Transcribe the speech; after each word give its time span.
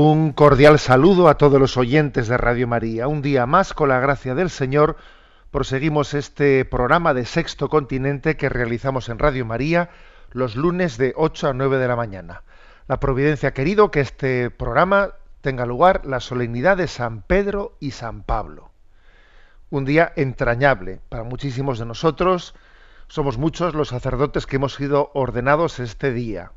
Un 0.00 0.30
cordial 0.32 0.78
saludo 0.78 1.26
a 1.26 1.38
todos 1.38 1.58
los 1.58 1.76
oyentes 1.76 2.28
de 2.28 2.36
Radio 2.36 2.68
María. 2.68 3.08
Un 3.08 3.20
día 3.20 3.46
más, 3.46 3.74
con 3.74 3.88
la 3.88 3.98
gracia 3.98 4.36
del 4.36 4.48
Señor, 4.48 4.96
proseguimos 5.50 6.14
este 6.14 6.64
programa 6.64 7.14
de 7.14 7.24
Sexto 7.24 7.68
Continente 7.68 8.36
que 8.36 8.48
realizamos 8.48 9.08
en 9.08 9.18
Radio 9.18 9.44
María 9.44 9.90
los 10.30 10.54
lunes 10.54 10.98
de 10.98 11.14
8 11.16 11.48
a 11.48 11.52
9 11.52 11.78
de 11.78 11.88
la 11.88 11.96
mañana. 11.96 12.44
La 12.86 13.00
Providencia 13.00 13.48
ha 13.48 13.54
querido 13.54 13.90
que 13.90 13.98
este 13.98 14.50
programa 14.50 15.14
tenga 15.40 15.66
lugar 15.66 16.06
la 16.06 16.20
solemnidad 16.20 16.76
de 16.76 16.86
San 16.86 17.22
Pedro 17.22 17.76
y 17.80 17.90
San 17.90 18.22
Pablo. 18.22 18.70
Un 19.68 19.84
día 19.84 20.12
entrañable 20.14 21.00
para 21.08 21.24
muchísimos 21.24 21.80
de 21.80 21.86
nosotros. 21.86 22.54
Somos 23.08 23.36
muchos 23.36 23.74
los 23.74 23.88
sacerdotes 23.88 24.46
que 24.46 24.56
hemos 24.56 24.74
sido 24.74 25.10
ordenados 25.12 25.80
este 25.80 26.12
día. 26.12 26.52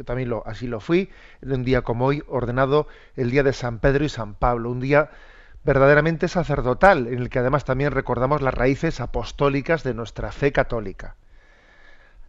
Yo 0.00 0.04
también 0.04 0.32
así 0.46 0.66
lo 0.66 0.80
fui, 0.80 1.10
en 1.42 1.52
un 1.52 1.62
día 1.62 1.82
como 1.82 2.06
hoy, 2.06 2.22
ordenado 2.26 2.88
el 3.16 3.30
día 3.30 3.42
de 3.42 3.52
San 3.52 3.80
Pedro 3.80 4.02
y 4.02 4.08
San 4.08 4.32
Pablo, 4.32 4.70
un 4.70 4.80
día 4.80 5.10
verdaderamente 5.62 6.26
sacerdotal, 6.26 7.06
en 7.06 7.18
el 7.18 7.28
que 7.28 7.40
además 7.40 7.66
también 7.66 7.92
recordamos 7.92 8.40
las 8.40 8.54
raíces 8.54 8.98
apostólicas 9.02 9.82
de 9.82 9.92
nuestra 9.92 10.32
fe 10.32 10.52
católica. 10.52 11.16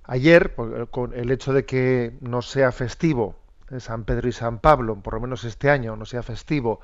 Ayer, 0.04 0.54
con 0.92 1.14
el 1.14 1.32
hecho 1.32 1.54
de 1.54 1.64
que 1.64 2.12
no 2.20 2.42
sea 2.42 2.74
festivo 2.74 3.38
eh, 3.70 3.80
San 3.80 4.04
Pedro 4.04 4.28
y 4.28 4.34
San 4.34 4.60
Pablo, 4.60 4.98
por 4.98 5.14
lo 5.14 5.22
menos 5.22 5.46
este 5.46 5.70
año 5.70 5.96
no 5.96 6.04
sea 6.04 6.24
festivo, 6.24 6.82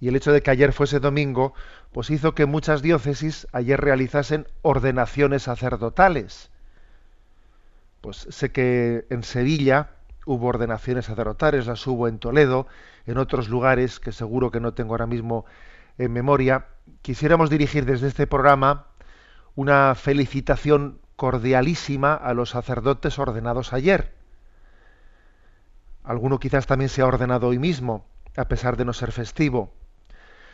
y 0.00 0.08
el 0.08 0.16
hecho 0.16 0.32
de 0.32 0.40
que 0.40 0.50
ayer 0.50 0.72
fuese 0.72 1.00
domingo, 1.00 1.52
pues 1.92 2.08
hizo 2.08 2.34
que 2.34 2.46
muchas 2.46 2.80
diócesis 2.80 3.46
ayer 3.52 3.78
realizasen 3.78 4.48
ordenaciones 4.62 5.42
sacerdotales. 5.42 6.50
Pues 8.00 8.26
sé 8.30 8.52
que 8.52 9.06
en 9.10 9.22
Sevilla 9.22 9.93
hubo 10.24 10.46
ordenaciones 10.46 11.06
sacerdotales, 11.06 11.66
las 11.66 11.86
hubo 11.86 12.08
en 12.08 12.18
Toledo, 12.18 12.66
en 13.06 13.18
otros 13.18 13.48
lugares 13.48 14.00
que 14.00 14.12
seguro 14.12 14.50
que 14.50 14.60
no 14.60 14.74
tengo 14.74 14.94
ahora 14.94 15.06
mismo 15.06 15.44
en 15.98 16.12
memoria. 16.12 16.66
Quisiéramos 17.02 17.50
dirigir 17.50 17.84
desde 17.84 18.08
este 18.08 18.26
programa 18.26 18.86
una 19.54 19.94
felicitación 19.94 21.00
cordialísima 21.16 22.14
a 22.14 22.34
los 22.34 22.50
sacerdotes 22.50 23.18
ordenados 23.18 23.72
ayer. 23.72 24.12
Alguno 26.02 26.38
quizás 26.38 26.66
también 26.66 26.88
se 26.88 27.02
ha 27.02 27.06
ordenado 27.06 27.48
hoy 27.48 27.58
mismo, 27.58 28.06
a 28.36 28.46
pesar 28.46 28.76
de 28.76 28.84
no 28.84 28.92
ser 28.92 29.12
festivo. 29.12 29.72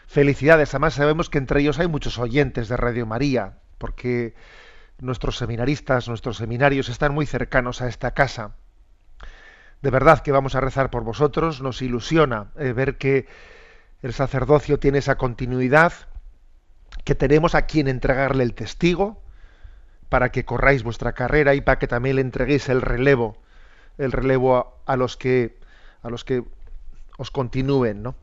Felicidades, 0.06 0.74
además 0.74 0.94
sabemos 0.94 1.30
que 1.30 1.38
entre 1.38 1.60
ellos 1.60 1.78
hay 1.78 1.88
muchos 1.88 2.18
oyentes 2.18 2.68
de 2.68 2.76
Radio 2.76 3.06
María, 3.06 3.58
porque 3.78 4.34
nuestros 4.98 5.38
seminaristas, 5.38 6.08
nuestros 6.08 6.36
seminarios 6.36 6.88
están 6.88 7.14
muy 7.14 7.26
cercanos 7.26 7.80
a 7.80 7.88
esta 7.88 8.12
casa. 8.12 8.56
De 9.82 9.90
verdad 9.90 10.20
que 10.20 10.32
vamos 10.32 10.54
a 10.54 10.60
rezar 10.60 10.90
por 10.90 11.04
vosotros, 11.04 11.62
nos 11.62 11.80
ilusiona 11.82 12.52
eh, 12.58 12.72
ver 12.72 12.98
que 12.98 13.26
el 14.02 14.12
sacerdocio 14.12 14.78
tiene 14.78 14.98
esa 14.98 15.16
continuidad, 15.16 15.92
que 17.04 17.14
tenemos 17.14 17.54
a 17.54 17.62
quien 17.62 17.88
entregarle 17.88 18.44
el 18.44 18.54
testigo, 18.54 19.22
para 20.08 20.30
que 20.32 20.44
corráis 20.44 20.82
vuestra 20.82 21.12
carrera 21.12 21.54
y 21.54 21.60
para 21.60 21.78
que 21.78 21.86
también 21.86 22.16
le 22.16 22.22
entreguéis 22.22 22.68
el 22.68 22.82
relevo, 22.82 23.38
el 23.96 24.12
relevo 24.12 24.56
a, 24.56 24.92
a 24.92 24.96
los 24.96 25.16
que 25.16 25.58
a 26.02 26.10
los 26.10 26.24
que 26.24 26.42
os 27.18 27.30
continúen, 27.30 28.02
¿no? 28.02 28.14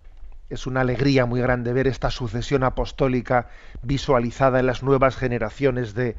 Es 0.49 0.65
una 0.65 0.81
alegría 0.81 1.25
muy 1.25 1.41
grande 1.41 1.73
ver 1.73 1.87
esta 1.87 2.09
sucesión 2.09 2.63
apostólica 2.63 3.47
visualizada 3.83 4.59
en 4.59 4.65
las 4.65 4.81
nuevas 4.81 5.15
generaciones 5.15 5.93
de, 5.93 6.15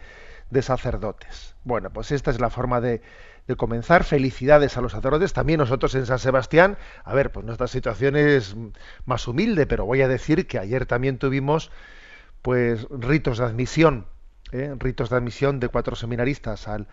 de 0.50 0.62
sacerdotes. 0.62 1.54
Bueno, 1.64 1.90
pues 1.90 2.12
esta 2.12 2.30
es 2.30 2.40
la 2.40 2.50
forma 2.50 2.80
de, 2.80 3.02
de 3.48 3.56
comenzar. 3.56 4.04
Felicidades 4.04 4.76
a 4.76 4.80
los 4.80 4.92
sacerdotes. 4.92 5.32
También 5.32 5.58
nosotros 5.58 5.94
en 5.96 6.06
San 6.06 6.20
Sebastián, 6.20 6.78
a 7.02 7.14
ver, 7.14 7.32
pues 7.32 7.44
nuestra 7.44 7.66
situación 7.66 8.14
es 8.14 8.54
más 9.06 9.26
humilde, 9.26 9.66
pero 9.66 9.84
voy 9.84 10.02
a 10.02 10.08
decir 10.08 10.46
que 10.46 10.58
ayer 10.58 10.86
también 10.86 11.18
tuvimos 11.18 11.72
pues 12.42 12.86
ritos 12.90 13.38
de 13.38 13.44
admisión, 13.46 14.06
¿eh? 14.52 14.74
ritos 14.78 15.10
de 15.10 15.16
admisión 15.16 15.58
de 15.58 15.68
cuatro 15.68 15.96
seminaristas 15.96 16.68
al, 16.68 16.86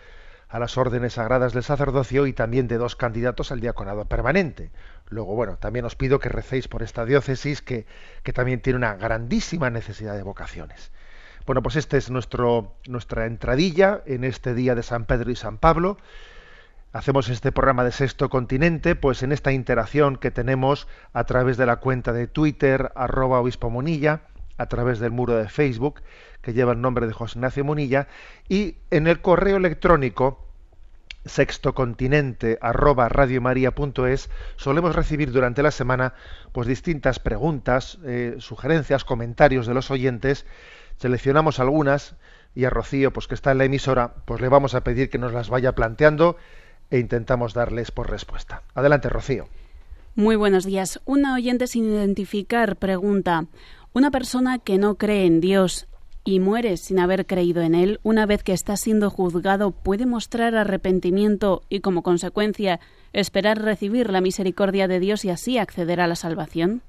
a 0.50 0.58
las 0.58 0.78
órdenes 0.78 1.14
sagradas 1.14 1.54
del 1.54 1.64
sacerdocio 1.64 2.26
y 2.26 2.34
también 2.34 2.68
de 2.68 2.78
dos 2.78 2.96
candidatos 2.96 3.52
al 3.52 3.60
diaconado 3.60 4.06
permanente. 4.06 4.72
Luego, 5.10 5.36
bueno, 5.36 5.58
también 5.58 5.86
os 5.86 5.96
pido 5.96 6.20
que 6.20 6.30
recéis 6.30 6.68
por 6.68 6.82
esta 6.82 7.06
diócesis 7.06 7.62
que, 7.62 7.86
que 8.24 8.34
también 8.34 8.62
tiene 8.62 8.78
una 8.78 8.96
grandísima 8.96 9.70
necesidad 9.70 10.16
de 10.16 10.24
vocaciones. 10.24 10.92
Bueno, 11.46 11.62
pues 11.62 11.76
esta 11.76 11.98
es 11.98 12.10
nuestro, 12.10 12.74
nuestra 12.88 13.28
entradilla 13.28 14.02
en 14.08 14.24
este 14.24 14.56
día 14.56 14.74
de 14.74 14.82
San 14.82 15.06
Pedro 15.06 15.30
y 15.30 15.36
San 15.36 15.60
Pablo. 15.60 15.98
Hacemos 16.96 17.28
este 17.28 17.52
programa 17.52 17.84
de 17.84 17.92
Sexto 17.92 18.30
Continente, 18.30 18.96
pues 18.96 19.22
en 19.22 19.34
esta 19.34 19.52
interacción 19.52 20.16
que 20.16 20.32
tenemos 20.32 20.88
a 21.12 21.26
través 21.26 21.58
de 21.58 21.66
la 21.66 21.76
cuenta 21.76 22.14
de 22.14 22.26
Twitter, 22.26 22.94
arroba 22.96 23.42
obispo 23.42 23.70
Monilla, 23.70 24.22
a 24.58 24.68
través 24.68 25.00
del 25.00 25.12
muro 25.12 25.36
de 25.36 25.50
Facebook, 25.50 26.02
que 26.42 26.54
lleva 26.54 26.72
el 26.72 26.80
nombre 26.80 27.06
de 27.06 27.12
José 27.12 27.38
Ignacio 27.38 27.66
Monilla, 27.66 28.08
y 28.48 28.78
en 28.92 29.08
el 29.08 29.20
correo 29.20 29.58
electrónico 29.58 30.48
sextocontinente 31.26 32.60
arroba 32.62 33.10
radiomaria.es 33.10 34.30
solemos 34.56 34.96
recibir 34.96 35.34
durante 35.34 35.64
la 35.64 35.72
semana 35.72 36.14
pues 36.54 36.66
distintas 36.66 37.20
preguntas, 37.20 37.98
eh, 38.06 38.38
sugerencias, 38.40 39.04
comentarios 39.04 39.68
de 39.68 39.74
los 39.74 39.92
oyentes. 39.92 40.46
Seleccionamos 40.96 41.60
algunas 41.60 42.16
y 42.56 42.64
a 42.64 42.70
Rocío, 42.70 43.12
pues 43.12 43.28
que 43.28 43.36
está 43.36 43.52
en 43.52 43.58
la 43.58 43.66
emisora, 43.66 44.14
pues 44.24 44.40
le 44.40 44.48
vamos 44.48 44.76
a 44.76 44.86
pedir 44.86 45.10
que 45.10 45.18
nos 45.18 45.34
las 45.34 45.50
vaya 45.50 45.76
planteando 45.76 46.38
e 46.90 47.00
intentamos 47.00 47.54
darles 47.54 47.92
por 47.92 48.10
respuesta. 48.10 48.62
Adelante, 48.74 49.10
Rocío. 49.10 49.48
Muy 50.16 50.36
buenos 50.36 50.66
días. 50.66 51.02
Una 51.06 51.34
oyente 51.36 51.68
sin 51.68 51.86
identificar 51.92 52.78
pregunta, 52.78 53.46
¿una 53.94 54.12
persona 54.12 54.60
que 54.60 54.78
no 54.78 54.96
cree 54.96 55.26
en 55.26 55.42
Dios 55.42 55.88
y 56.24 56.40
muere 56.40 56.78
sin 56.78 57.00
haber 57.00 57.26
creído 57.26 57.62
en 57.62 57.76
Él, 57.76 58.00
una 58.02 58.26
vez 58.26 58.42
que 58.42 58.54
está 58.54 58.78
siendo 58.78 59.10
juzgado, 59.10 59.72
puede 59.72 60.06
mostrar 60.06 60.56
arrepentimiento 60.56 61.62
y, 61.70 61.82
como 61.82 62.02
consecuencia, 62.02 62.80
esperar 63.14 63.62
recibir 63.62 64.10
la 64.10 64.22
misericordia 64.22 64.88
de 64.88 65.00
Dios 65.00 65.24
y 65.24 65.30
así 65.30 65.58
acceder 65.60 66.02
a 66.02 66.08
la 66.08 66.16
salvación? 66.16 66.82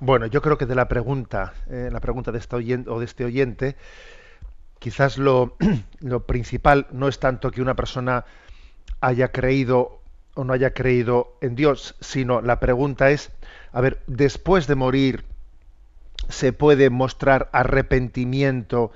Bueno, 0.00 0.26
yo 0.26 0.42
creo 0.42 0.58
que 0.58 0.66
de 0.66 0.74
la 0.74 0.88
pregunta, 0.88 1.54
eh, 1.70 1.88
la 1.90 2.00
pregunta 2.00 2.30
de 2.30 2.38
este 2.38 2.56
oyente, 2.56 2.90
o 2.90 2.98
de 2.98 3.04
este 3.06 3.24
oyente, 3.24 3.76
quizás 4.78 5.16
lo, 5.16 5.56
lo 6.00 6.26
principal 6.26 6.88
no 6.90 7.08
es 7.08 7.20
tanto 7.20 7.50
que 7.50 7.62
una 7.62 7.74
persona 7.74 8.24
haya 9.02 9.32
creído 9.32 10.00
o 10.34 10.44
no 10.44 10.54
haya 10.54 10.72
creído 10.72 11.36
en 11.42 11.56
Dios, 11.56 11.96
sino 12.00 12.40
la 12.40 12.60
pregunta 12.60 13.10
es, 13.10 13.30
a 13.72 13.82
ver, 13.82 14.00
después 14.06 14.66
de 14.66 14.76
morir, 14.76 15.24
¿se 16.28 16.52
puede 16.52 16.90
mostrar 16.90 17.48
arrepentimiento 17.52 18.92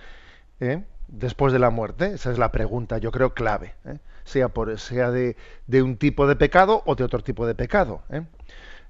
eh, 0.61 0.85
después 1.09 1.53
de 1.53 1.59
la 1.61 1.71
muerte? 1.71 2.15
Esa 2.15 2.33
es 2.33 2.39
la 2.39 2.53
pregunta, 2.53 2.99
yo 2.99 3.13
creo, 3.13 3.35
clave. 3.35 3.75
eh, 3.87 3.99
Sea, 4.25 4.49
por, 4.49 4.79
sea 4.81 5.11
de, 5.11 5.37
de, 5.67 5.83
un 5.83 5.97
tipo 5.99 6.27
de 6.27 6.37
pecado 6.37 6.83
o 6.87 6.95
de 6.97 7.05
otro 7.05 7.23
tipo 7.23 7.47
de 7.47 7.55
pecado. 7.55 8.03
eh. 8.11 8.23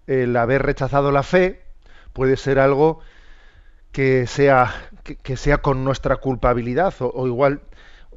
El 0.07 0.37
haber 0.37 0.63
rechazado 0.65 1.13
la 1.13 1.23
fe 1.25 1.63
puede 2.15 2.37
ser 2.37 2.59
algo 2.61 3.01
que 3.93 4.27
sea, 4.27 4.75
que, 5.23 5.37
sea 5.37 5.59
con 5.59 5.85
nuestra 5.85 6.17
culpabilidad 6.17 6.95
o 7.01 7.27
igual 7.27 7.63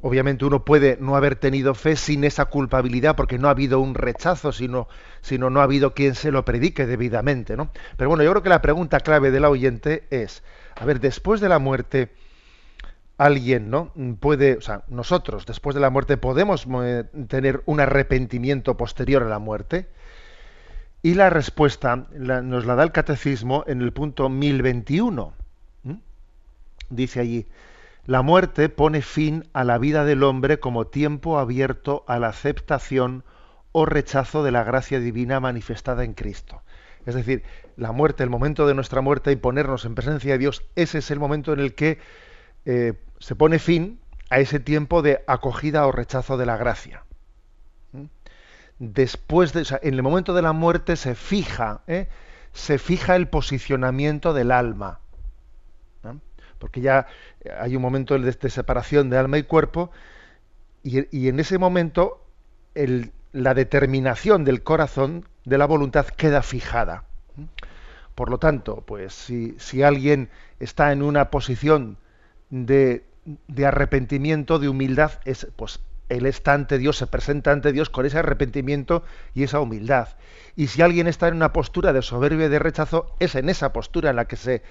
obviamente 0.02 0.44
uno 0.44 0.64
puede 0.64 0.96
no 1.00 1.16
haber 1.16 1.36
tenido 1.36 1.74
fe 1.74 1.96
sin 1.96 2.24
esa 2.24 2.46
culpabilidad 2.46 3.16
porque 3.16 3.38
no 3.38 3.48
ha 3.48 3.52
habido 3.52 3.80
un 3.80 3.94
rechazo, 3.94 4.52
sino, 4.52 4.88
sino 5.20 5.50
no 5.50 5.60
ha 5.60 5.64
habido 5.64 5.94
quien 5.94 6.14
se 6.14 6.30
lo 6.30 6.44
predique 6.44 6.86
debidamente, 6.86 7.56
¿no? 7.56 7.70
Pero 7.96 8.08
bueno, 8.08 8.24
yo 8.24 8.30
creo 8.30 8.42
que 8.42 8.48
la 8.48 8.62
pregunta 8.62 9.00
clave 9.00 9.30
del 9.30 9.44
oyente 9.44 10.04
es, 10.10 10.42
a 10.76 10.84
ver, 10.84 11.00
después 11.00 11.40
de 11.40 11.48
la 11.48 11.58
muerte, 11.58 12.12
alguien, 13.18 13.68
¿no? 13.68 13.92
Puede, 14.18 14.56
o 14.56 14.60
sea, 14.62 14.84
nosotros, 14.88 15.44
después 15.44 15.74
de 15.74 15.80
la 15.80 15.90
muerte, 15.90 16.16
podemos 16.16 16.66
eh, 16.82 17.04
tener 17.28 17.62
un 17.66 17.80
arrepentimiento 17.80 18.78
posterior 18.78 19.22
a 19.22 19.28
la 19.28 19.38
muerte. 19.38 19.88
Y 21.02 21.14
la 21.14 21.30
respuesta 21.30 22.06
nos 22.12 22.66
la 22.66 22.74
da 22.74 22.82
el 22.82 22.92
catecismo 22.92 23.64
en 23.66 23.82
el 23.82 23.92
punto 23.92 24.28
1021. 24.28 25.32
¿Mm? 25.82 25.94
Dice 26.90 27.20
allí, 27.20 27.46
la 28.10 28.22
muerte 28.22 28.68
pone 28.68 29.02
fin 29.02 29.48
a 29.52 29.62
la 29.62 29.78
vida 29.78 30.04
del 30.04 30.24
hombre 30.24 30.58
como 30.58 30.88
tiempo 30.88 31.38
abierto 31.38 32.02
a 32.08 32.18
la 32.18 32.26
aceptación 32.26 33.22
o 33.70 33.86
rechazo 33.86 34.42
de 34.42 34.50
la 34.50 34.64
gracia 34.64 34.98
divina 34.98 35.38
manifestada 35.38 36.02
en 36.02 36.14
Cristo. 36.14 36.60
Es 37.06 37.14
decir, 37.14 37.44
la 37.76 37.92
muerte, 37.92 38.24
el 38.24 38.28
momento 38.28 38.66
de 38.66 38.74
nuestra 38.74 39.00
muerte 39.00 39.30
y 39.30 39.36
ponernos 39.36 39.84
en 39.84 39.94
presencia 39.94 40.32
de 40.32 40.38
Dios, 40.38 40.64
ese 40.74 40.98
es 40.98 41.12
el 41.12 41.20
momento 41.20 41.52
en 41.52 41.60
el 41.60 41.76
que 41.76 42.00
eh, 42.64 42.94
se 43.20 43.36
pone 43.36 43.60
fin 43.60 44.00
a 44.28 44.40
ese 44.40 44.58
tiempo 44.58 45.02
de 45.02 45.22
acogida 45.28 45.86
o 45.86 45.92
rechazo 45.92 46.36
de 46.36 46.46
la 46.46 46.56
gracia. 46.56 47.04
¿Mm? 47.92 48.06
Después 48.80 49.52
de, 49.52 49.60
o 49.60 49.64
sea, 49.64 49.78
en 49.84 49.94
el 49.94 50.02
momento 50.02 50.34
de 50.34 50.42
la 50.42 50.52
muerte 50.52 50.96
se 50.96 51.14
fija, 51.14 51.82
¿eh? 51.86 52.08
se 52.52 52.78
fija 52.78 53.14
el 53.14 53.28
posicionamiento 53.28 54.34
del 54.34 54.50
alma. 54.50 54.98
Porque 56.60 56.80
ya 56.80 57.08
hay 57.58 57.74
un 57.74 57.82
momento 57.82 58.16
de, 58.16 58.50
separación 58.50 59.10
de 59.10 59.18
alma 59.18 59.38
y 59.38 59.42
cuerpo, 59.42 59.90
y, 60.84 61.28
en 61.28 61.40
ese 61.40 61.58
momento 61.58 62.24
la 63.32 63.54
determinación 63.54 64.44
del 64.44 64.62
corazón, 64.62 65.26
de 65.44 65.58
la 65.58 65.66
voluntad, 65.66 66.06
queda 66.06 66.42
fijada. 66.42 67.04
Por 68.14 68.30
lo 68.30 68.38
tanto, 68.38 68.82
pues 68.86 69.12
si, 69.12 69.56
si 69.58 69.82
alguien 69.82 70.30
está 70.60 70.92
en 70.92 71.02
una 71.02 71.30
posición 71.30 71.96
de, 72.50 73.04
de 73.48 73.66
arrepentimiento, 73.66 74.58
de 74.58 74.68
humildad, 74.68 75.12
es, 75.24 75.48
pues 75.56 75.80
él 76.10 76.26
está 76.26 76.54
ante 76.54 76.76
Dios, 76.76 76.98
se 76.98 77.06
presenta 77.06 77.52
ante 77.52 77.72
Dios 77.72 77.88
con 77.88 78.04
ese 78.04 78.18
arrepentimiento 78.18 79.04
y 79.32 79.44
esa 79.44 79.60
humildad. 79.60 80.08
Y 80.56 80.66
si 80.66 80.82
alguien 80.82 81.06
está 81.06 81.28
en 81.28 81.36
una 81.36 81.52
postura 81.52 81.92
de 81.92 82.02
soberbia 82.02 82.46
y 82.46 82.50
de 82.50 82.58
rechazo, 82.58 83.14
es 83.20 83.36
en 83.36 83.48
esa 83.48 83.72
postura 83.72 84.10
en 84.10 84.16
la 84.16 84.26
que 84.26 84.36
se, 84.36 84.62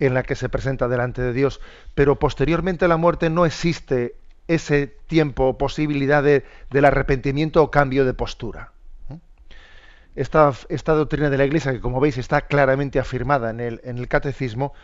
en 0.00 0.14
la 0.14 0.22
que 0.24 0.34
se 0.34 0.48
presenta 0.48 0.88
delante 0.88 1.22
de 1.22 1.32
Dios. 1.32 1.60
Pero 1.94 2.18
posteriormente 2.18 2.86
a 2.86 2.88
la 2.88 2.96
muerte 2.96 3.30
no 3.30 3.46
existe 3.46 4.16
ese 4.48 4.88
tiempo 5.06 5.44
o 5.46 5.58
posibilidad 5.58 6.22
de- 6.22 6.44
del 6.70 6.84
arrepentimiento 6.84 7.62
o 7.62 7.70
cambio 7.70 8.04
de 8.04 8.14
postura. 8.14 8.72
Esta, 10.16 10.52
doctrina 10.94 11.30
de 11.30 11.38
la 11.38 11.44
Iglesia, 11.44 11.72
que 11.72 11.80
como 11.80 12.00
veis 12.00 12.18
está 12.18 12.42
claramente 12.42 12.98
afirmada 12.98 13.50
en 13.50 13.60
el, 13.60 13.80
en 13.84 13.96
el 13.96 14.08
catecismo, 14.08 14.74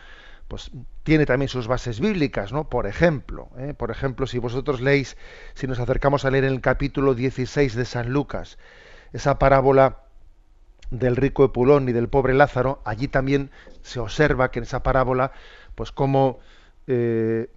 pues 0.47 0.71
tiene 1.03 1.25
también 1.25 1.49
sus 1.49 1.67
bases 1.67 1.99
bíblicas, 1.99 2.53
¿no? 2.53 2.69
Por 2.69 2.87
ejemplo, 2.87 3.49
¿eh? 3.57 3.73
por 3.73 3.91
ejemplo, 3.91 4.25
si 4.25 4.39
vosotros 4.39 4.79
leéis, 4.79 5.17
si 5.53 5.67
nos 5.67 5.79
acercamos 5.79 6.23
a 6.23 6.31
leer 6.31 6.45
en 6.45 6.53
el 6.53 6.61
capítulo 6.61 7.13
16 7.13 7.75
de 7.75 7.83
San 7.83 8.13
Lucas, 8.13 8.57
esa 9.11 9.37
parábola 9.37 9.97
del 10.91 11.15
rico 11.15 11.45
Epulón 11.45 11.89
y 11.89 11.91
del 11.91 12.09
pobre 12.09 12.33
Lázaro, 12.33 12.81
allí 12.85 13.07
también 13.07 13.51
se 13.81 13.99
observa 13.99 14.51
que 14.51 14.59
en 14.59 14.63
esa 14.63 14.83
parábola, 14.83 15.31
pues 15.75 15.91
como 15.91 16.39
eh, 16.87 17.49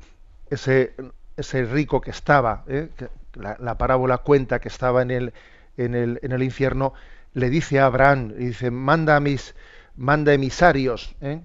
ese, 0.51 0.95
ese 1.37 1.65
rico 1.65 2.01
que 2.01 2.11
estaba, 2.11 2.65
¿eh? 2.69 2.89
la, 3.35 3.57
la 3.61 3.79
parábola 3.79 4.19
cuenta 4.19 4.61
que 4.61 4.69
estaba 4.69 5.03
en 5.03 5.11
el, 5.11 5.33
en 5.77 5.95
el, 5.95 6.19
en 6.23 6.33
el 6.33 6.43
infierno, 6.43 6.93
le 7.33 7.51
dice 7.51 7.79
a 7.79 7.87
Abraham, 7.87 8.33
y 8.37 8.47
dice, 8.47 8.71
manda 8.71 9.17
a 9.17 9.21
mis, 9.21 9.55
manda 9.97 10.33
emisarios, 10.33 11.15
¿eh? 11.21 11.41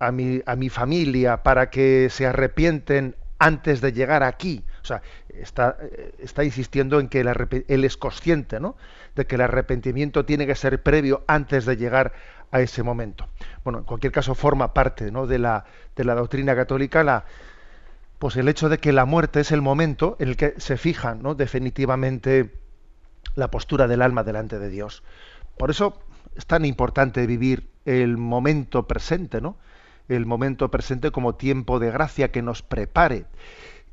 a 0.00 0.12
mi, 0.12 0.42
a 0.46 0.56
mi 0.56 0.68
familia 0.68 1.42
para 1.42 1.70
que 1.70 2.08
se 2.10 2.26
arrepienten 2.26 3.16
antes 3.38 3.80
de 3.80 3.92
llegar 3.92 4.22
aquí. 4.22 4.64
Sea, 4.88 5.02
está, 5.28 5.76
eh, 5.80 6.14
está 6.18 6.44
insistiendo 6.44 7.00
en 7.00 7.08
que 7.08 7.20
el 7.20 7.64
él 7.68 7.84
es 7.84 7.96
consciente, 7.96 8.60
¿no? 8.60 8.76
De 9.14 9.26
que 9.26 9.36
el 9.36 9.42
arrepentimiento 9.42 10.24
tiene 10.24 10.46
que 10.46 10.54
ser 10.54 10.82
previo 10.82 11.24
antes 11.26 11.64
de 11.64 11.76
llegar 11.76 12.12
a 12.50 12.60
ese 12.60 12.82
momento. 12.82 13.28
Bueno, 13.64 13.80
en 13.80 13.84
cualquier 13.84 14.12
caso 14.12 14.34
forma 14.34 14.74
parte, 14.74 15.10
¿no? 15.10 15.26
De 15.26 15.38
la, 15.38 15.64
de 15.96 16.04
la 16.04 16.14
doctrina 16.14 16.54
católica 16.54 17.04
la, 17.04 17.24
pues 18.18 18.36
el 18.36 18.48
hecho 18.48 18.68
de 18.68 18.78
que 18.78 18.92
la 18.92 19.04
muerte 19.04 19.40
es 19.40 19.52
el 19.52 19.62
momento 19.62 20.16
en 20.18 20.28
el 20.28 20.36
que 20.36 20.54
se 20.58 20.76
fija, 20.76 21.14
¿no? 21.14 21.34
Definitivamente 21.34 22.52
la 23.34 23.50
postura 23.50 23.86
del 23.86 24.02
alma 24.02 24.24
delante 24.24 24.58
de 24.58 24.68
Dios. 24.68 25.02
Por 25.56 25.70
eso 25.70 26.00
es 26.36 26.46
tan 26.46 26.64
importante 26.64 27.26
vivir 27.26 27.68
el 27.84 28.16
momento 28.16 28.86
presente, 28.86 29.40
¿no? 29.40 29.56
El 30.08 30.26
momento 30.26 30.70
presente 30.70 31.10
como 31.10 31.34
tiempo 31.34 31.78
de 31.78 31.90
gracia 31.90 32.30
que 32.30 32.42
nos 32.42 32.62
prepare. 32.62 33.26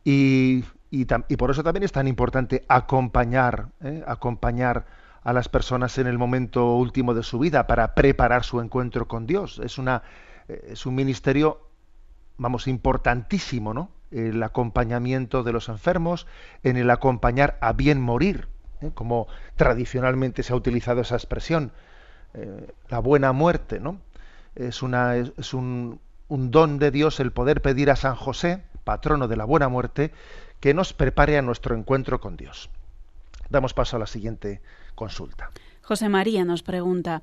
Y, 0.03 0.63
y, 0.91 1.05
por 1.05 1.51
eso 1.51 1.63
también 1.63 1.83
es 1.83 1.91
tan 1.91 2.07
importante 2.07 2.63
acompañar, 2.67 3.67
¿eh? 3.81 4.03
acompañar 4.07 4.85
a 5.23 5.33
las 5.33 5.49
personas 5.49 5.97
en 5.97 6.07
el 6.07 6.17
momento 6.17 6.75
último 6.75 7.13
de 7.13 7.23
su 7.23 7.39
vida 7.39 7.67
para 7.67 7.95
preparar 7.95 8.43
su 8.43 8.61
encuentro 8.61 9.07
con 9.07 9.25
Dios. 9.25 9.59
Es, 9.63 9.77
una, 9.77 10.03
eh, 10.47 10.69
es 10.69 10.85
un 10.85 10.95
ministerio, 10.95 11.67
vamos, 12.37 12.67
importantísimo, 12.67 13.73
¿no? 13.73 13.89
El 14.11 14.41
acompañamiento 14.43 15.43
de 15.43 15.51
los 15.51 15.67
enfermos, 15.67 16.27
en 16.63 16.77
el 16.77 16.89
acompañar 16.91 17.57
a 17.59 17.73
bien 17.73 17.99
morir, 17.99 18.47
¿eh? 18.81 18.91
como 18.93 19.27
tradicionalmente 19.55 20.43
se 20.43 20.53
ha 20.53 20.55
utilizado 20.55 21.01
esa 21.01 21.15
expresión, 21.15 21.71
la 22.89 22.99
buena 22.99 23.31
muerte, 23.31 23.79
¿no? 23.79 24.01
Es, 24.55 24.83
una, 24.83 25.15
es 25.15 25.53
un, 25.53 26.01
un 26.27 26.51
don 26.51 26.79
de 26.79 26.91
Dios 26.91 27.21
el 27.21 27.31
poder 27.31 27.61
pedir 27.61 27.89
a 27.89 27.95
San 27.95 28.15
José, 28.15 28.61
patrono 28.83 29.27
de 29.27 29.37
la 29.37 29.45
buena 29.45 29.69
muerte, 29.69 30.11
que 30.59 30.73
nos 30.73 30.93
prepare 30.93 31.37
a 31.37 31.41
nuestro 31.41 31.75
encuentro 31.75 32.19
con 32.19 32.37
Dios. 32.37 32.69
Damos 33.49 33.73
paso 33.73 33.95
a 33.95 33.99
la 33.99 34.07
siguiente 34.07 34.61
consulta. 34.95 35.51
José 35.81 36.09
María 36.09 36.45
nos 36.45 36.63
pregunta, 36.63 37.21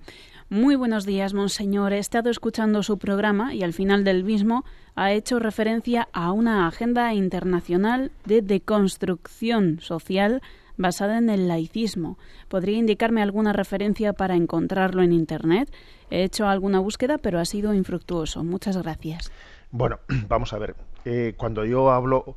Muy 0.49 0.77
buenos 0.77 1.05
días, 1.05 1.35
Monseñor. 1.35 1.93
He 1.93 1.99
estado 1.99 2.31
escuchando 2.31 2.83
su 2.83 2.99
programa 2.99 3.55
y 3.55 3.65
al 3.65 3.73
final 3.73 4.05
del 4.05 4.23
mismo 4.23 4.65
ha 4.95 5.13
hecho 5.13 5.39
referencia 5.39 6.09
a 6.13 6.31
una 6.31 6.69
agenda 6.69 7.13
internacional 7.15 8.13
de 8.25 8.43
deconstrucción 8.43 9.81
social 9.81 10.43
basada 10.77 11.19
en 11.19 11.29
el 11.29 11.49
laicismo. 11.49 12.19
¿Podría 12.49 12.79
indicarme 12.79 13.23
alguna 13.23 13.53
referencia 13.53 14.13
para 14.13 14.37
encontrarlo 14.37 15.03
en 15.03 15.13
Internet? 15.13 15.73
He 16.11 16.23
hecho 16.23 16.47
alguna 16.47 16.79
búsqueda, 16.79 17.19
pero 17.19 17.41
ha 17.41 17.45
sido 17.45 17.75
infructuoso. 17.75 18.45
Muchas 18.45 18.77
gracias. 18.77 19.33
Bueno, 19.71 19.99
vamos 20.29 20.53
a 20.53 20.59
ver. 20.59 20.77
Eh, 21.05 21.35
cuando 21.37 21.65
yo 21.65 21.91
hablo 21.91 22.37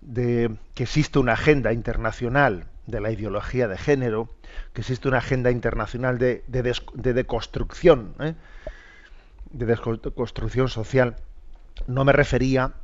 de 0.00 0.56
que 0.74 0.84
existe 0.84 1.18
una 1.18 1.32
agenda 1.32 1.72
internacional 1.72 2.66
de 2.86 3.00
la 3.00 3.10
ideología 3.10 3.68
de 3.68 3.76
género, 3.76 4.28
que 4.72 4.80
existe 4.80 5.08
una 5.08 5.18
agenda 5.18 5.50
internacional 5.50 6.18
de, 6.18 6.44
de, 6.46 6.74
de 6.94 7.12
deconstrucción, 7.12 8.14
¿eh? 8.20 8.34
de 9.50 9.66
deconstrucción 9.66 10.68
social, 10.68 11.16
no 11.86 12.04
me 12.04 12.12
refería 12.12 12.74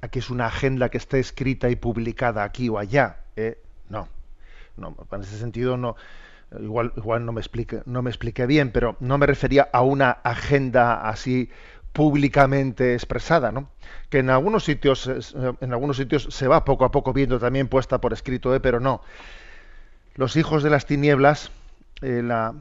a 0.00 0.08
que 0.08 0.18
es 0.18 0.30
una 0.30 0.46
agenda 0.46 0.88
que 0.88 0.98
esté 0.98 1.20
escrita 1.20 1.70
y 1.70 1.76
publicada 1.76 2.42
aquí 2.42 2.68
o 2.68 2.78
allá. 2.78 3.18
¿eh? 3.36 3.58
No, 3.88 4.08
no, 4.76 4.96
en 5.10 5.20
ese 5.20 5.38
sentido 5.38 5.76
no. 5.76 5.96
Igual, 6.60 6.92
igual 6.96 7.24
no 7.24 7.32
me 7.32 7.40
explique, 7.40 7.80
no 7.86 8.02
me 8.02 8.10
expliqué 8.10 8.44
bien, 8.44 8.72
pero 8.72 8.96
no 9.00 9.16
me 9.16 9.26
refería 9.26 9.70
a 9.72 9.80
una 9.80 10.10
agenda 10.10 11.08
así 11.08 11.48
públicamente 11.92 12.94
expresada, 12.94 13.52
¿no? 13.52 13.70
que 14.12 14.18
en 14.18 14.28
algunos 14.28 14.64
sitios 14.64 15.06
en 15.60 15.72
algunos 15.72 15.96
sitios 15.96 16.28
se 16.30 16.46
va 16.46 16.66
poco 16.66 16.84
a 16.84 16.90
poco 16.90 17.14
viendo 17.14 17.38
también 17.38 17.68
puesta 17.68 17.98
por 17.98 18.12
escrito, 18.12 18.54
¿eh? 18.54 18.60
pero 18.60 18.78
no. 18.78 19.02
Los 20.16 20.36
hijos 20.36 20.62
de 20.62 20.68
las 20.68 20.84
tinieblas, 20.84 21.50
eh, 22.02 22.20
la, 22.22 22.54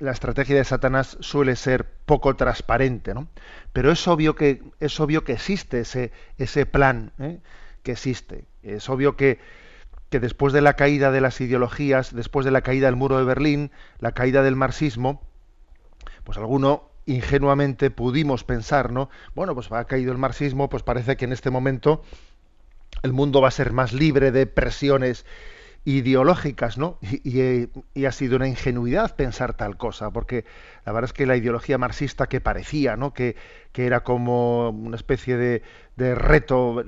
estrategia 0.00 0.56
de 0.56 0.64
Satanás 0.64 1.18
suele 1.20 1.56
ser 1.56 1.84
poco 2.06 2.34
transparente, 2.34 3.12
¿no? 3.12 3.28
Pero 3.74 3.92
es 3.92 4.08
obvio 4.08 4.34
que 4.34 4.62
es 4.80 4.98
obvio 5.00 5.22
que 5.22 5.32
existe 5.32 5.80
ese 5.80 6.12
ese 6.38 6.64
plan, 6.64 7.12
¿eh? 7.18 7.40
que 7.82 7.92
existe. 7.92 8.46
Es 8.62 8.88
obvio 8.88 9.16
que 9.16 9.40
que 10.08 10.18
después 10.18 10.54
de 10.54 10.62
la 10.62 10.76
caída 10.76 11.10
de 11.10 11.20
las 11.20 11.40
ideologías, 11.42 12.14
después 12.14 12.46
de 12.46 12.52
la 12.52 12.62
caída 12.62 12.86
del 12.86 12.96
muro 12.96 13.18
de 13.18 13.24
Berlín, 13.24 13.70
la 13.98 14.12
caída 14.12 14.42
del 14.42 14.56
marxismo, 14.56 15.20
pues 16.24 16.38
alguno 16.38 16.93
ingenuamente 17.06 17.90
pudimos 17.90 18.44
pensar, 18.44 18.92
¿no? 18.92 19.10
Bueno, 19.34 19.54
pues 19.54 19.70
ha 19.72 19.84
caído 19.84 20.12
el 20.12 20.18
marxismo, 20.18 20.68
pues 20.68 20.82
parece 20.82 21.16
que 21.16 21.24
en 21.24 21.32
este 21.32 21.50
momento 21.50 22.02
el 23.02 23.12
mundo 23.12 23.40
va 23.40 23.48
a 23.48 23.52
ser 23.52 23.72
más 23.72 23.92
libre 23.92 24.30
de 24.30 24.46
presiones 24.46 25.26
ideológicas, 25.84 26.78
¿no? 26.78 26.98
Y, 27.02 27.68
y, 27.94 28.04
ha 28.06 28.12
sido 28.12 28.36
una 28.36 28.48
ingenuidad 28.48 29.16
pensar 29.16 29.54
tal 29.54 29.76
cosa, 29.76 30.10
porque 30.10 30.44
la 30.86 30.92
verdad 30.92 31.10
es 31.10 31.12
que 31.12 31.26
la 31.26 31.36
ideología 31.36 31.78
marxista 31.78 32.26
que 32.26 32.40
parecía, 32.40 32.96
¿no? 32.96 33.12
Que, 33.12 33.36
que 33.72 33.86
era 33.86 34.02
como 34.02 34.70
una 34.70 34.96
especie 34.96 35.36
de, 35.36 35.62
de 35.96 36.14
reto, 36.14 36.82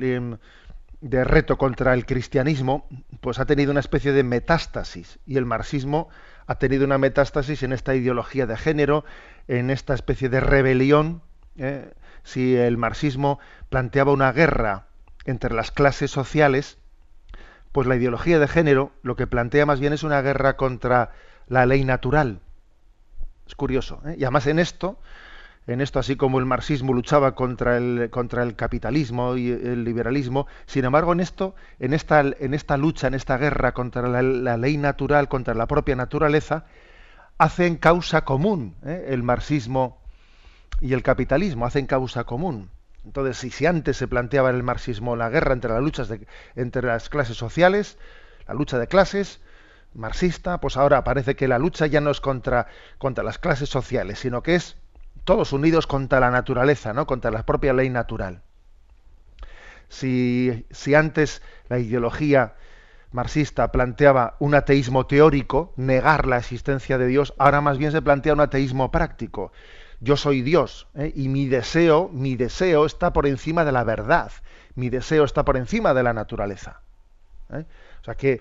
de 1.01 1.25
reto 1.25 1.59
contra 1.59 1.93
el 1.93 2.07
cristianismo, 2.07 2.89
pues 3.21 3.39
ha 3.39 3.45
tenido 3.45 3.71
una 3.71 3.81
especie 3.81 4.13
de 4.13 4.23
metástasis 4.23 5.19
y 5.27 5.37
el 5.37 5.45
marxismo 5.45 6.09
ha 6.47 6.55
tenido 6.57 6.85
una 6.85 6.99
metástasis 6.99 7.63
en 7.63 7.73
esta 7.73 7.95
ideología 7.95 8.47
de 8.47 8.57
género, 8.57 9.05
en 9.49 9.71
esta 9.71 9.95
especie 9.95 10.29
de 10.29 10.41
rebelión. 10.41 11.23
¿eh? 11.57 11.93
Si 12.23 12.57
el 12.57 12.77
marxismo 12.77 13.39
planteaba 13.69 14.13
una 14.13 14.33
guerra 14.33 14.87
entre 15.25 15.55
las 15.55 15.71
clases 15.73 16.11
sociales, 16.11 16.79
pues 17.73 17.87
la 17.87 17.97
ideología 17.97 18.39
de 18.39 18.49
género 18.49 18.93
lo 19.03 19.17
que 19.17 19.27
plantea 19.27 19.67
más 19.67 19.81
bien 19.81 19.93
es 19.93 20.03
una 20.03 20.23
guerra 20.23 20.57
contra 20.57 21.11
la 21.49 21.67
ley 21.67 21.85
natural. 21.85 22.41
Es 23.47 23.55
curioso. 23.55 24.01
¿eh? 24.07 24.17
Y 24.19 24.25
además 24.25 24.47
en 24.47 24.59
esto, 24.59 24.99
en 25.67 25.81
esto, 25.81 25.99
así 25.99 26.17
como 26.17 26.39
el 26.39 26.47
marxismo 26.47 26.93
luchaba 26.93 27.35
contra 27.35 27.77
el, 27.77 28.09
contra 28.11 28.43
el 28.45 28.55
capitalismo 28.55 29.37
y 29.37 29.51
el 29.51 29.85
liberalismo, 29.85 30.47
sin 30.67 30.85
embargo, 30.85 31.13
en 31.13 31.21
esto, 31.21 31.55
en 31.81 31.93
esta, 31.93 32.21
en 32.21 32.55
esta 32.55 32.77
lucha, 32.77 33.09
en 33.09 33.15
esta 33.15 33.37
guerra 33.37 33.73
contra 33.73 34.09
la, 34.09 34.57
ley 34.57 34.77
natural, 34.77 35.29
contra 35.29 35.55
la 35.55 35.67
propia 35.67 35.97
naturaleza, 35.97 36.67
hacen 37.39 37.77
causa 37.77 38.25
común 38.25 38.77
¿eh? 38.85 39.07
el 39.09 39.23
marxismo 39.23 39.99
y 40.81 40.93
el 40.93 41.03
capitalismo, 41.03 41.67
hacen 41.67 41.87
causa 41.87 42.25
común. 42.25 42.71
Entonces, 43.05 43.37
si, 43.37 43.51
si 43.51 43.67
antes 43.67 43.97
se 43.97 44.09
planteaba 44.09 44.51
el 44.51 44.63
marxismo 44.63 45.17
la 45.17 45.31
guerra 45.31 45.53
entre 45.53 45.73
las 45.73 45.83
luchas 45.83 46.09
de, 46.09 46.27
entre 46.55 46.83
las 46.83 47.09
clases 47.09 47.37
sociales, 47.37 47.99
la 48.47 48.55
lucha 48.55 48.79
de 48.79 48.87
clases, 48.87 49.41
marxista, 49.95 50.61
pues 50.61 50.77
ahora 50.77 51.03
parece 51.03 51.35
que 51.35 51.49
la 51.49 51.59
lucha 51.59 51.87
ya 51.87 52.01
no 52.01 52.11
es 52.11 52.21
contra, 52.21 52.69
contra 52.99 53.25
las 53.25 53.39
clases 53.39 53.69
sociales, 53.69 54.21
sino 54.21 54.43
que 54.43 54.55
es 54.55 54.77
todos 55.27 55.53
unidos 55.53 55.87
contra 55.87 56.21
la 56.21 56.31
naturaleza, 56.31 56.95
¿no? 56.95 57.07
contra 57.07 57.31
la 57.31 57.45
propia 57.45 57.75
ley 57.75 57.91
natural. 57.91 58.41
Si, 59.89 60.65
si 60.71 60.95
antes 60.95 61.43
la 61.69 61.79
ideología 61.79 62.55
marxista 63.11 63.73
planteaba 63.73 64.37
un 64.39 64.55
ateísmo 64.55 65.07
teórico, 65.07 65.75
negar 65.77 66.27
la 66.27 66.39
existencia 66.39 66.97
de 66.97 67.09
Dios, 67.09 67.35
ahora 67.39 67.61
más 67.61 67.77
bien 67.77 67.93
se 67.93 68.03
plantea 68.03 68.35
un 68.35 68.41
ateísmo 68.41 68.91
práctico. 68.91 69.53
Yo 70.01 70.17
soy 70.17 70.43
Dios 70.43 70.87
¿eh? 70.95 71.13
y 71.15 71.29
mi 71.29 71.47
deseo, 71.47 72.09
mi 72.13 72.37
deseo 72.37 72.87
está 72.87 73.13
por 73.13 73.27
encima 73.27 73.65
de 73.65 73.73
la 73.73 73.83
verdad, 73.83 74.31
mi 74.77 74.91
deseo 74.91 75.25
está 75.25 75.45
por 75.45 75.57
encima 75.57 75.93
de 75.93 76.03
la 76.05 76.13
naturaleza. 76.13 76.83
¿eh? 77.53 77.65
O 78.01 78.05
sea 78.05 78.15
que 78.15 78.41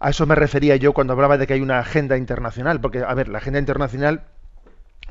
a 0.00 0.10
eso 0.10 0.26
me 0.26 0.34
refería 0.34 0.74
yo 0.76 0.92
cuando 0.92 1.12
hablaba 1.12 1.38
de 1.38 1.46
que 1.46 1.54
hay 1.54 1.60
una 1.60 1.78
agenda 1.78 2.16
internacional, 2.16 2.80
porque, 2.80 3.04
a 3.06 3.14
ver, 3.14 3.28
la 3.28 3.38
agenda 3.38 3.60
internacional 3.60 4.24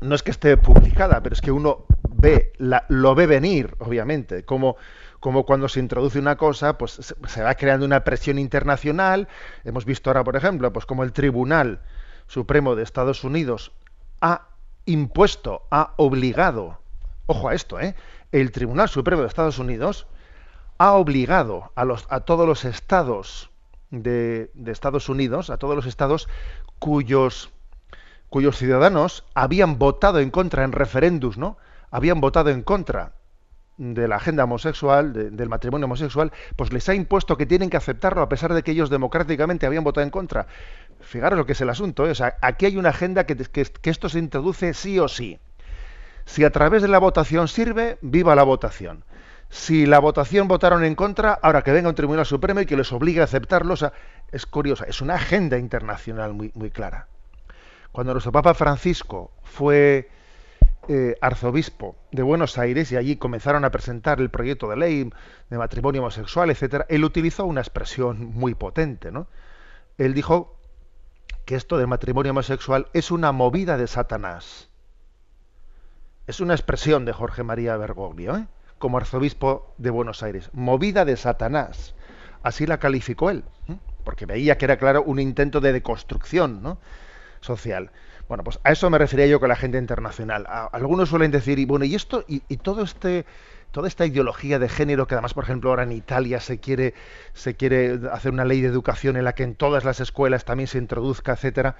no 0.00 0.14
es 0.14 0.22
que 0.22 0.30
esté 0.30 0.56
publicada, 0.56 1.22
pero 1.22 1.34
es 1.34 1.40
que 1.40 1.50
uno 1.50 1.86
ve, 2.08 2.52
lo 2.88 3.14
ve 3.14 3.26
venir, 3.26 3.74
obviamente, 3.78 4.44
como, 4.44 4.76
como 5.20 5.44
cuando 5.44 5.68
se 5.68 5.80
introduce 5.80 6.18
una 6.18 6.36
cosa, 6.36 6.76
pues 6.78 6.92
se, 6.92 7.14
se, 7.26 7.42
va 7.42 7.54
creando 7.54 7.86
una 7.86 8.04
presión 8.04 8.38
internacional. 8.38 9.28
Hemos 9.64 9.84
visto 9.84 10.10
ahora, 10.10 10.24
por 10.24 10.36
ejemplo, 10.36 10.72
pues 10.72 10.86
como 10.86 11.02
el 11.02 11.12
Tribunal 11.12 11.80
Supremo 12.26 12.74
de 12.74 12.82
Estados 12.82 13.24
Unidos 13.24 13.72
ha 14.20 14.48
impuesto, 14.84 15.62
ha 15.70 15.94
obligado, 15.96 16.78
ojo 17.26 17.48
a 17.48 17.54
esto, 17.54 17.80
¿eh? 17.80 17.94
el 18.32 18.52
Tribunal 18.52 18.88
Supremo 18.88 19.22
de 19.22 19.28
Estados 19.28 19.58
Unidos 19.58 20.06
ha 20.78 20.92
obligado 20.92 21.72
a, 21.74 21.84
los, 21.84 22.06
a 22.10 22.20
todos 22.20 22.46
los 22.46 22.64
estados 22.64 23.50
de, 23.90 24.50
de 24.54 24.72
Estados 24.72 25.08
Unidos, 25.08 25.50
a 25.50 25.56
todos 25.56 25.74
los 25.74 25.86
estados 25.86 26.28
cuyos 26.78 27.50
cuyos 28.28 28.56
ciudadanos 28.56 29.24
habían 29.34 29.78
votado 29.78 30.20
en 30.20 30.30
contra 30.30 30.64
en 30.64 30.72
referéndums, 30.72 31.38
¿no? 31.38 31.56
Habían 31.90 32.20
votado 32.20 32.50
en 32.50 32.62
contra 32.62 33.12
de 33.78 34.08
la 34.08 34.16
agenda 34.16 34.44
homosexual, 34.44 35.12
de, 35.12 35.30
del 35.30 35.48
matrimonio 35.48 35.84
homosexual, 35.84 36.32
pues 36.56 36.72
les 36.72 36.88
ha 36.88 36.94
impuesto 36.94 37.36
que 37.36 37.46
tienen 37.46 37.70
que 37.70 37.76
aceptarlo 37.76 38.22
a 38.22 38.28
pesar 38.28 38.54
de 38.54 38.62
que 38.62 38.70
ellos 38.70 38.90
democráticamente 38.90 39.66
habían 39.66 39.84
votado 39.84 40.04
en 40.04 40.10
contra. 40.10 40.46
Fijaros 41.00 41.38
lo 41.38 41.46
que 41.46 41.52
es 41.52 41.60
el 41.60 41.70
asunto, 41.70 42.06
¿eh? 42.06 42.10
o 42.10 42.14
sea, 42.14 42.36
aquí 42.40 42.66
hay 42.66 42.76
una 42.76 42.90
agenda 42.90 43.24
que, 43.26 43.36
esto 43.82 44.08
se 44.08 44.18
introduce 44.18 44.72
sí 44.74 44.98
o 44.98 45.08
sí. 45.08 45.38
Si 46.24 46.42
a 46.44 46.50
través 46.50 46.82
de 46.82 46.88
la 46.88 46.98
votación 46.98 47.48
sirve, 47.48 47.98
viva 48.00 48.34
la 48.34 48.42
votación. 48.42 49.04
Si 49.48 49.86
la 49.86 50.00
votación 50.00 50.48
votaron 50.48 50.82
en 50.82 50.96
contra, 50.96 51.38
ahora 51.40 51.62
que 51.62 51.70
venga 51.70 51.88
un 51.88 51.94
Tribunal 51.94 52.26
Supremo 52.26 52.60
y 52.60 52.66
que 52.66 52.76
les 52.76 52.92
obligue 52.92 53.20
a 53.20 53.24
aceptarlo, 53.24 53.74
o 53.74 53.76
sea, 53.76 53.92
es 54.32 54.44
curiosa, 54.44 54.86
es 54.88 55.00
una 55.00 55.14
agenda 55.14 55.56
internacional 55.56 56.32
muy 56.34 56.70
clara. 56.72 57.06
Cuando 57.96 58.12
nuestro 58.12 58.30
Papa 58.30 58.52
Francisco 58.52 59.30
fue 59.42 60.10
eh, 60.86 61.16
arzobispo 61.22 61.96
de 62.12 62.22
Buenos 62.22 62.58
Aires 62.58 62.92
y 62.92 62.96
allí 62.98 63.16
comenzaron 63.16 63.64
a 63.64 63.70
presentar 63.70 64.20
el 64.20 64.28
proyecto 64.28 64.68
de 64.68 64.76
ley 64.76 65.10
de 65.48 65.56
matrimonio 65.56 66.02
homosexual, 66.02 66.50
etcétera, 66.50 66.84
él 66.90 67.04
utilizó 67.04 67.46
una 67.46 67.62
expresión 67.62 68.22
muy 68.34 68.54
potente, 68.54 69.10
¿no? 69.10 69.28
Él 69.96 70.12
dijo 70.12 70.58
que 71.46 71.54
esto 71.54 71.78
del 71.78 71.86
matrimonio 71.86 72.32
homosexual 72.32 72.88
es 72.92 73.10
una 73.10 73.32
movida 73.32 73.78
de 73.78 73.86
Satanás. 73.86 74.68
Es 76.26 76.40
una 76.40 76.52
expresión 76.52 77.06
de 77.06 77.14
Jorge 77.14 77.44
María 77.44 77.78
Bergoglio, 77.78 78.36
¿eh? 78.36 78.46
como 78.76 78.98
arzobispo 78.98 79.72
de 79.78 79.88
Buenos 79.88 80.22
Aires. 80.22 80.50
Movida 80.52 81.06
de 81.06 81.16
Satanás. 81.16 81.94
Así 82.42 82.66
la 82.66 82.76
calificó 82.76 83.30
él, 83.30 83.42
¿eh? 83.70 83.78
porque 84.04 84.26
veía 84.26 84.58
que 84.58 84.66
era 84.66 84.76
claro 84.76 85.02
un 85.02 85.18
intento 85.18 85.62
de 85.62 85.72
deconstrucción, 85.72 86.62
¿no? 86.62 86.76
Social. 87.40 87.90
Bueno, 88.28 88.42
pues 88.42 88.58
a 88.64 88.72
eso 88.72 88.90
me 88.90 88.98
refería 88.98 89.26
yo 89.26 89.38
con 89.38 89.48
la 89.48 89.54
agenda 89.54 89.78
internacional. 89.78 90.46
Algunos 90.72 91.08
suelen 91.08 91.30
decir, 91.30 91.58
y 91.58 91.64
bueno, 91.64 91.84
y 91.84 91.94
esto, 91.94 92.24
y, 92.26 92.42
y, 92.48 92.56
todo 92.56 92.82
este, 92.82 93.24
toda 93.70 93.88
esta 93.88 94.06
ideología 94.06 94.58
de 94.58 94.68
género 94.68 95.06
que 95.06 95.14
además, 95.14 95.34
por 95.34 95.44
ejemplo, 95.44 95.70
ahora 95.70 95.84
en 95.84 95.92
Italia 95.92 96.40
se 96.40 96.58
quiere, 96.58 96.94
se 97.34 97.54
quiere 97.54 98.00
hacer 98.12 98.32
una 98.32 98.44
ley 98.44 98.60
de 98.60 98.68
educación 98.68 99.16
en 99.16 99.24
la 99.24 99.34
que 99.34 99.44
en 99.44 99.54
todas 99.54 99.84
las 99.84 100.00
escuelas 100.00 100.44
también 100.44 100.66
se 100.66 100.78
introduzca, 100.78 101.32
etcétera. 101.32 101.76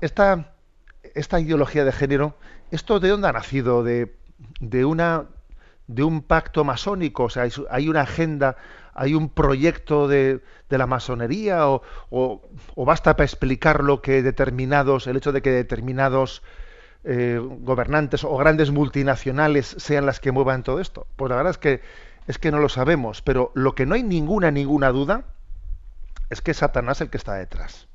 Esta, 0.00 0.54
esta 1.14 1.40
ideología 1.40 1.84
de 1.84 1.92
género, 1.92 2.36
¿esto 2.70 3.00
de 3.00 3.08
dónde 3.08 3.28
ha 3.28 3.32
nacido? 3.32 3.82
De, 3.82 4.14
de 4.60 4.84
una 4.84 5.26
de 5.86 6.02
un 6.02 6.22
pacto 6.22 6.64
masónico, 6.64 7.24
o 7.24 7.30
sea, 7.30 7.48
hay 7.70 7.88
una 7.88 8.02
agenda 8.02 8.56
hay 8.96 9.14
un 9.14 9.28
proyecto 9.28 10.08
de, 10.08 10.40
de 10.68 10.78
la 10.78 10.86
masonería 10.86 11.68
o, 11.68 11.82
o, 12.10 12.40
basta 12.84 13.14
para 13.14 13.24
explicar 13.24 13.84
lo 13.84 14.00
que 14.00 14.22
determinados, 14.22 15.06
el 15.06 15.16
hecho 15.16 15.32
de 15.32 15.42
que 15.42 15.50
determinados 15.50 16.42
eh, 17.04 17.40
gobernantes 17.60 18.24
o 18.24 18.36
grandes 18.36 18.70
multinacionales 18.70 19.76
sean 19.78 20.06
las 20.06 20.18
que 20.18 20.32
muevan 20.32 20.62
todo 20.62 20.80
esto? 20.80 21.06
Pues 21.16 21.30
la 21.30 21.36
verdad 21.36 21.50
es 21.50 21.58
que 21.58 21.82
es 22.26 22.38
que 22.38 22.50
no 22.50 22.58
lo 22.58 22.68
sabemos, 22.68 23.22
pero 23.22 23.52
lo 23.54 23.74
que 23.74 23.86
no 23.86 23.94
hay 23.94 24.02
ninguna, 24.02 24.50
ninguna 24.50 24.90
duda 24.90 25.24
es 26.28 26.40
que 26.40 26.50
es 26.50 26.56
Satanás 26.56 27.00
el 27.00 27.10
que 27.10 27.18
está 27.18 27.34
detrás. 27.34 27.86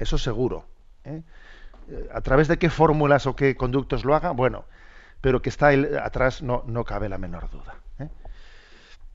Eso 0.00 0.18
seguro. 0.18 0.64
¿eh? 1.04 1.22
¿A 2.12 2.20
través 2.22 2.48
de 2.48 2.58
qué 2.58 2.70
fórmulas 2.70 3.26
o 3.26 3.36
qué 3.36 3.56
conductos 3.56 4.04
lo 4.04 4.16
haga? 4.16 4.32
Bueno, 4.32 4.64
pero 5.20 5.42
que 5.42 5.50
está 5.50 5.72
él 5.72 5.96
atrás 6.02 6.42
no, 6.42 6.64
no 6.66 6.84
cabe 6.84 7.08
la 7.08 7.18
menor 7.18 7.48
duda. 7.50 7.76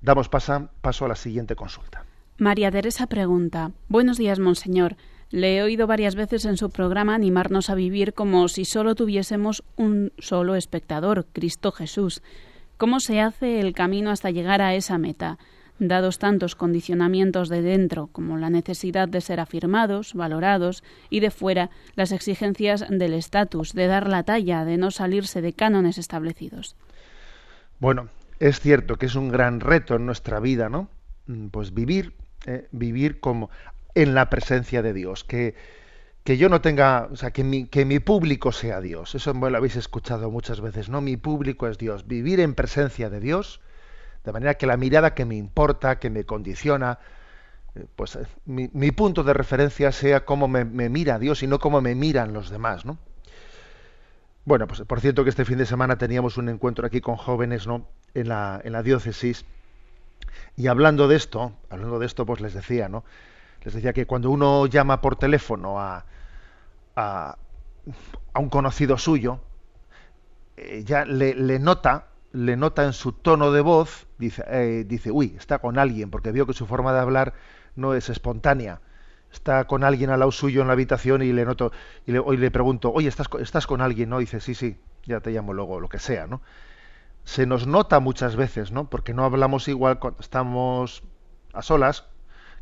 Damos 0.01 0.29
paso 0.29 1.05
a 1.05 1.07
la 1.07 1.15
siguiente 1.15 1.55
consulta. 1.55 2.05
María 2.37 2.71
Teresa 2.71 3.05
pregunta, 3.07 3.71
Buenos 3.87 4.17
días, 4.17 4.39
Monseñor. 4.39 4.95
Le 5.29 5.57
he 5.57 5.63
oído 5.63 5.85
varias 5.85 6.15
veces 6.15 6.45
en 6.45 6.57
su 6.57 6.71
programa 6.71 7.13
animarnos 7.13 7.69
a 7.69 7.75
vivir 7.75 8.13
como 8.13 8.47
si 8.47 8.65
solo 8.65 8.95
tuviésemos 8.95 9.63
un 9.77 10.11
solo 10.17 10.55
espectador, 10.55 11.27
Cristo 11.31 11.71
Jesús. 11.71 12.23
¿Cómo 12.77 12.99
se 12.99 13.21
hace 13.21 13.59
el 13.59 13.73
camino 13.73 14.09
hasta 14.09 14.31
llegar 14.31 14.61
a 14.61 14.73
esa 14.73 14.97
meta? 14.97 15.37
dados 15.87 16.19
tantos 16.19 16.55
condicionamientos 16.55 17.49
de 17.49 17.61
dentro 17.61 18.07
como 18.07 18.37
la 18.37 18.49
necesidad 18.49 19.07
de 19.07 19.19
ser 19.19 19.39
afirmados, 19.39 20.13
valorados, 20.13 20.83
y 21.09 21.19
de 21.21 21.31
fuera 21.31 21.71
las 21.95 22.11
exigencias 22.11 22.85
del 22.87 23.13
estatus, 23.13 23.73
de 23.73 23.87
dar 23.87 24.07
la 24.07 24.23
talla, 24.23 24.63
de 24.63 24.77
no 24.77 24.91
salirse 24.91 25.41
de 25.41 25.53
cánones 25.53 25.97
establecidos. 25.97 26.75
Bueno, 27.79 28.09
es 28.41 28.59
cierto 28.59 28.97
que 28.97 29.05
es 29.05 29.13
un 29.13 29.29
gran 29.29 29.59
reto 29.59 29.95
en 29.95 30.07
nuestra 30.07 30.39
vida, 30.39 30.67
¿no? 30.67 30.89
Pues 31.51 31.75
vivir, 31.75 32.15
eh, 32.47 32.67
vivir 32.71 33.19
como 33.19 33.51
en 33.93 34.15
la 34.15 34.31
presencia 34.31 34.81
de 34.81 34.93
Dios, 34.93 35.23
que, 35.23 35.53
que 36.23 36.37
yo 36.37 36.49
no 36.49 36.59
tenga, 36.59 37.07
o 37.11 37.15
sea, 37.15 37.29
que 37.29 37.43
mi, 37.43 37.67
que 37.67 37.85
mi 37.85 37.99
público 37.99 38.51
sea 38.51 38.81
Dios. 38.81 39.13
Eso 39.13 39.31
bueno, 39.35 39.51
lo 39.51 39.57
habéis 39.57 39.75
escuchado 39.75 40.31
muchas 40.31 40.59
veces, 40.59 40.89
¿no? 40.89 41.01
Mi 41.01 41.17
público 41.17 41.67
es 41.67 41.77
Dios. 41.77 42.07
Vivir 42.07 42.39
en 42.39 42.55
presencia 42.55 43.11
de 43.11 43.19
Dios, 43.19 43.61
de 44.23 44.31
manera 44.31 44.55
que 44.55 44.65
la 44.65 44.75
mirada 44.75 45.13
que 45.13 45.25
me 45.25 45.35
importa, 45.35 45.99
que 45.99 46.09
me 46.09 46.25
condiciona, 46.25 46.97
pues 47.95 48.17
mi, 48.45 48.71
mi 48.73 48.89
punto 48.89 49.23
de 49.23 49.33
referencia 49.33 49.91
sea 49.91 50.25
cómo 50.25 50.47
me, 50.47 50.65
me, 50.65 50.89
mira 50.89 51.19
Dios 51.19 51.43
y 51.43 51.47
no 51.47 51.59
cómo 51.59 51.79
me 51.79 51.93
miran 51.93 52.33
los 52.33 52.49
demás, 52.49 52.85
¿no? 52.85 52.97
Bueno, 54.45 54.65
pues 54.65 54.81
por 54.81 54.99
cierto 54.99 55.23
que 55.23 55.29
este 55.29 55.45
fin 55.45 55.59
de 55.59 55.67
semana 55.67 55.99
teníamos 55.99 56.37
un 56.37 56.49
encuentro 56.49 56.87
aquí 56.87 57.01
con 57.01 57.17
jóvenes, 57.17 57.67
¿no? 57.67 57.87
En 58.13 58.27
la, 58.27 58.81
diócesis. 58.83 59.45
Y 60.57 60.67
hablando 60.67 61.07
de 61.07 61.15
esto, 61.15 61.53
hablando 61.69 61.99
de 61.99 62.05
esto, 62.05 62.25
pues 62.25 62.41
les 62.41 62.53
decía, 62.53 62.89
¿no? 62.89 63.03
Les 63.63 63.73
decía 63.73 63.93
que 63.93 64.05
cuando 64.05 64.29
uno 64.29 64.65
llama 64.65 65.01
por 65.01 65.15
teléfono 65.15 65.79
a, 65.79 66.05
a, 66.95 67.37
a 68.33 68.39
un 68.39 68.49
conocido 68.49 68.97
suyo, 68.97 69.39
eh, 70.57 70.83
ya 70.85 71.05
le, 71.05 71.59
nota 71.59 72.07
le 72.33 72.55
nota 72.55 72.85
en 72.85 72.93
su 72.93 73.11
tono 73.11 73.51
de 73.51 73.61
voz, 73.61 74.07
dice, 74.17 74.43
eh, 74.47 74.85
dice, 74.87 75.11
uy, 75.11 75.35
está 75.37 75.59
con 75.59 75.77
alguien, 75.77 76.09
porque 76.09 76.31
vio 76.31 76.45
que 76.45 76.53
su 76.53 76.65
forma 76.65 76.93
de 76.93 76.99
hablar 76.99 77.33
no 77.75 77.93
es 77.93 78.09
espontánea. 78.09 78.79
Está 79.33 79.65
con 79.65 79.83
alguien 79.83 80.09
al 80.11 80.19
lado 80.19 80.31
suyo 80.31 80.61
en 80.61 80.67
la 80.67 80.73
habitación 80.73 81.23
y 81.23 81.33
le 81.33 81.45
noto, 81.45 81.71
y 82.05 82.11
le, 82.11 82.19
hoy 82.19 82.37
le 82.37 82.51
pregunto, 82.51 82.91
oye, 82.91 83.09
¿estás, 83.09 83.27
¿estás 83.39 83.67
con 83.67 83.81
alguien? 83.81 84.09
¿No? 84.09 84.19
dice, 84.19 84.39
sí, 84.39 84.55
sí, 84.55 84.77
ya 85.05 85.19
te 85.19 85.31
llamo 85.31 85.53
luego, 85.53 85.79
lo 85.79 85.89
que 85.89 85.99
sea, 85.99 86.27
¿no? 86.27 86.41
Se 87.23 87.45
nos 87.45 87.67
nota 87.67 87.99
muchas 87.99 88.35
veces, 88.35 88.71
¿no? 88.71 88.89
Porque 88.89 89.13
no 89.13 89.23
hablamos 89.23 89.67
igual 89.67 89.99
cuando 89.99 90.19
estamos 90.21 91.03
a 91.53 91.61
solas 91.61 92.05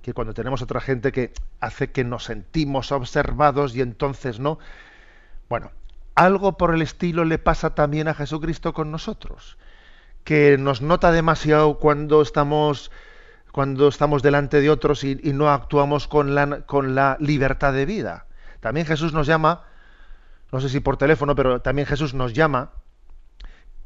que 0.02 0.14
cuando 0.14 0.34
tenemos 0.34 0.62
otra 0.62 0.80
gente 0.80 1.12
que 1.12 1.34
hace 1.60 1.92
que 1.92 2.04
nos 2.04 2.26
sentimos 2.26 2.92
observados 2.92 3.76
y 3.76 3.82
entonces, 3.82 4.40
¿no? 4.40 4.60
Bueno, 5.50 5.72
algo 6.16 6.58
por 6.58 6.74
el 6.74 6.82
estilo 6.82 7.26
le 7.26 7.38
pasa 7.38 7.76
también 7.76 8.08
a 8.08 8.14
Jesucristo 8.14 8.74
con 8.74 8.92
nosotros, 8.92 9.58
que 10.24 10.58
nos 10.58 10.82
nota 10.82 11.12
demasiado 11.12 11.80
cuando 11.80 12.22
estamos 12.22 12.92
cuando 13.52 13.88
estamos 13.88 14.22
delante 14.22 14.62
de 14.62 14.70
otros 14.70 15.04
y, 15.04 15.20
y 15.24 15.34
no 15.34 15.50
actuamos 15.50 16.08
con 16.08 16.36
la, 16.36 16.62
con 16.62 16.94
la 16.94 17.18
libertad 17.20 17.74
de 17.74 17.88
vida. 17.88 18.28
También 18.60 18.86
Jesús 18.86 19.12
nos 19.12 19.26
llama, 19.26 19.64
no 20.52 20.62
sé 20.62 20.70
si 20.70 20.80
por 20.80 20.98
teléfono, 20.98 21.36
pero 21.36 21.60
también 21.60 21.88
Jesús 21.88 22.14
nos 22.14 22.34
llama 22.34 22.72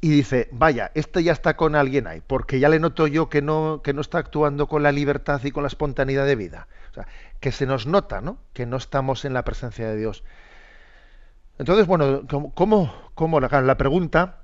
y 0.04 0.10
dice, 0.10 0.50
vaya, 0.52 0.92
este 0.96 1.24
ya 1.24 1.32
está 1.32 1.56
con 1.56 1.78
alguien 1.78 2.08
ahí, 2.08 2.22
porque 2.28 2.60
ya 2.60 2.68
le 2.68 2.78
noto 2.78 3.08
yo 3.08 3.30
que 3.30 3.42
no, 3.42 3.80
que 3.82 3.94
no 3.94 4.02
está 4.02 4.18
actuando 4.18 4.68
con 4.68 4.84
la 4.84 4.92
libertad 4.92 5.42
y 5.46 5.52
con 5.52 5.64
la 5.64 5.68
espontaneidad 5.68 6.26
de 6.26 6.36
vida. 6.36 6.68
O 6.92 6.94
sea, 6.94 7.08
que 7.40 7.54
se 7.54 7.66
nos 7.66 7.88
nota, 7.88 8.20
¿no? 8.20 8.38
Que 8.52 8.66
no 8.66 8.76
estamos 8.76 9.24
en 9.24 9.34
la 9.34 9.46
presencia 9.46 9.88
de 9.88 9.96
Dios. 9.96 10.26
Entonces, 11.58 11.88
bueno, 11.88 12.24
¿cómo, 12.28 12.94
cómo, 13.16 13.40
la 13.40 13.78
pregunta, 13.78 14.40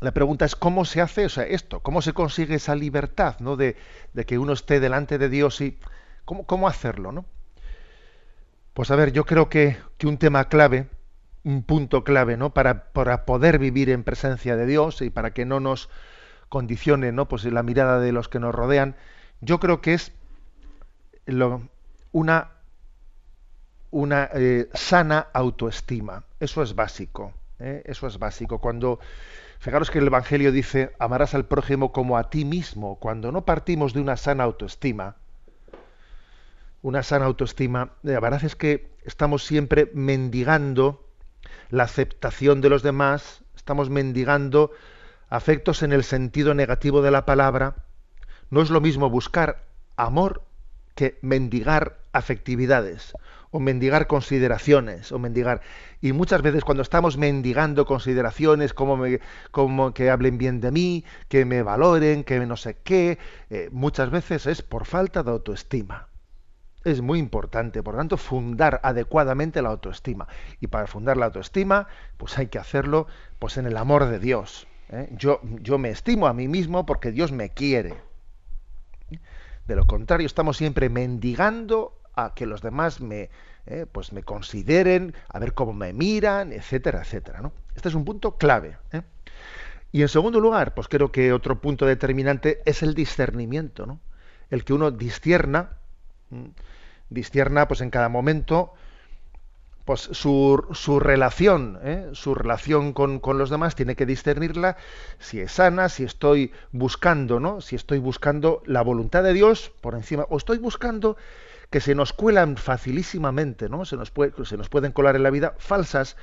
la 0.00 0.12
pregunta 0.12 0.44
es 0.44 0.54
cómo 0.54 0.84
se 0.84 1.00
hace 1.00 1.26
o 1.26 1.30
sea, 1.30 1.42
esto, 1.42 1.80
cómo 1.80 2.00
se 2.00 2.12
consigue 2.12 2.54
esa 2.54 2.76
libertad, 2.76 3.40
¿no? 3.40 3.56
De, 3.56 3.74
de 4.12 4.24
que 4.24 4.38
uno 4.38 4.52
esté 4.52 4.78
delante 4.78 5.18
de 5.18 5.28
Dios 5.28 5.60
y 5.62 5.80
cómo, 6.24 6.46
cómo 6.46 6.68
hacerlo, 6.68 7.10
¿no? 7.10 7.24
Pues 8.72 8.92
a 8.92 8.94
ver, 8.94 9.10
yo 9.10 9.24
creo 9.24 9.48
que, 9.48 9.78
que 9.98 10.06
un 10.06 10.18
tema 10.18 10.48
clave, 10.48 10.86
un 11.46 11.62
punto 11.62 12.02
clave, 12.02 12.36
¿no? 12.36 12.52
Para, 12.52 12.92
poder 13.24 13.60
vivir 13.60 13.88
en 13.90 14.02
presencia 14.02 14.56
de 14.56 14.66
Dios 14.66 15.00
y 15.00 15.10
para 15.10 15.32
que 15.32 15.44
no 15.44 15.60
nos 15.60 15.88
condicione, 16.48 17.12
¿no? 17.12 17.28
Pues 17.28 17.44
la 17.44 17.62
mirada 17.62 18.00
de 18.00 18.10
los 18.10 18.28
que 18.28 18.40
nos 18.40 18.54
rodean, 18.54 18.96
yo 19.40 19.60
creo 19.60 19.80
que 19.80 19.94
es 19.94 20.12
lo- 21.26 21.68
una 22.12 22.50
una 23.90 24.28
eh, 24.34 24.68
sana 24.74 25.28
autoestima. 25.32 26.24
Eso 26.40 26.62
es 26.62 26.74
básico. 26.74 27.32
¿eh? 27.58 27.82
Eso 27.86 28.06
es 28.06 28.18
básico. 28.18 28.58
Cuando, 28.60 28.98
fijaros 29.58 29.90
que 29.90 29.98
el 29.98 30.06
Evangelio 30.08 30.52
dice, 30.52 30.92
amarás 30.98 31.34
al 31.34 31.46
prójimo 31.46 31.92
como 31.92 32.18
a 32.18 32.30
ti 32.30 32.44
mismo. 32.44 32.96
Cuando 32.96 33.32
no 33.32 33.44
partimos 33.44 33.94
de 33.94 34.00
una 34.00 34.16
sana 34.16 34.44
autoestima, 34.44 35.16
una 36.82 37.02
sana 37.02 37.24
autoestima, 37.26 37.92
la 38.02 38.20
verdad 38.20 38.44
es 38.44 38.56
que 38.56 38.96
estamos 39.04 39.44
siempre 39.44 39.90
mendigando 39.94 41.05
la 41.70 41.84
aceptación 41.84 42.60
de 42.60 42.70
los 42.70 42.82
demás, 42.82 43.42
estamos 43.56 43.90
mendigando 43.90 44.70
afectos 45.28 45.82
en 45.82 45.92
el 45.92 46.04
sentido 46.04 46.54
negativo 46.54 47.02
de 47.02 47.10
la 47.10 47.26
palabra. 47.26 47.76
No 48.50 48.62
es 48.62 48.70
lo 48.70 48.80
mismo 48.80 49.10
buscar 49.10 49.64
amor 49.96 50.42
que 50.94 51.18
mendigar 51.20 51.98
afectividades 52.12 53.12
o 53.50 53.60
mendigar 53.60 54.06
consideraciones 54.06 55.12
o 55.12 55.18
mendigar 55.18 55.60
y 56.00 56.12
muchas 56.12 56.42
veces 56.42 56.64
cuando 56.64 56.82
estamos 56.82 57.16
mendigando 57.18 57.84
consideraciones 57.84 58.72
como, 58.72 58.96
me- 58.96 59.20
que 59.94 60.10
hablen 60.10 60.38
bien 60.38 60.60
de 60.60 60.70
mí 60.72 61.04
que 61.28 61.44
me 61.44 61.62
valoren 61.62 62.24
que 62.24 62.40
no 62.46 62.56
sé 62.56 62.78
qué 62.82 63.18
eh, 63.50 63.68
muchas 63.72 64.10
veces 64.10 64.46
es 64.46 64.62
por 64.62 64.86
falta 64.86 65.22
de 65.22 65.30
autoestima 65.30 66.08
es 66.90 67.02
muy 67.02 67.18
importante 67.18 67.82
por 67.82 67.94
lo 67.94 67.98
tanto 67.98 68.16
fundar 68.16 68.80
adecuadamente 68.82 69.62
la 69.62 69.70
autoestima 69.70 70.26
y 70.60 70.66
para 70.68 70.86
fundar 70.86 71.16
la 71.16 71.26
autoestima 71.26 71.88
pues 72.16 72.38
hay 72.38 72.46
que 72.46 72.58
hacerlo 72.58 73.06
pues 73.38 73.56
en 73.58 73.66
el 73.66 73.76
amor 73.76 74.06
de 74.06 74.18
Dios 74.18 74.66
¿eh? 74.90 75.08
yo 75.12 75.40
yo 75.60 75.78
me 75.78 75.90
estimo 75.90 76.26
a 76.26 76.32
mí 76.32 76.48
mismo 76.48 76.86
porque 76.86 77.12
Dios 77.12 77.32
me 77.32 77.50
quiere 77.50 77.94
de 79.66 79.76
lo 79.76 79.86
contrario, 79.86 80.26
estamos 80.26 80.56
siempre 80.56 80.88
mendigando 80.88 81.98
a 82.14 82.34
que 82.34 82.46
los 82.46 82.62
demás 82.62 83.00
me, 83.00 83.30
eh, 83.66 83.86
pues 83.90 84.12
me 84.12 84.22
consideren, 84.22 85.14
a 85.28 85.38
ver 85.38 85.54
cómo 85.54 85.72
me 85.72 85.92
miran, 85.92 86.52
etcétera, 86.52 87.00
etcétera. 87.00 87.40
¿no? 87.40 87.52
Este 87.74 87.88
es 87.88 87.94
un 87.94 88.04
punto 88.04 88.36
clave. 88.36 88.78
¿eh? 88.92 89.02
Y 89.92 90.02
en 90.02 90.08
segundo 90.08 90.40
lugar, 90.40 90.74
pues 90.74 90.88
creo 90.88 91.10
que 91.10 91.32
otro 91.32 91.60
punto 91.60 91.84
determinante 91.84 92.62
es 92.64 92.82
el 92.82 92.94
discernimiento, 92.94 93.86
¿no? 93.86 94.00
El 94.50 94.64
que 94.64 94.72
uno 94.72 94.90
discierna. 94.90 95.70
Discierna 97.10 97.68
pues 97.68 97.80
en 97.80 97.90
cada 97.90 98.08
momento 98.08 98.74
pues 99.86 100.00
su, 100.00 100.66
su 100.72 100.98
relación, 100.98 101.78
¿eh? 101.84 102.10
su 102.12 102.34
relación 102.34 102.92
con, 102.92 103.20
con 103.20 103.38
los 103.38 103.50
demás 103.50 103.76
tiene 103.76 103.94
que 103.94 104.04
discernirla 104.04 104.76
si 105.20 105.40
es 105.40 105.52
sana, 105.52 105.88
si 105.88 106.02
estoy 106.02 106.52
buscando, 106.72 107.38
¿no? 107.38 107.60
Si 107.60 107.76
estoy 107.76 108.00
buscando 108.00 108.64
la 108.66 108.82
voluntad 108.82 109.22
de 109.22 109.32
Dios 109.32 109.70
por 109.80 109.94
encima, 109.94 110.26
o 110.28 110.38
estoy 110.38 110.58
buscando 110.58 111.16
que 111.70 111.80
se 111.80 111.94
nos 111.94 112.12
cuelan 112.12 112.56
facilísimamente, 112.56 113.68
¿no? 113.68 113.84
Se 113.84 113.96
nos, 113.96 114.10
puede, 114.10 114.32
se 114.44 114.56
nos 114.56 114.68
pueden 114.68 114.90
colar 114.90 115.14
en 115.14 115.22
la 115.22 115.30
vida 115.30 115.54
falsas 115.58 116.16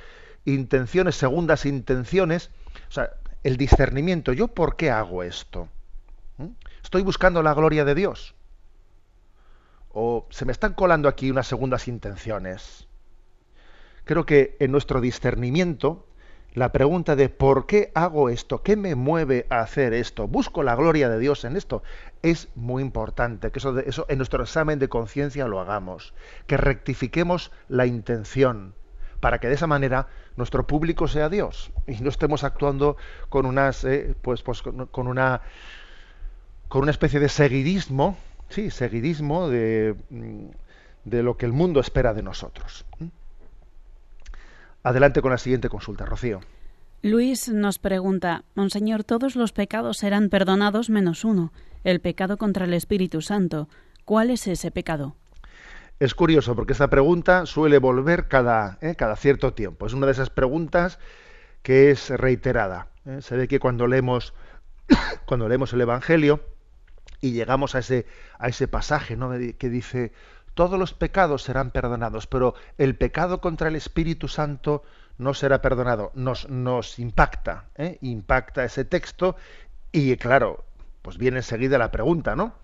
intenciones, 0.44 1.16
segundas 1.16 1.64
intenciones. 1.64 2.50
O 2.88 2.92
sea, 2.92 3.14
el 3.44 3.56
discernimiento, 3.56 4.34
¿yo 4.34 4.48
por 4.48 4.76
qué 4.76 4.90
hago 4.90 5.22
esto? 5.22 5.68
¿Mm? 6.36 6.48
¿Estoy 6.82 7.02
buscando 7.02 7.42
la 7.42 7.54
gloria 7.54 7.86
de 7.86 7.94
Dios? 7.94 8.34
¿O 9.94 10.26
se 10.28 10.44
me 10.44 10.50
están 10.50 10.74
colando 10.74 11.08
aquí 11.08 11.30
unas 11.30 11.46
segundas 11.46 11.86
intenciones? 11.86 12.88
Creo 14.04 14.26
que 14.26 14.56
en 14.58 14.72
nuestro 14.72 15.00
discernimiento, 15.00 16.04
la 16.52 16.72
pregunta 16.72 17.14
de 17.14 17.28
¿por 17.28 17.66
qué 17.66 17.92
hago 17.94 18.28
esto? 18.28 18.62
¿Qué 18.62 18.76
me 18.76 18.96
mueve 18.96 19.46
a 19.50 19.60
hacer 19.60 19.94
esto? 19.94 20.26
¿Busco 20.26 20.64
la 20.64 20.74
gloria 20.74 21.08
de 21.08 21.20
Dios 21.20 21.44
en 21.44 21.56
esto? 21.56 21.84
Es 22.22 22.48
muy 22.56 22.82
importante 22.82 23.52
que 23.52 23.60
eso, 23.60 23.78
eso 23.78 24.04
en 24.08 24.18
nuestro 24.18 24.42
examen 24.42 24.80
de 24.80 24.88
conciencia 24.88 25.46
lo 25.46 25.60
hagamos, 25.60 26.12
que 26.48 26.56
rectifiquemos 26.56 27.52
la 27.68 27.86
intención, 27.86 28.74
para 29.20 29.38
que 29.38 29.48
de 29.48 29.54
esa 29.54 29.68
manera 29.68 30.08
nuestro 30.36 30.66
público 30.66 31.06
sea 31.06 31.28
Dios 31.28 31.70
y 31.86 31.94
no 32.02 32.08
estemos 32.08 32.42
actuando 32.42 32.96
con 33.28 33.46
unas, 33.46 33.84
eh, 33.84 34.16
pues, 34.20 34.42
pues 34.42 34.60
con 34.60 35.06
una 35.06 35.40
con 36.68 36.82
una 36.82 36.90
especie 36.90 37.20
de 37.20 37.28
seguidismo, 37.28 38.16
sí, 38.48 38.70
seguidismo 38.70 39.48
de, 39.48 39.94
mm, 40.10 40.46
de 41.04 41.22
lo 41.22 41.36
que 41.36 41.46
el 41.46 41.52
mundo 41.52 41.80
espera 41.80 42.14
de 42.14 42.22
nosotros. 42.22 42.84
¿Mm? 42.98 43.06
Adelante 44.82 45.22
con 45.22 45.30
la 45.30 45.38
siguiente 45.38 45.68
consulta, 45.68 46.04
Rocío. 46.04 46.40
Luis 47.02 47.48
nos 47.50 47.78
pregunta, 47.78 48.44
Monseñor, 48.54 49.04
todos 49.04 49.36
los 49.36 49.52
pecados 49.52 49.98
serán 49.98 50.30
perdonados 50.30 50.88
menos 50.88 51.24
uno, 51.24 51.52
el 51.84 52.00
pecado 52.00 52.38
contra 52.38 52.64
el 52.64 52.72
Espíritu 52.72 53.20
Santo. 53.20 53.68
¿Cuál 54.04 54.30
es 54.30 54.46
ese 54.46 54.70
pecado? 54.70 55.14
Es 56.00 56.14
curioso 56.14 56.56
porque 56.56 56.72
esta 56.72 56.88
pregunta 56.88 57.46
suele 57.46 57.78
volver 57.78 58.26
cada, 58.26 58.78
eh, 58.80 58.94
cada 58.96 59.16
cierto 59.16 59.52
tiempo. 59.52 59.86
Es 59.86 59.92
una 59.92 60.06
de 60.06 60.12
esas 60.12 60.30
preguntas 60.30 60.98
que 61.62 61.90
es 61.90 62.10
reiterada. 62.10 62.88
¿eh? 63.06 63.18
Se 63.20 63.36
ve 63.36 63.48
que 63.48 63.60
cuando 63.60 63.86
leemos, 63.86 64.34
cuando 65.26 65.48
leemos 65.48 65.72
el 65.72 65.82
Evangelio 65.82 66.40
y 67.24 67.32
llegamos 67.32 67.74
a 67.74 67.78
ese, 67.78 68.06
a 68.38 68.48
ese 68.48 68.68
pasaje 68.68 69.16
¿no? 69.16 69.30
que 69.30 69.68
dice 69.70 70.12
todos 70.52 70.78
los 70.78 70.92
pecados 70.92 71.42
serán 71.42 71.70
perdonados, 71.70 72.26
pero 72.26 72.54
el 72.76 72.96
pecado 72.96 73.40
contra 73.40 73.68
el 73.68 73.76
Espíritu 73.76 74.28
Santo 74.28 74.84
no 75.16 75.32
será 75.32 75.62
perdonado. 75.62 76.12
Nos, 76.14 76.48
nos 76.50 76.98
impacta, 76.98 77.64
¿eh? 77.76 77.98
impacta 78.02 78.64
ese 78.64 78.84
texto 78.84 79.36
y 79.90 80.16
claro, 80.16 80.64
pues 81.02 81.16
viene 81.16 81.38
enseguida 81.38 81.78
la 81.78 81.90
pregunta, 81.90 82.36
¿no? 82.36 82.54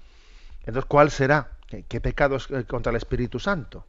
Entonces, 0.61 0.85
¿cuál 0.85 1.11
será? 1.11 1.53
¿Qué, 1.67 1.85
qué 1.89 2.01
pecado 2.01 2.37
es 2.37 2.49
eh, 2.51 2.65
contra 2.65 2.91
el 2.91 2.97
Espíritu 2.97 3.41
Santo? 3.41 3.87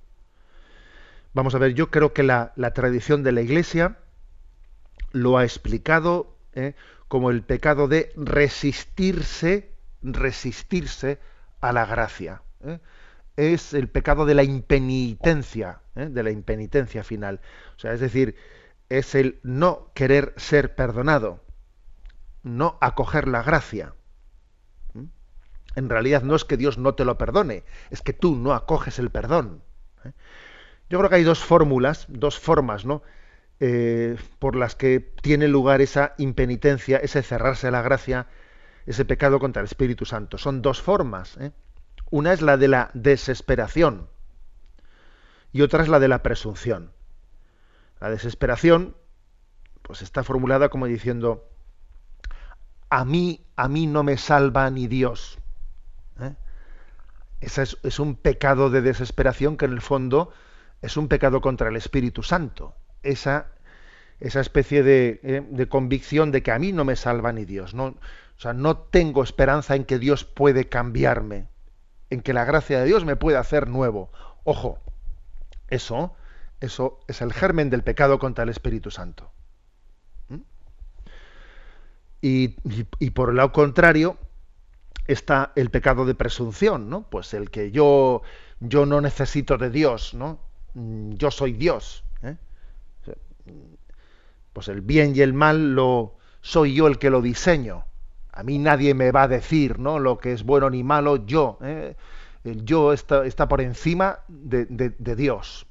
Vamos 1.33 1.53
a 1.53 1.57
ver, 1.57 1.73
yo 1.73 1.91
creo 1.91 2.13
que 2.13 2.23
la, 2.23 2.53
la 2.55 2.73
tradición 2.73 3.23
de 3.23 3.33
la 3.33 3.41
Iglesia 3.41 3.97
lo 5.11 5.37
ha 5.37 5.43
explicado 5.43 6.37
¿eh? 6.53 6.75
como 7.07 7.29
el 7.29 7.43
pecado 7.43 7.87
de 7.87 8.11
resistirse, 8.15 9.70
resistirse 10.01 11.19
a 11.61 11.71
la 11.71 11.85
gracia. 11.85 12.41
¿eh? 12.63 12.79
Es 13.37 13.73
el 13.73 13.87
pecado 13.87 14.25
de 14.25 14.35
la 14.35 14.43
impenitencia, 14.43 15.81
¿eh? 15.95 16.07
de 16.09 16.23
la 16.23 16.31
impenitencia 16.31 17.03
final. 17.03 17.39
O 17.75 17.79
sea, 17.79 17.93
es 17.93 17.99
decir, 17.99 18.35
es 18.89 19.15
el 19.15 19.39
no 19.43 19.91
querer 19.93 20.33
ser 20.37 20.75
perdonado, 20.75 21.43
no 22.43 22.77
acoger 22.81 23.27
la 23.27 23.43
gracia. 23.43 23.93
En 25.73 25.87
realidad 25.87 26.23
no 26.23 26.35
es 26.35 26.43
que 26.43 26.57
Dios 26.57 26.77
no 26.77 26.95
te 26.95 27.05
lo 27.05 27.17
perdone, 27.17 27.63
es 27.91 28.01
que 28.01 28.11
tú 28.11 28.35
no 28.35 28.53
acoges 28.53 28.99
el 28.99 29.09
perdón. 29.09 29.63
¿eh? 30.03 30.11
Yo 30.89 30.97
creo 30.97 31.09
que 31.09 31.15
hay 31.15 31.23
dos 31.23 31.39
fórmulas, 31.39 32.05
dos 32.09 32.37
formas, 32.39 32.85
¿no? 32.85 33.03
por 34.39 34.55
las 34.55 34.73
que 34.73 34.99
tiene 34.99 35.47
lugar 35.47 35.81
esa 35.81 36.15
impenitencia, 36.17 36.97
ese 36.97 37.21
cerrarse 37.21 37.67
a 37.67 37.71
la 37.71 37.83
gracia, 37.83 38.25
ese 38.85 39.05
pecado 39.05 39.39
contra 39.39 39.61
el 39.61 39.65
Espíritu 39.65 40.05
Santo. 40.05 40.37
Son 40.37 40.61
dos 40.61 40.81
formas. 40.81 41.37
¿eh? 41.37 41.51
Una 42.09 42.33
es 42.33 42.41
la 42.41 42.57
de 42.57 42.67
la 42.67 42.91
desesperación 42.93 44.07
y 45.53 45.61
otra 45.61 45.83
es 45.83 45.89
la 45.89 45.99
de 45.99 46.07
la 46.07 46.23
presunción. 46.23 46.91
La 47.99 48.09
desesperación, 48.09 48.95
pues 49.81 50.01
está 50.01 50.23
formulada 50.23 50.69
como 50.69 50.87
diciendo, 50.87 51.47
a 52.89 53.05
mí, 53.05 53.45
a 53.55 53.67
mí 53.67 53.87
no 53.87 54.03
me 54.03 54.17
salva 54.17 54.69
ni 54.69 54.87
Dios. 54.87 55.37
¿eh? 56.19 56.35
Ese 57.41 57.63
es, 57.83 57.99
un 57.99 58.15
pecado 58.15 58.69
de 58.69 58.81
desesperación 58.81 59.57
que 59.57 59.65
en 59.65 59.73
el 59.73 59.81
fondo 59.81 60.31
es 60.81 60.97
un 60.97 61.07
pecado 61.07 61.41
contra 61.41 61.69
el 61.69 61.75
Espíritu 61.75 62.23
Santo. 62.23 62.75
Esa, 63.03 63.47
esa 64.19 64.39
especie 64.39 64.83
de, 64.83 65.19
eh, 65.23 65.45
de, 65.47 65.67
convicción 65.67 66.31
de 66.31 66.43
que 66.43 66.51
a 66.51 66.59
mí 66.59 66.71
no 66.71 66.85
me 66.85 66.95
salva 66.95 67.33
ni 67.33 67.45
Dios. 67.45 67.73
No, 67.73 67.95
o 68.41 68.43
sea, 68.43 68.53
no 68.53 68.75
tengo 68.75 69.21
esperanza 69.21 69.75
en 69.75 69.85
que 69.85 69.99
Dios 69.99 70.25
puede 70.25 70.67
cambiarme, 70.67 71.45
en 72.09 72.21
que 72.21 72.33
la 72.33 72.43
gracia 72.43 72.79
de 72.79 72.87
Dios 72.87 73.05
me 73.05 73.15
puede 73.15 73.37
hacer 73.37 73.69
nuevo. 73.69 74.09
Ojo, 74.45 74.79
eso, 75.67 76.15
eso 76.59 77.01
es 77.07 77.21
el 77.21 77.33
germen 77.33 77.69
del 77.69 77.83
pecado 77.83 78.17
contra 78.17 78.43
el 78.43 78.49
Espíritu 78.49 78.89
Santo. 78.89 79.29
¿Mm? 80.29 80.37
Y, 82.23 82.55
y, 82.97 83.11
por 83.11 83.29
el 83.29 83.35
lado 83.35 83.51
contrario 83.51 84.17
está 85.05 85.51
el 85.55 85.69
pecado 85.69 86.07
de 86.07 86.15
presunción, 86.15 86.89
¿no? 86.89 87.03
Pues 87.11 87.35
el 87.35 87.51
que 87.51 87.69
yo, 87.69 88.23
yo 88.59 88.87
no 88.87 89.01
necesito 89.01 89.59
de 89.59 89.69
Dios, 89.69 90.15
¿no? 90.15 90.39
Yo 90.73 91.29
soy 91.29 91.51
Dios. 91.53 92.03
¿eh? 92.23 92.37
Pues 94.51 94.67
el 94.67 94.81
bien 94.81 95.15
y 95.15 95.21
el 95.21 95.33
mal 95.33 95.75
lo 95.75 96.17
soy 96.41 96.73
yo 96.73 96.87
el 96.87 96.97
que 96.97 97.11
lo 97.11 97.21
diseño. 97.21 97.85
A 98.31 98.43
mí 98.43 98.57
nadie 98.59 98.93
me 98.93 99.11
va 99.11 99.23
a 99.23 99.27
decir, 99.27 99.79
¿no? 99.79 99.99
Lo 99.99 100.17
que 100.17 100.31
es 100.31 100.43
bueno 100.43 100.69
ni 100.69 100.83
malo, 100.83 101.25
yo. 101.25 101.57
¿eh? 101.61 101.95
Yo 102.43 102.93
está, 102.93 103.25
está 103.25 103.47
por 103.47 103.61
encima 103.61 104.19
de, 104.27 104.65
de, 104.65 105.15
Dios. 105.15 105.67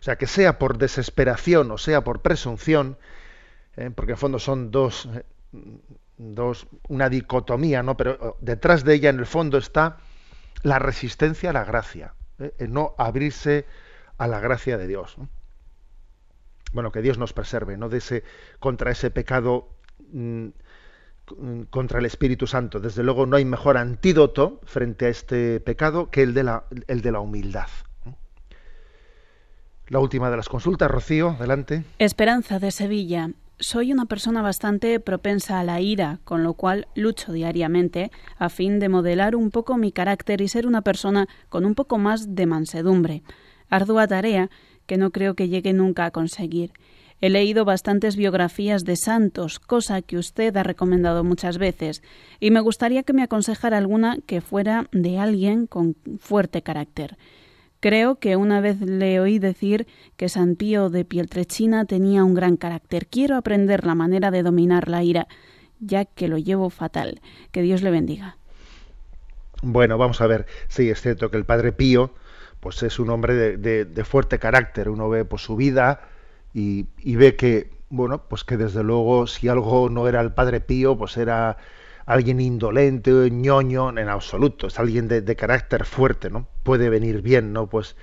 O 0.00 0.02
sea, 0.02 0.16
que 0.16 0.26
sea 0.26 0.58
por 0.58 0.78
desesperación 0.78 1.70
o 1.70 1.78
sea 1.78 2.02
por 2.02 2.22
presunción, 2.22 2.98
¿eh? 3.76 3.90
porque 3.94 4.12
en 4.12 4.18
fondo 4.18 4.38
son 4.38 4.70
dos, 4.70 5.08
dos, 6.16 6.66
una 6.88 7.08
dicotomía, 7.08 7.82
¿no? 7.82 7.96
Pero 7.96 8.36
detrás 8.40 8.84
de 8.84 8.94
ella, 8.94 9.10
en 9.10 9.18
el 9.18 9.26
fondo, 9.26 9.58
está 9.58 9.98
la 10.62 10.78
resistencia 10.78 11.50
a 11.50 11.52
la 11.52 11.64
gracia, 11.64 12.14
¿eh? 12.38 12.52
el 12.58 12.72
no 12.72 12.94
abrirse 12.98 13.66
a 14.18 14.26
la 14.26 14.40
gracia 14.40 14.78
de 14.78 14.88
Dios. 14.88 15.16
¿no? 15.18 15.28
Bueno, 16.72 16.90
que 16.90 17.02
Dios 17.02 17.18
nos 17.18 17.32
preserve, 17.32 17.76
¿no? 17.76 17.88
De 17.88 17.98
ese, 17.98 18.24
contra 18.58 18.90
ese 18.90 19.10
pecado 19.10 19.68
mmm, 20.10 20.48
contra 21.70 21.98
el 21.98 22.06
Espíritu 22.06 22.46
Santo. 22.46 22.80
Desde 22.80 23.02
luego 23.02 23.26
no 23.26 23.36
hay 23.36 23.44
mejor 23.44 23.76
antídoto 23.76 24.60
frente 24.64 25.06
a 25.06 25.08
este 25.08 25.60
pecado 25.60 26.10
que 26.10 26.22
el 26.22 26.34
de 26.34 26.44
la, 26.44 26.64
el 26.86 27.00
de 27.00 27.12
la 27.12 27.20
humildad. 27.20 27.68
La 29.88 29.98
última 29.98 30.30
de 30.30 30.36
las 30.36 30.48
consultas, 30.48 30.90
Rocío, 30.90 31.30
adelante. 31.30 31.84
Esperanza 31.98 32.58
de 32.58 32.70
Sevilla. 32.70 33.30
Soy 33.58 33.92
una 33.92 34.06
persona 34.06 34.42
bastante 34.42 34.98
propensa 34.98 35.60
a 35.60 35.64
la 35.64 35.80
ira, 35.80 36.18
con 36.24 36.42
lo 36.42 36.54
cual 36.54 36.88
lucho 36.94 37.32
diariamente 37.32 38.10
a 38.38 38.48
fin 38.48 38.80
de 38.80 38.88
modelar 38.88 39.36
un 39.36 39.50
poco 39.50 39.76
mi 39.76 39.92
carácter 39.92 40.40
y 40.40 40.48
ser 40.48 40.66
una 40.66 40.82
persona 40.82 41.28
con 41.50 41.64
un 41.64 41.74
poco 41.74 41.98
más 41.98 42.34
de 42.34 42.46
mansedumbre. 42.46 43.22
Ardua 43.68 44.06
tarea 44.08 44.50
que 44.86 44.96
no 44.96 45.10
creo 45.10 45.34
que 45.34 45.48
llegue 45.48 45.72
nunca 45.72 46.06
a 46.06 46.10
conseguir. 46.10 46.72
He 47.24 47.30
leído 47.30 47.64
bastantes 47.64 48.16
biografías 48.16 48.84
de 48.84 48.96
santos, 48.96 49.58
cosa 49.58 50.02
que 50.02 50.18
usted 50.18 50.54
ha 50.58 50.62
recomendado 50.62 51.24
muchas 51.24 51.56
veces, 51.56 52.02
y 52.38 52.50
me 52.50 52.60
gustaría 52.60 53.02
que 53.02 53.14
me 53.14 53.22
aconsejara 53.22 53.78
alguna 53.78 54.18
que 54.26 54.42
fuera 54.42 54.90
de 54.92 55.18
alguien 55.18 55.66
con 55.66 55.96
fuerte 56.20 56.60
carácter. 56.60 57.16
Creo 57.80 58.16
que 58.16 58.36
una 58.36 58.60
vez 58.60 58.78
le 58.82 59.20
oí 59.20 59.38
decir 59.38 59.86
que 60.18 60.28
San 60.28 60.54
Pío 60.54 60.90
de 60.90 61.06
Pieltrechina 61.06 61.86
tenía 61.86 62.24
un 62.24 62.34
gran 62.34 62.58
carácter. 62.58 63.06
Quiero 63.06 63.36
aprender 63.36 63.86
la 63.86 63.94
manera 63.94 64.30
de 64.30 64.42
dominar 64.42 64.90
la 64.90 65.02
ira, 65.02 65.26
ya 65.80 66.04
que 66.04 66.28
lo 66.28 66.36
llevo 66.36 66.68
fatal. 66.68 67.22
Que 67.52 67.62
Dios 67.62 67.80
le 67.80 67.90
bendiga. 67.90 68.36
Bueno, 69.62 69.96
vamos 69.96 70.20
a 70.20 70.26
ver. 70.26 70.44
Sí, 70.68 70.90
es 70.90 71.00
cierto 71.00 71.30
que 71.30 71.38
el 71.38 71.46
Padre 71.46 71.72
Pío, 71.72 72.12
pues 72.60 72.82
es 72.82 72.98
un 72.98 73.08
hombre 73.08 73.56
de, 73.56 74.04
fuerte 74.04 74.38
carácter. 74.38 74.90
Uno 74.90 75.08
ve 75.08 75.24
pues, 75.24 75.40
su 75.40 75.56
vida 75.56 76.10
y, 76.54 77.16
ve 77.16 77.34
que, 77.36 77.70
bueno, 77.90 78.22
pues 78.28 78.44
que 78.44 78.56
desde 78.56 78.84
luego 78.84 79.26
si 79.26 79.48
algo 79.48 79.90
no 79.90 80.06
era 80.08 80.20
el 80.20 80.32
Padre 80.32 80.60
Pío, 80.60 80.96
pues 80.96 81.16
era 81.16 81.56
alguien 82.06 82.40
indolente, 82.40 83.30
ñoño, 83.30 83.90
en 83.90 84.08
absoluto, 84.08 84.68
es 84.68 84.78
alguien 84.78 85.08
de, 85.08 85.20
de, 85.20 85.36
carácter 85.36 85.84
fuerte, 85.84 86.30
¿no? 86.30 86.46
Puede 86.62 86.90
venir 86.90 87.22
bien, 87.22 87.52
¿no? 87.52 87.66
Pues, 87.66 87.96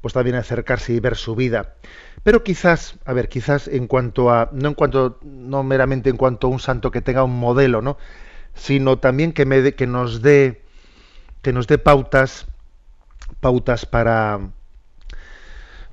pues 0.00 0.14
también 0.14 0.36
acercarse 0.36 0.92
y 0.92 1.00
ver 1.00 1.16
su 1.16 1.34
vida. 1.34 1.74
Pero 2.22 2.44
quizás, 2.44 2.98
a 3.04 3.12
ver, 3.12 3.28
quizás 3.28 3.68
en 3.68 3.86
cuanto 3.86 4.30
a, 4.30 4.50
no 4.52 4.68
en 4.68 4.74
cuanto, 4.74 5.18
no 5.22 5.62
meramente 5.62 6.10
en 6.10 6.16
cuanto 6.16 6.46
a 6.46 6.50
un 6.50 6.60
santo 6.60 6.90
que 6.90 7.00
tenga 7.00 7.24
un 7.24 7.38
modelo, 7.38 7.82
¿no? 7.82 7.96
Sino 8.54 8.98
también 8.98 9.32
que, 9.32 9.44
me 9.44 9.60
de, 9.60 9.74
que 9.74 9.86
nos 9.86 10.22
dé, 10.22 10.62
que 11.42 11.52
nos 11.52 11.66
dé 11.66 11.78
pautas, 11.78 12.46
pautas 13.40 13.86
para, 13.86 14.50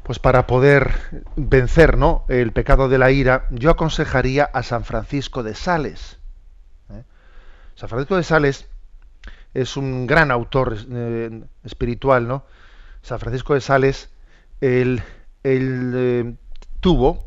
pues 0.06 0.20
para 0.20 0.48
poder 0.48 1.24
vencer, 1.36 1.98
¿no? 1.98 2.26
El 2.30 2.54
pecado 2.54 2.88
de 2.88 2.98
la 2.98 3.12
ira. 3.12 3.48
Yo 3.50 3.72
aconsejaría 3.72 4.46
a 4.46 4.63
San 4.63 4.86
Francisco 4.86 5.44
de 5.44 5.56
Sales 5.56 6.20
San 7.76 7.89
Francisco 7.89 8.15
de 8.15 8.24
Sales 8.24 8.68
es 9.54 9.78
un 9.78 10.08
gran 10.08 10.32
autor 10.32 10.78
eh, 10.89 11.44
espiritual, 11.63 12.28
¿no? 12.28 12.46
San 13.02 13.20
Francisco 13.20 13.54
de 13.54 13.62
Sales, 13.62 14.10
él, 14.62 15.04
él 15.44 15.91
eh, 15.96 16.36
tuvo, 16.80 17.26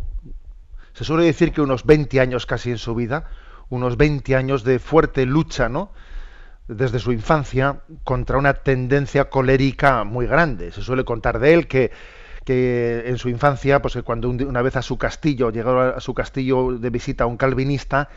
se 0.94 1.04
suele 1.04 1.24
decir 1.24 1.52
que 1.52 1.60
unos 1.60 1.84
20 1.84 2.20
años 2.20 2.46
casi 2.46 2.70
en 2.70 2.78
su 2.78 2.94
vida, 2.94 3.28
unos 3.68 3.96
20 3.96 4.34
años 4.34 4.64
de 4.64 4.78
fuerte 4.78 5.26
lucha, 5.26 5.68
¿no? 5.68 5.92
Desde 6.66 6.98
su 6.98 7.12
infancia 7.12 7.80
contra 8.04 8.38
una 8.38 8.54
tendencia 8.54 9.30
colérica 9.30 10.04
muy 10.04 10.26
grande. 10.26 10.72
Se 10.72 10.82
suele 10.82 11.04
contar 11.04 11.38
de 11.38 11.54
él 11.54 11.68
que, 11.68 11.92
que 12.48 13.02
en 13.04 13.18
su 13.18 13.28
infancia, 13.28 13.82
pues 13.82 13.92
que 13.92 14.00
cuando 14.00 14.30
un, 14.30 14.42
una 14.42 14.62
vez 14.62 14.74
a 14.76 14.80
su 14.80 14.96
castillo, 14.96 15.50
llegó 15.50 15.80
a 15.80 16.00
su 16.00 16.14
castillo 16.14 16.78
de 16.78 16.88
visita 16.88 17.24
a 17.24 17.26
un 17.26 17.36
calvinista, 17.36 18.08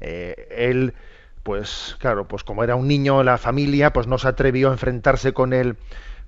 eh, 0.00 0.48
él 0.50 0.94
pues 1.44 1.96
claro, 2.00 2.26
pues 2.26 2.42
como 2.42 2.64
era 2.64 2.74
un 2.74 2.88
niño 2.88 3.22
la 3.22 3.38
familia, 3.38 3.92
pues 3.92 4.08
no 4.08 4.18
se 4.18 4.26
atrevió 4.26 4.70
a 4.70 4.72
enfrentarse 4.72 5.32
con 5.32 5.52
él 5.52 5.76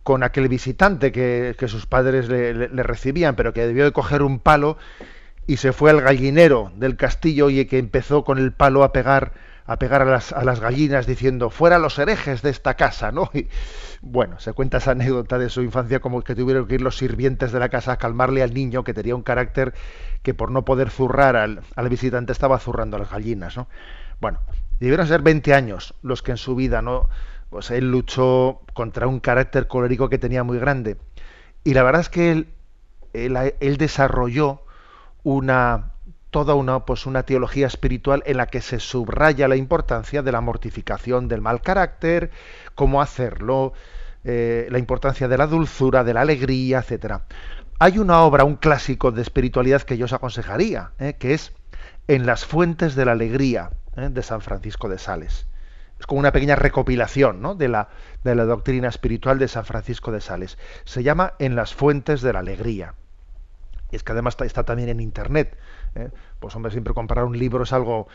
con 0.05 0.23
aquel 0.23 0.47
visitante 0.47 1.11
que, 1.11 1.57
sus 1.67 1.87
padres 1.87 2.29
le, 2.29 2.55
le, 2.55 2.83
recibían, 2.85 3.35
pero 3.35 3.53
que 3.53 3.67
debió 3.67 3.85
de 3.85 3.91
coger 3.91 4.23
un 4.23 4.39
palo 4.39 4.79
y 5.49 5.57
se 5.57 5.73
fue 5.73 5.91
al 5.91 6.01
gallinero 6.01 6.71
del 6.77 6.97
castillo 6.97 7.51
y 7.51 7.65
que 7.65 7.79
empezó 7.79 8.23
con 8.23 8.39
el 8.39 8.53
palo 8.53 8.85
a 8.85 8.93
pegar 8.93 9.33
a 9.69 9.79
pegar 9.79 10.01
a 10.01 10.07
las, 10.07 10.33
a 10.33 10.43
las 10.45 10.61
gallinas 10.61 11.07
diciendo 11.07 11.51
fuera 11.51 11.79
los 11.79 11.99
herejes 11.99 12.41
de 12.41 12.49
esta 12.51 12.75
casa, 12.75 13.13
¿no? 13.13 13.31
Y, 13.35 13.49
bueno, 14.01 14.41
se 14.41 14.55
cuenta 14.55 14.79
esa 14.79 14.93
anécdota 14.93 15.39
de 15.39 15.51
su 15.51 15.63
infancia 15.63 16.01
como 16.01 16.23
que 16.23 16.35
tuvieron 16.35 16.67
que 16.67 16.77
ir 16.77 16.81
los 16.81 16.97
sirvientes 16.97 17.53
de 17.53 17.59
la 17.59 17.69
casa 17.69 17.93
a 17.93 17.97
calmarle 17.99 18.43
al 18.43 18.55
niño 18.55 18.83
que 18.83 18.95
tenía 18.95 19.15
un 19.15 19.23
carácter 19.23 19.75
que 20.23 20.33
por 20.33 20.51
no 20.51 20.65
poder 20.65 20.89
zurrar 20.89 21.37
al, 21.37 21.61
al 21.77 21.89
visitante 21.91 22.33
estaba 22.33 22.59
zurrando 22.59 22.97
a 22.97 23.01
las 23.01 23.11
gallinas, 23.11 23.57
¿no? 23.57 23.69
Bueno, 24.21 24.41
debieron 24.81 25.07
ser 25.07 25.21
20 25.21 25.53
años 25.53 25.95
los 26.03 26.23
que 26.23 26.31
en 26.31 26.39
su 26.39 26.55
vida, 26.55 26.81
¿no? 26.81 27.09
Pues 27.51 27.71
él 27.71 27.91
luchó 27.91 28.63
contra 28.73 29.07
un 29.07 29.21
carácter 29.21 29.69
colérico 29.69 30.09
que 30.09 30.19
tenía 30.19 30.45
muy 30.45 30.59
grande. 30.59 30.97
Y 31.63 31.75
la 31.75 31.83
verdad 31.83 32.01
es 32.01 32.09
que 32.09 32.33
él, 32.33 32.49
él, 33.13 33.37
él 33.61 33.77
desarrolló 33.77 34.63
una 35.25 35.93
toda 36.31 36.55
una 36.55 36.85
pues 36.85 37.07
una 37.07 37.23
teología 37.23 37.67
espiritual 37.67 38.23
en 38.27 38.37
la 38.37 38.47
que 38.47 38.61
se 38.61 38.81
subraya 38.81 39.49
la 39.49 39.57
importancia 39.57 40.23
de 40.23 40.33
la 40.33 40.41
mortificación 40.41 41.29
del 41.29 41.41
mal 41.41 41.63
carácter, 41.63 42.31
cómo 42.75 43.01
hacerlo, 43.01 43.73
eh, 44.25 44.67
la 44.71 44.79
importancia 44.79 45.29
de 45.29 45.39
la 45.39 45.47
dulzura, 45.47 46.05
de 46.05 46.15
la 46.15 46.23
alegría, 46.23 46.79
etcétera. 46.79 47.23
Hay 47.79 47.99
una 47.99 48.23
obra, 48.23 48.45
un 48.45 48.57
clásico 48.57 49.13
de 49.13 49.23
espiritualidad 49.23 49.83
que 49.83 49.97
yo 49.97 50.07
os 50.07 50.13
aconsejaría, 50.13 50.91
eh, 50.99 51.15
que 51.19 51.35
es 51.35 51.53
En 52.09 52.25
las 52.25 52.47
fuentes 52.47 52.95
de 52.95 53.05
la 53.05 53.13
alegría, 53.13 53.71
¿eh? 53.97 54.09
de 54.11 54.23
San 54.23 54.41
Francisco 54.41 54.89
de 54.89 54.99
Sales. 54.99 55.47
Es 56.01 56.07
como 56.07 56.21
una 56.21 56.33
pequeña 56.33 56.57
recopilación 56.57 57.43
¿no? 57.43 57.55
de, 57.55 57.69
la, 57.69 57.89
de 58.25 58.35
la 58.35 58.45
doctrina 58.45 58.89
espiritual 58.89 59.39
de 59.39 59.49
San 59.49 59.65
Francisco 59.65 60.11
de 60.11 60.21
Sales. 60.21 60.59
Se 60.85 61.03
llama 61.03 61.35
En 61.39 61.55
las 61.55 61.75
fuentes 61.75 62.23
de 62.23 62.33
la 62.33 62.39
alegría. 62.39 62.95
Es 63.93 64.03
que 64.03 64.13
además 64.13 64.33
está, 64.33 64.45
está 64.45 64.65
también 64.65 64.89
en 64.89 65.01
internet. 65.01 65.59
¿Eh? 65.95 66.11
Pues 66.41 66.55
hombre, 66.57 66.73
siempre 66.73 66.95
comprar 66.95 67.25
un 67.25 67.39
libro 67.39 67.65
es 67.65 67.73
algo, 67.73 68.09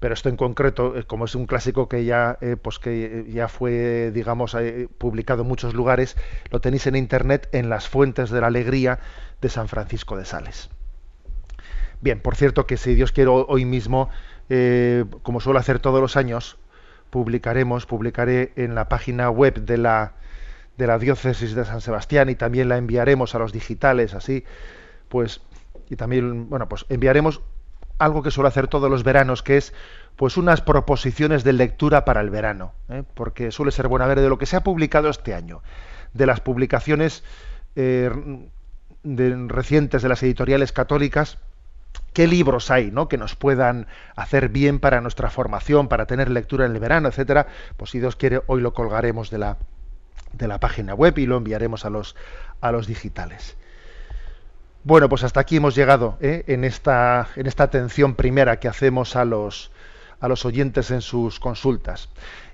pero 0.00 0.14
esto 0.14 0.28
en 0.28 0.36
concreto, 0.36 0.96
eh, 0.96 1.04
como 1.04 1.24
es 1.24 1.34
un 1.34 1.46
clásico 1.46 1.88
que 1.88 2.04
ya, 2.04 2.38
eh, 2.40 2.56
pues 2.60 2.78
que 2.78 3.26
ya 3.28 3.48
fue, 3.48 4.10
digamos, 4.12 4.56
publicado 4.98 5.42
en 5.42 5.48
muchos 5.48 5.74
lugares, 5.74 6.16
lo 6.50 6.60
tenéis 6.60 6.86
en 6.86 6.96
internet 6.96 7.48
en 7.52 7.68
las 7.68 7.88
fuentes 7.88 8.30
de 8.30 8.40
la 8.40 8.48
alegría 8.48 8.98
de 9.40 9.48
San 9.48 9.68
Francisco 9.68 10.16
de 10.16 10.24
Sales. 10.24 10.70
Bien, 12.00 12.20
por 12.20 12.36
cierto 12.36 12.66
que 12.66 12.76
si 12.76 12.94
Dios 12.94 13.12
quiere 13.12 13.30
hoy 13.30 13.64
mismo, 13.64 14.10
como 15.22 15.40
suelo 15.40 15.58
hacer 15.58 15.78
todos 15.78 16.02
los 16.02 16.16
años, 16.18 16.58
publicaremos, 17.14 17.86
publicaré 17.86 18.52
en 18.56 18.74
la 18.74 18.88
página 18.88 19.30
web 19.30 19.64
de 19.64 19.78
la, 19.78 20.14
de 20.76 20.88
la 20.88 20.98
diócesis 20.98 21.54
de 21.54 21.64
San 21.64 21.80
Sebastián 21.80 22.28
y 22.28 22.34
también 22.34 22.68
la 22.68 22.76
enviaremos 22.76 23.36
a 23.36 23.38
los 23.38 23.52
digitales, 23.52 24.14
así, 24.14 24.44
pues, 25.08 25.40
y 25.90 25.96
también, 25.96 26.48
bueno, 26.48 26.68
pues 26.68 26.86
enviaremos 26.88 27.40
algo 27.98 28.22
que 28.22 28.30
suelo 28.30 28.48
hacer 28.48 28.68
todos 28.68 28.90
los 28.90 29.04
veranos, 29.04 29.42
que 29.42 29.56
es 29.56 29.72
pues 30.16 30.36
unas 30.36 30.60
proposiciones 30.60 31.44
de 31.44 31.52
lectura 31.52 32.04
para 32.04 32.20
el 32.20 32.30
verano, 32.30 32.72
¿eh? 32.88 33.02
porque 33.14 33.50
suele 33.50 33.72
ser 33.72 33.88
bueno 33.88 34.06
ver 34.08 34.20
de 34.20 34.28
lo 34.28 34.38
que 34.38 34.46
se 34.46 34.56
ha 34.56 34.62
publicado 34.62 35.08
este 35.08 35.34
año, 35.34 35.62
de 36.12 36.26
las 36.26 36.40
publicaciones 36.40 37.22
eh, 37.76 38.10
de- 39.02 39.46
recientes 39.48 40.02
de 40.02 40.08
las 40.08 40.22
editoriales 40.22 40.72
católicas, 40.72 41.38
qué 42.12 42.26
libros 42.26 42.70
hay 42.70 42.90
¿no? 42.90 43.08
que 43.08 43.18
nos 43.18 43.36
puedan 43.36 43.86
hacer 44.16 44.48
bien 44.48 44.80
para 44.80 45.00
nuestra 45.00 45.30
formación, 45.30 45.88
para 45.88 46.06
tener 46.06 46.30
lectura 46.30 46.66
en 46.66 46.72
el 46.72 46.80
verano, 46.80 47.08
etcétera, 47.08 47.46
pues 47.76 47.90
si 47.90 48.00
Dios 48.00 48.16
quiere, 48.16 48.42
hoy 48.46 48.60
lo 48.60 48.72
colgaremos 48.74 49.30
de 49.30 49.38
la, 49.38 49.56
de 50.32 50.48
la 50.48 50.58
página 50.58 50.94
web 50.94 51.16
y 51.18 51.26
lo 51.26 51.36
enviaremos 51.36 51.84
a 51.84 51.90
los, 51.90 52.16
a 52.60 52.72
los 52.72 52.86
digitales. 52.88 53.56
Bueno, 54.84 55.08
pues 55.08 55.24
hasta 55.24 55.40
aquí 55.40 55.56
hemos 55.56 55.74
llegado 55.74 56.18
¿eh? 56.20 56.44
en, 56.46 56.62
esta, 56.62 57.28
en 57.36 57.46
esta 57.46 57.64
atención 57.64 58.14
primera 58.14 58.60
que 58.60 58.68
hacemos 58.68 59.16
a 59.16 59.24
los, 59.24 59.70
a 60.20 60.28
los 60.28 60.44
oyentes 60.44 60.90
en 60.90 61.00
sus 61.00 61.40
consultas. 61.40 62.10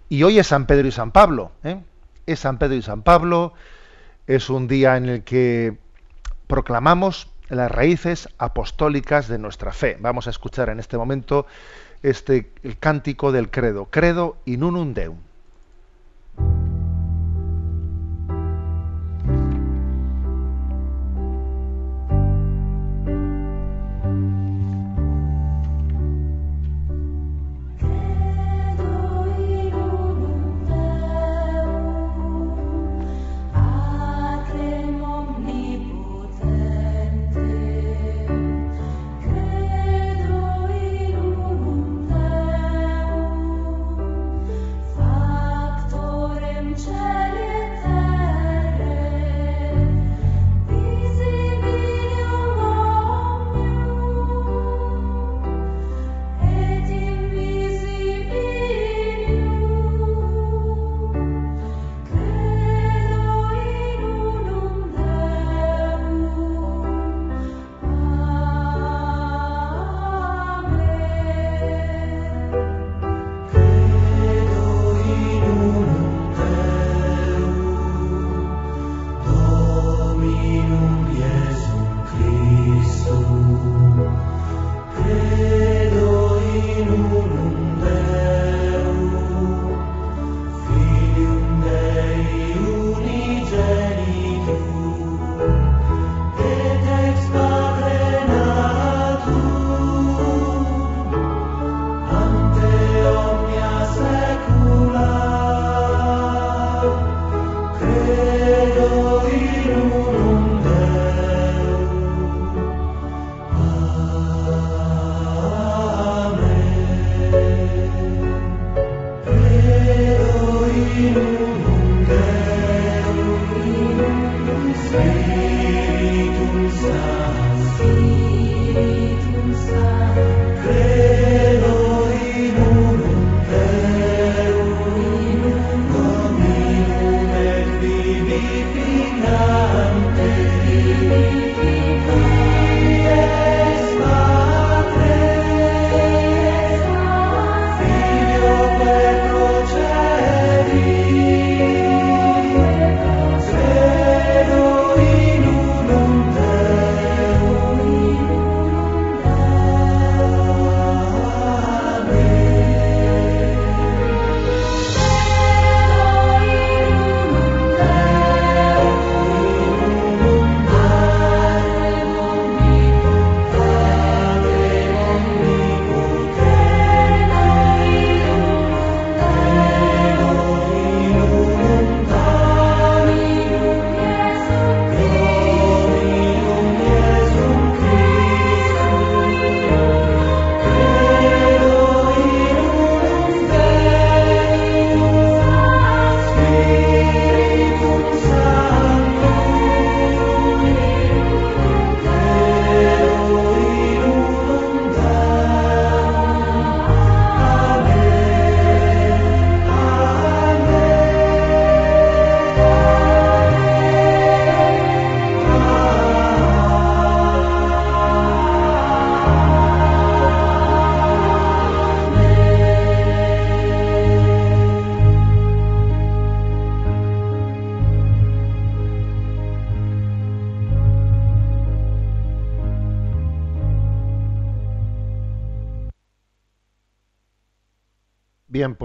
Y 0.08 0.22
hoy 0.22 0.38
es 0.38 0.46
San 0.46 0.66
Pedro 0.66 0.86
y 0.86 0.92
San 0.92 1.10
Pablo. 1.10 1.50
¿eh? 1.64 1.80
Es 2.26 2.38
San 2.38 2.58
Pedro 2.58 2.76
y 2.76 2.82
San 2.82 3.02
Pablo. 3.02 3.52
Es 4.28 4.48
un 4.48 4.68
día 4.68 4.96
en 4.96 5.08
el 5.08 5.24
que 5.24 5.76
proclamamos 6.46 7.28
las 7.48 7.68
raíces 7.68 8.28
apostólicas 8.38 9.26
de 9.26 9.38
nuestra 9.38 9.72
fe. 9.72 9.96
Vamos 9.98 10.28
a 10.28 10.30
escuchar 10.30 10.68
en 10.68 10.78
este 10.78 10.96
momento 10.96 11.46
este 12.04 12.52
el 12.62 12.78
cántico 12.78 13.32
del 13.32 13.50
credo, 13.50 13.86
credo 13.86 14.36
in 14.44 14.62
unum 14.62 14.94
deum. 14.94 15.16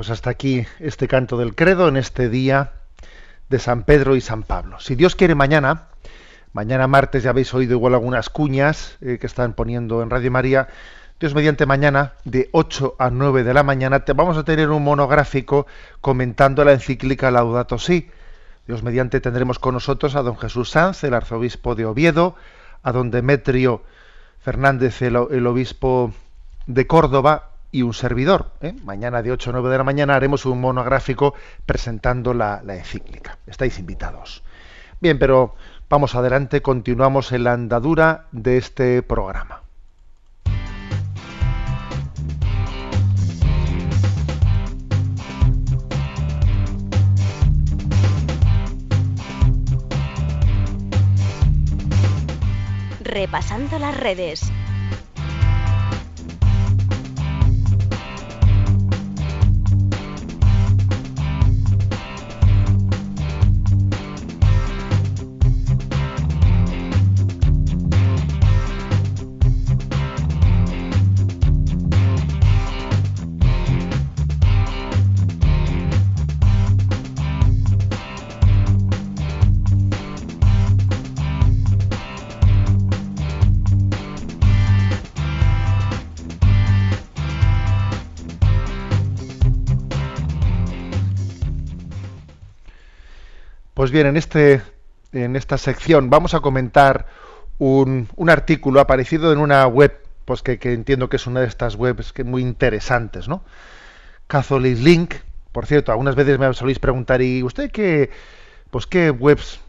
Pues 0.06 0.20
hasta 0.20 0.30
aquí 0.30 0.68
este 0.80 1.08
canto 1.08 1.36
del 1.36 1.56
credo 1.56 1.88
en 1.88 1.98
este 1.98 2.30
día 2.30 2.74
de 3.50 3.58
San 3.58 3.82
Pedro 3.82 4.16
y 4.16 4.22
San 4.22 4.44
Pablo. 4.44 4.80
Si 4.80 4.94
Dios 4.94 5.16
quiere 5.16 5.34
mañana 5.34 5.88
Mañana 6.54 6.86
martes 6.86 7.24
ya 7.24 7.32
habéis 7.32 7.52
oído 7.56 7.74
igual 7.74 7.96
algunas 7.96 8.30
cuñas 8.30 8.98
eh, 9.02 9.18
que 9.20 9.26
están 9.26 9.54
poniendo 9.54 10.04
en 10.04 10.12
Radio 10.12 10.30
María. 10.30 10.68
Dios 11.20 11.34
mediante 11.34 11.66
mañana, 11.66 12.14
de 12.24 12.50
8 12.52 12.98
a 13.00 13.10
9 13.10 13.44
de 13.44 13.54
la 13.56 13.64
mañana, 13.64 14.06
te 14.06 14.14
vamos 14.14 14.38
a 14.38 14.44
tener 14.44 14.70
un 14.70 14.84
monográfico 14.84 15.66
comentando 16.02 16.64
la 16.64 16.74
encíclica 16.74 17.32
Laudato 17.32 17.80
Si. 17.80 18.08
Dios 18.68 18.84
mediante 18.84 19.22
tendremos 19.22 19.58
con 19.58 19.74
nosotros 19.74 20.16
a 20.16 20.22
don 20.22 20.38
Jesús 20.38 20.70
Sanz, 20.70 21.04
el 21.04 21.16
arzobispo 21.16 21.74
de 21.74 21.88
Oviedo, 21.88 22.36
a 22.84 22.92
don 22.92 23.10
Demetrio 23.10 23.82
Fernández, 24.40 25.02
el, 25.02 25.18
el 25.32 25.48
obispo 25.48 26.14
de 26.68 26.86
Córdoba, 26.86 27.55
y 27.76 27.82
un 27.82 27.94
servidor. 27.94 28.52
¿eh? 28.62 28.74
Mañana 28.86 29.22
de 29.22 29.34
8 29.34 29.50
a 29.50 29.54
9 29.54 29.70
de 29.70 29.78
la 29.78 29.84
mañana 29.84 30.16
haremos 30.16 30.46
un 30.46 30.62
monográfico 30.62 31.34
presentando 31.66 32.34
la, 32.34 32.62
la 32.64 32.78
encíclica. 32.78 33.38
Estáis 33.48 33.80
invitados. 33.80 34.44
Bien, 35.02 35.20
pero 35.20 35.56
vamos 35.90 36.16
adelante, 36.16 36.62
continuamos 36.62 37.34
en 37.34 37.44
la 37.44 37.52
andadura 37.52 38.28
de 38.32 38.58
este 38.58 39.04
programa. 39.04 39.62
Repasando 53.04 53.80
las 53.80 53.98
redes. 53.98 54.50
Pues 93.86 93.92
bien, 93.92 94.08
en, 94.08 94.18
este, 94.18 94.64
en 95.12 95.36
esta 95.36 95.60
sección 95.60 96.10
vamos 96.10 96.34
a 96.34 96.40
comentar 96.40 97.06
un, 97.60 98.10
artículo 98.28 98.80
aparecido 98.80 99.32
en 99.32 99.38
una 99.38 99.68
web, 99.68 99.96
pues 100.26 100.42
que, 100.42 100.58
que, 100.58 100.74
entiendo 100.74 101.08
que 101.08 101.18
es 101.18 101.28
una 101.28 101.42
de 101.42 101.46
estas 101.46 101.76
webs 101.76 102.12
que 102.12 102.24
muy 102.24 102.42
interesantes, 102.42 103.28
¿no? 103.28 103.44
Catholic 104.26 104.80
Link, 104.80 105.14
por 105.52 105.68
cierto, 105.68 105.92
algunas 105.92 106.16
veces 106.16 106.40
me 106.40 106.52
soléis 106.56 106.80
preguntar, 106.80 107.22
¿y 107.22 107.44
usted 107.44 107.70
qué, 107.70 108.10
pues 108.72 108.88
qué 108.88 109.12
webs 109.12 109.60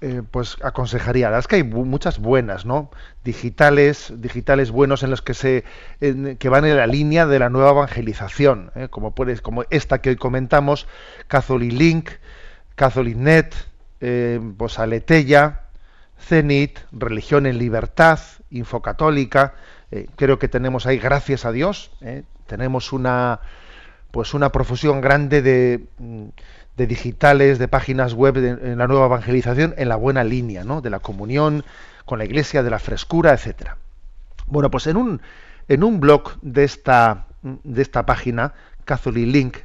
eh, 0.00 0.22
pues 0.28 0.56
aconsejaría? 0.60 1.26
La 1.26 1.36
verdad 1.36 1.44
es 1.44 1.46
que 1.46 1.54
hay 1.54 1.62
muchas 1.62 2.18
buenas, 2.18 2.66
¿no? 2.66 2.90
Digitales, 3.22 4.12
digitales 4.16 4.72
buenos 4.72 5.04
en 5.04 5.10
los 5.10 5.22
que 5.22 5.34
se 5.34 5.62
en, 6.00 6.38
que 6.38 6.48
van 6.48 6.64
en 6.64 6.76
la 6.76 6.88
línea 6.88 7.24
de 7.24 7.38
la 7.38 7.50
nueva 7.50 7.70
evangelización, 7.70 8.72
¿eh? 8.74 8.88
como 8.90 9.14
puedes, 9.14 9.40
como 9.40 9.62
esta 9.70 10.00
que 10.00 10.10
hoy 10.10 10.16
comentamos, 10.16 10.88
Catholic 11.28 11.72
Link, 11.72 12.10
CatholicNet, 12.74 13.54
eh, 14.00 14.40
Cenit, 16.18 16.78
Religión 16.92 17.46
en 17.46 17.58
Libertad, 17.58 18.18
Infocatólica. 18.50 19.54
Eh, 19.90 20.06
creo 20.16 20.38
que 20.38 20.48
tenemos 20.48 20.86
ahí, 20.86 20.98
gracias 20.98 21.44
a 21.44 21.52
Dios, 21.52 21.90
eh, 22.00 22.22
tenemos 22.46 22.92
una 22.92 23.40
pues 24.10 24.32
una 24.32 24.52
profusión 24.52 25.00
grande 25.00 25.42
de, 25.42 25.86
de 26.76 26.86
digitales, 26.86 27.58
de 27.58 27.66
páginas 27.66 28.14
web 28.14 28.34
de, 28.34 28.50
en 28.50 28.78
la 28.78 28.86
nueva 28.86 29.06
evangelización, 29.06 29.74
en 29.76 29.88
la 29.88 29.96
buena 29.96 30.22
línea, 30.22 30.62
¿no? 30.62 30.80
De 30.80 30.88
la 30.88 31.00
comunión 31.00 31.64
con 32.04 32.20
la 32.20 32.24
iglesia, 32.24 32.62
de 32.62 32.70
la 32.70 32.78
frescura, 32.78 33.32
etcétera. 33.32 33.76
Bueno, 34.46 34.70
pues 34.70 34.86
en 34.86 34.96
un 34.96 35.20
en 35.66 35.82
un 35.82 35.98
blog 35.98 36.38
de 36.42 36.62
esta 36.62 37.26
de 37.42 37.82
esta 37.82 38.06
página, 38.06 38.54
Catholic 38.84 39.26
Link, 39.26 39.56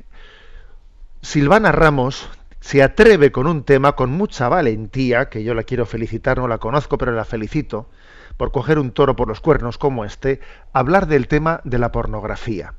Silvana 1.22 1.72
Ramos 1.72 2.28
se 2.60 2.84
atreve 2.84 3.32
con 3.32 3.48
un 3.48 3.64
tema 3.64 3.94
con 3.96 4.12
mucha 4.12 4.50
valentía, 4.50 5.30
que 5.30 5.44
yo 5.44 5.54
la 5.54 5.64
quiero 5.64 5.86
felicitar, 5.86 6.38
no 6.38 6.48
la 6.48 6.58
conozco, 6.58 6.98
pero 6.98 7.12
la 7.12 7.26
felicito, 7.26 7.90
por 8.38 8.52
coger 8.52 8.80
un 8.80 8.92
toro 8.92 9.16
por 9.16 9.28
los 9.28 9.40
cuernos 9.40 9.78
como 9.78 10.06
este, 10.06 10.40
hablar 10.74 11.08
del 11.08 11.28
tema 11.28 11.62
de 11.64 11.80
la 11.80 11.92
pornografía 11.92 12.74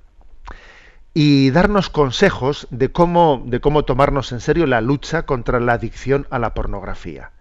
y 1.12 1.50
darnos 1.50 1.90
consejos 1.90 2.68
de 2.70 2.92
cómo, 2.92 3.42
de 3.46 3.60
cómo 3.60 3.84
tomarnos 3.84 4.32
en 4.32 4.40
serio 4.40 4.66
la 4.66 4.80
lucha 4.80 5.26
contra 5.26 5.60
la 5.60 5.72
adicción 5.72 6.26
a 6.30 6.38
la 6.38 6.54
pornografía. 6.54 7.32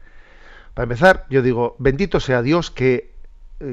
Para 0.73 0.86
empezar, 0.86 1.25
yo 1.30 1.41
digo, 1.41 1.75
bendito 1.78 2.19
sea 2.19 2.41
Dios 2.41 2.71
que, 2.71 3.13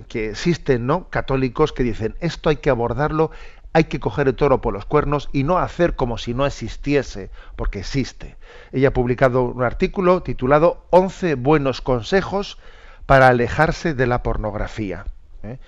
que 0.09 0.31
existen 0.31 0.87
¿no? 0.87 1.09
católicos 1.09 1.73
que 1.73 1.83
dicen, 1.83 2.15
esto 2.21 2.51
hay 2.51 2.57
que 2.57 2.71
abordarlo 2.71 3.31
hay 3.77 3.85
que 3.85 4.01
coger 4.01 4.27
el 4.27 4.37
toro 4.37 4.63
por 4.63 4.73
los 4.73 4.87
cuernos 4.87 5.29
y 5.35 5.45
no 5.45 5.59
hacer 5.59 5.97
como 5.97 6.17
si 6.17 6.33
no 6.33 6.47
existiese, 6.47 7.29
porque 7.57 7.81
existe. 7.81 8.37
Ella 8.73 8.89
ha 8.89 8.93
publicado 8.95 9.43
un 9.43 9.63
artículo 9.63 10.23
titulado 10.23 10.87
11 10.89 11.35
buenos 11.35 11.83
consejos 11.83 12.57
para 13.05 13.29
alejarse 13.29 13.93
de 13.93 14.07
la 14.07 14.23
pornografía. 14.23 15.05
¿eh? 15.43 15.59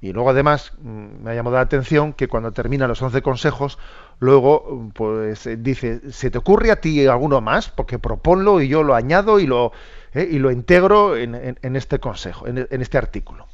Y 0.00 0.12
luego 0.12 0.30
además 0.30 0.74
me 0.78 1.32
ha 1.32 1.34
llamado 1.34 1.56
la 1.56 1.62
atención 1.62 2.12
que 2.12 2.28
cuando 2.28 2.52
termina 2.52 2.86
los 2.86 3.02
11 3.02 3.22
consejos, 3.22 3.80
luego 4.20 4.92
pues 4.94 5.48
dice, 5.58 6.12
¿se 6.12 6.30
te 6.30 6.38
ocurre 6.38 6.70
a 6.70 6.80
ti 6.80 7.08
alguno 7.08 7.40
más? 7.40 7.70
Porque 7.70 7.98
proponlo 7.98 8.60
y 8.60 8.68
yo 8.68 8.84
lo 8.84 8.94
añado 8.94 9.40
y 9.40 9.48
lo, 9.48 9.72
¿eh? 10.14 10.28
y 10.30 10.38
lo 10.38 10.52
integro 10.52 11.16
en, 11.16 11.34
este 11.74 11.98
consejo, 11.98 12.46
en 12.46 12.68
este 12.70 12.98
artículo 12.98 13.47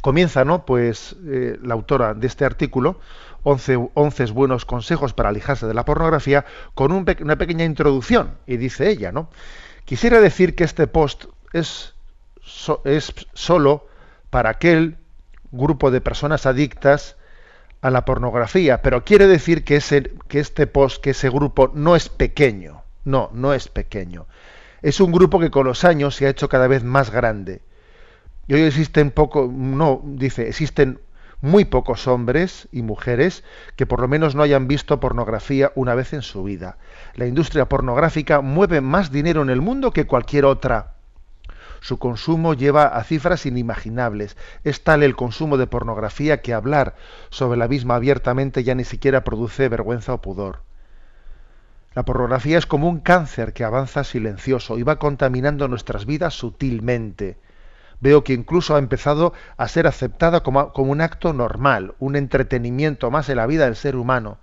comienza, 0.00 0.44
¿no? 0.44 0.64
Pues 0.64 1.16
eh, 1.26 1.58
la 1.62 1.74
autora 1.74 2.14
de 2.14 2.26
este 2.26 2.44
artículo, 2.44 3.00
11, 3.42 3.90
11, 3.94 4.24
buenos 4.32 4.64
consejos 4.64 5.12
para 5.12 5.28
alejarse 5.28 5.66
de 5.66 5.74
la 5.74 5.84
pornografía, 5.84 6.44
con 6.74 6.92
un 6.92 7.06
una 7.20 7.36
pequeña 7.36 7.64
introducción. 7.64 8.36
Y 8.46 8.56
dice 8.56 8.88
ella, 8.88 9.12
¿no? 9.12 9.28
Quisiera 9.84 10.20
decir 10.20 10.54
que 10.54 10.64
este 10.64 10.86
post 10.86 11.26
es, 11.52 11.94
so 12.42 12.82
es 12.84 13.12
solo 13.34 13.86
para 14.30 14.50
aquel 14.50 14.96
grupo 15.52 15.90
de 15.90 16.00
personas 16.00 16.44
adictas 16.46 17.16
a 17.82 17.90
la 17.90 18.04
pornografía, 18.04 18.82
pero 18.82 19.04
quiere 19.04 19.28
decir 19.28 19.62
que, 19.64 19.76
ese, 19.76 20.12
que 20.28 20.40
este 20.40 20.66
post, 20.66 21.00
que 21.00 21.10
ese 21.10 21.30
grupo 21.30 21.70
no 21.72 21.94
es 21.94 22.08
pequeño. 22.08 22.82
No, 23.04 23.30
no 23.32 23.54
es 23.54 23.68
pequeño. 23.68 24.26
Es 24.82 25.00
un 25.00 25.12
grupo 25.12 25.38
que 25.38 25.50
con 25.50 25.66
los 25.66 25.84
años 25.84 26.16
se 26.16 26.26
ha 26.26 26.30
hecho 26.30 26.48
cada 26.48 26.66
vez 26.66 26.82
más 26.82 27.10
grande 27.10 27.60
y 28.48 28.54
hoy 28.54 28.62
existen 28.62 29.10
poco, 29.10 29.50
no, 29.52 30.02
dice, 30.04 30.48
existen 30.48 31.00
muy 31.40 31.64
pocos 31.64 32.06
hombres 32.06 32.68
y 32.72 32.82
mujeres 32.82 33.44
que 33.76 33.86
por 33.86 34.00
lo 34.00 34.08
menos 34.08 34.34
no 34.34 34.42
hayan 34.42 34.68
visto 34.68 35.00
pornografía 35.00 35.72
una 35.74 35.94
vez 35.94 36.12
en 36.12 36.22
su 36.22 36.44
vida. 36.44 36.78
La 37.14 37.26
industria 37.26 37.68
pornográfica 37.68 38.40
mueve 38.40 38.80
más 38.80 39.10
dinero 39.10 39.42
en 39.42 39.50
el 39.50 39.60
mundo 39.60 39.92
que 39.92 40.06
cualquier 40.06 40.44
otra. 40.44 40.94
Su 41.80 41.98
consumo 41.98 42.54
lleva 42.54 42.86
a 42.86 43.04
cifras 43.04 43.46
inimaginables. 43.46 44.36
Es 44.64 44.82
tal 44.82 45.02
el 45.02 45.14
consumo 45.14 45.56
de 45.56 45.66
pornografía 45.66 46.40
que 46.40 46.54
hablar 46.54 46.96
sobre 47.30 47.58
la 47.58 47.68
misma 47.68 47.96
abiertamente 47.96 48.64
ya 48.64 48.74
ni 48.74 48.84
siquiera 48.84 49.24
produce 49.24 49.68
vergüenza 49.68 50.14
o 50.14 50.22
pudor. 50.22 50.62
La 51.94 52.04
pornografía 52.04 52.58
es 52.58 52.66
como 52.66 52.88
un 52.88 53.00
cáncer 53.00 53.52
que 53.52 53.64
avanza 53.64 54.04
silencioso 54.04 54.78
y 54.78 54.82
va 54.82 54.98
contaminando 54.98 55.68
nuestras 55.68 56.06
vidas 56.06 56.34
sutilmente 56.34 57.38
veo 58.06 58.22
que 58.22 58.34
incluso 58.34 58.76
ha 58.76 58.78
empezado 58.78 59.32
a 59.56 59.66
ser 59.66 59.88
aceptada 59.88 60.44
como, 60.44 60.70
un 60.76 61.00
acto 61.00 61.32
normal, 61.32 61.96
un 61.98 62.14
entretenimiento 62.14 63.10
más 63.10 63.28
en 63.28 63.36
la 63.38 63.48
vida 63.48 63.64
del 63.64 63.74
ser 63.74 63.96
humano, 63.96 64.38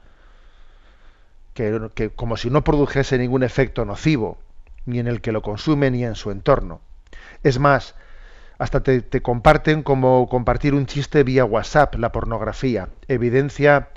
que, 1.54 1.90
que, 1.96 2.10
como 2.10 2.36
si 2.36 2.50
no 2.50 2.66
produjese 2.66 3.18
ningún 3.18 3.42
efecto 3.42 3.86
nocivo, 3.86 4.38
ni 4.86 5.00
en 5.00 5.08
el 5.08 5.22
que 5.22 5.32
lo 5.32 5.42
consume 5.42 5.92
ni 5.92 6.04
en 6.04 6.16
su 6.16 6.30
entorno. 6.30 6.82
Es 7.42 7.58
más, 7.58 7.96
hasta 8.58 8.84
te, 8.84 9.02
te 9.02 9.22
comparten 9.22 9.82
como 9.82 10.28
compartir 10.28 10.74
un 10.74 10.86
chiste 10.86 11.24
vía 11.24 11.46
WhatsApp, 11.46 11.96
la 11.96 12.12
pornografía. 12.12 12.90
Evidencia 13.08 13.88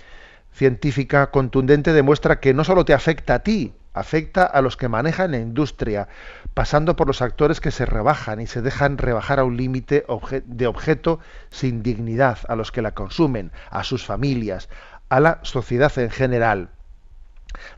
científica 0.52 1.32
contundente 1.32 1.92
demuestra 1.92 2.38
que 2.38 2.54
no 2.54 2.62
solo 2.62 2.84
te 2.84 2.94
afecta 2.94 3.34
a 3.34 3.38
ti, 3.40 3.74
afecta 3.96 4.44
a 4.44 4.60
los 4.60 4.76
que 4.76 4.88
manejan 4.88 5.30
la 5.30 5.38
industria, 5.38 6.08
pasando 6.52 6.96
por 6.96 7.06
los 7.06 7.22
actores 7.22 7.60
que 7.60 7.70
se 7.70 7.86
rebajan 7.86 8.40
y 8.40 8.46
se 8.46 8.60
dejan 8.60 8.98
rebajar 8.98 9.40
a 9.40 9.44
un 9.44 9.56
límite 9.56 10.04
de 10.44 10.66
objeto 10.66 11.18
sin 11.50 11.82
dignidad, 11.82 12.38
a 12.48 12.56
los 12.56 12.72
que 12.72 12.82
la 12.82 12.92
consumen, 12.92 13.52
a 13.70 13.84
sus 13.84 14.04
familias, 14.04 14.68
a 15.08 15.18
la 15.18 15.38
sociedad 15.42 15.98
en 15.98 16.10
general. 16.10 16.68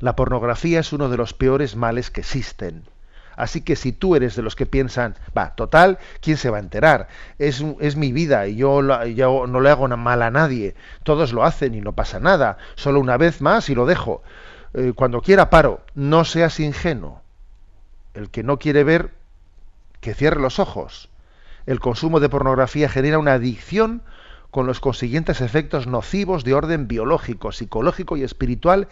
La 0.01 0.17
pornografía 0.17 0.81
es 0.81 0.93
uno 0.93 1.09
de 1.09 1.17
los 1.17 1.35
peores 1.35 1.77
males 1.77 2.11
que 2.11 2.21
existen. 2.21 2.83
Así 3.37 3.61
que 3.61 3.77
si 3.77 3.93
tú 3.93 4.17
eres 4.17 4.35
de 4.35 4.43
los 4.43 4.57
que 4.57 4.67
piensan, 4.67 5.15
va, 5.37 5.55
total, 5.55 5.99
¿quién 6.21 6.37
se 6.37 6.51
va 6.51 6.57
a 6.57 6.61
enterar? 6.61 7.07
Es, 7.39 7.65
es 7.79 7.95
mi 7.95 8.11
vida 8.11 8.49
y 8.49 8.57
yo, 8.57 9.05
yo 9.05 9.47
no 9.47 9.61
le 9.61 9.71
hago 9.71 9.87
mal 9.87 10.23
a 10.23 10.33
nadie. 10.33 10.75
Todos 11.05 11.33
lo 11.33 11.45
hacen 11.45 11.77
y 11.77 11.81
no 11.81 11.93
pasa 11.93 12.19
nada. 12.19 12.59
Solo 12.75 12.99
una 12.99 13.17
vez 13.17 13.41
más 13.41 13.71
y 13.71 13.77
lo 13.77 13.87
dejo. 13.87 14.25
Eh, 14.75 14.93
cuando 14.95 15.23
quiera 15.23 15.51
paro. 15.51 15.81
No 15.95 16.25
seas 16.25 16.61
ingenuo. 16.61 17.23
El 18.15 18.31
que 18.31 18.43
no 18.43 18.59
quiere 18.59 18.85
ver, 18.85 19.13
que 20.01 20.15
cierre 20.15 20.41
los 20.41 20.59
ojos. 20.59 21.09
El 21.67 21.81
consumo 21.81 22.21
de 22.21 22.29
pornografía 22.29 22.89
genera 22.89 23.19
una 23.19 23.35
adicción 23.35 24.03
con 24.51 24.67
los 24.67 24.81
consiguientes 24.81 25.41
efectos 25.41 25.87
nocivos 25.87 26.45
de 26.45 26.55
orden 26.55 26.89
biológico, 26.89 27.53
psicológico 27.53 28.17
y 28.17 28.23
espiritual 28.23 28.89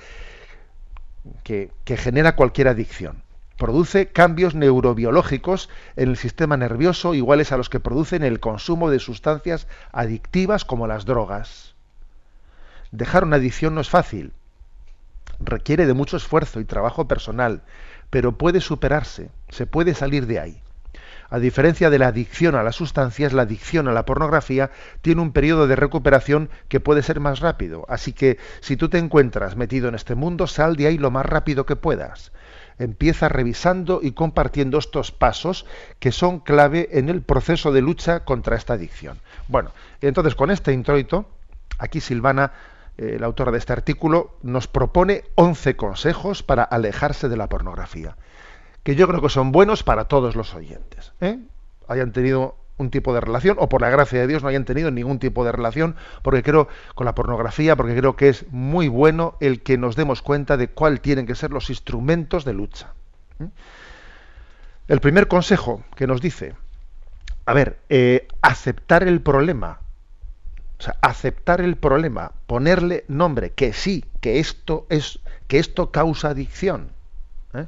que, 1.42 1.70
que 1.84 1.96
genera 1.96 2.36
cualquier 2.36 2.68
adicción. 2.68 3.22
Produce 3.56 4.08
cambios 4.08 4.54
neurobiológicos 4.54 5.70
en 5.96 6.10
el 6.10 6.18
sistema 6.18 6.58
nervioso 6.58 7.14
iguales 7.14 7.52
a 7.52 7.56
los 7.56 7.70
que 7.70 7.80
producen 7.80 8.22
el 8.22 8.38
consumo 8.38 8.90
de 8.90 8.98
sustancias 8.98 9.66
adictivas 9.92 10.66
como 10.66 10.86
las 10.86 11.06
drogas. 11.06 11.74
Dejar 12.90 13.24
una 13.24 13.36
adicción 13.36 13.74
no 13.74 13.80
es 13.80 13.88
fácil. 13.88 14.32
Requiere 15.40 15.86
de 15.86 15.94
mucho 15.94 16.16
esfuerzo 16.16 16.60
y 16.60 16.64
trabajo 16.64 17.06
personal, 17.08 17.62
pero 18.10 18.38
puede 18.38 18.60
superarse, 18.60 19.30
se 19.48 19.66
puede 19.66 19.94
salir 19.94 20.26
de 20.26 20.40
ahí. 20.40 20.62
A 21.28 21.38
diferencia 21.38 21.90
de 21.90 21.98
la 21.98 22.08
adicción 22.08 22.54
a 22.54 22.62
las 22.62 22.76
sustancias, 22.76 23.32
la 23.32 23.42
adicción 23.42 23.88
a 23.88 23.92
la 23.92 24.04
pornografía 24.04 24.70
tiene 25.02 25.22
un 25.22 25.32
periodo 25.32 25.66
de 25.66 25.74
recuperación 25.74 26.50
que 26.68 26.78
puede 26.78 27.02
ser 27.02 27.18
más 27.18 27.40
rápido. 27.40 27.84
Así 27.88 28.12
que 28.12 28.38
si 28.60 28.76
tú 28.76 28.88
te 28.88 28.98
encuentras 28.98 29.56
metido 29.56 29.88
en 29.88 29.96
este 29.96 30.14
mundo, 30.14 30.46
sal 30.46 30.76
de 30.76 30.86
ahí 30.86 30.98
lo 30.98 31.10
más 31.10 31.26
rápido 31.26 31.66
que 31.66 31.74
puedas. 31.74 32.32
Empieza 32.78 33.28
revisando 33.28 34.00
y 34.02 34.12
compartiendo 34.12 34.78
estos 34.78 35.10
pasos 35.10 35.66
que 35.98 36.12
son 36.12 36.40
clave 36.40 36.90
en 36.92 37.08
el 37.08 37.22
proceso 37.22 37.72
de 37.72 37.82
lucha 37.82 38.24
contra 38.24 38.56
esta 38.56 38.74
adicción. 38.74 39.18
Bueno, 39.48 39.72
entonces 40.00 40.34
con 40.34 40.50
este 40.50 40.72
introito, 40.72 41.28
aquí 41.78 42.00
Silvana, 42.00 42.52
la 42.98 43.26
autora 43.26 43.52
de 43.52 43.58
este 43.58 43.72
artículo, 43.72 44.36
nos 44.42 44.66
propone 44.68 45.24
11 45.34 45.76
consejos 45.76 46.42
para 46.42 46.62
alejarse 46.62 47.28
de 47.28 47.36
la 47.36 47.48
pornografía 47.48 48.16
que 48.86 48.94
yo 48.94 49.08
creo 49.08 49.20
que 49.20 49.28
son 49.28 49.50
buenos 49.50 49.82
para 49.82 50.04
todos 50.04 50.36
los 50.36 50.54
oyentes. 50.54 51.12
¿eh? 51.20 51.40
Hayan 51.88 52.12
tenido 52.12 52.54
un 52.76 52.90
tipo 52.90 53.12
de 53.12 53.20
relación 53.20 53.56
o 53.58 53.68
por 53.68 53.80
la 53.80 53.90
gracia 53.90 54.20
de 54.20 54.28
Dios 54.28 54.44
no 54.44 54.48
hayan 54.48 54.64
tenido 54.64 54.92
ningún 54.92 55.18
tipo 55.18 55.44
de 55.44 55.50
relación 55.50 55.96
porque 56.22 56.44
creo 56.44 56.68
con 56.94 57.04
la 57.04 57.16
pornografía 57.16 57.74
porque 57.74 57.96
creo 57.96 58.14
que 58.14 58.28
es 58.28 58.46
muy 58.52 58.86
bueno 58.86 59.38
el 59.40 59.64
que 59.64 59.76
nos 59.76 59.96
demos 59.96 60.22
cuenta 60.22 60.56
de 60.56 60.68
cuál 60.68 61.00
tienen 61.00 61.26
que 61.26 61.34
ser 61.34 61.50
los 61.50 61.68
instrumentos 61.68 62.44
de 62.44 62.52
lucha. 62.52 62.92
¿eh? 63.40 63.48
El 64.86 65.00
primer 65.00 65.26
consejo 65.26 65.82
que 65.96 66.06
nos 66.06 66.20
dice, 66.20 66.54
a 67.44 67.54
ver, 67.54 67.80
eh, 67.88 68.28
aceptar 68.40 69.02
el 69.02 69.20
problema, 69.20 69.80
o 70.78 70.82
sea, 70.82 70.96
aceptar 71.00 71.60
el 71.60 71.76
problema, 71.76 72.32
ponerle 72.46 73.04
nombre, 73.08 73.52
que 73.52 73.72
sí, 73.72 74.04
que 74.20 74.38
esto 74.40 74.86
es, 74.90 75.20
que 75.48 75.58
esto 75.58 75.90
causa 75.90 76.28
adicción. 76.30 76.90
¿eh? 77.54 77.66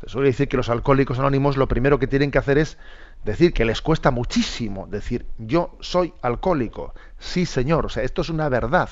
Se 0.00 0.08
suele 0.10 0.28
decir 0.28 0.48
que 0.48 0.56
los 0.56 0.68
alcohólicos 0.68 1.18
anónimos 1.18 1.56
lo 1.56 1.68
primero 1.68 1.98
que 1.98 2.06
tienen 2.06 2.30
que 2.30 2.38
hacer 2.38 2.58
es 2.58 2.78
decir 3.24 3.52
que 3.52 3.64
les 3.64 3.82
cuesta 3.82 4.10
muchísimo 4.10 4.86
decir 4.86 5.26
yo 5.38 5.76
soy 5.80 6.12
alcohólico. 6.22 6.94
Sí, 7.18 7.46
señor, 7.46 7.86
o 7.86 7.88
sea, 7.88 8.02
esto 8.02 8.22
es 8.22 8.28
una 8.30 8.48
verdad. 8.48 8.90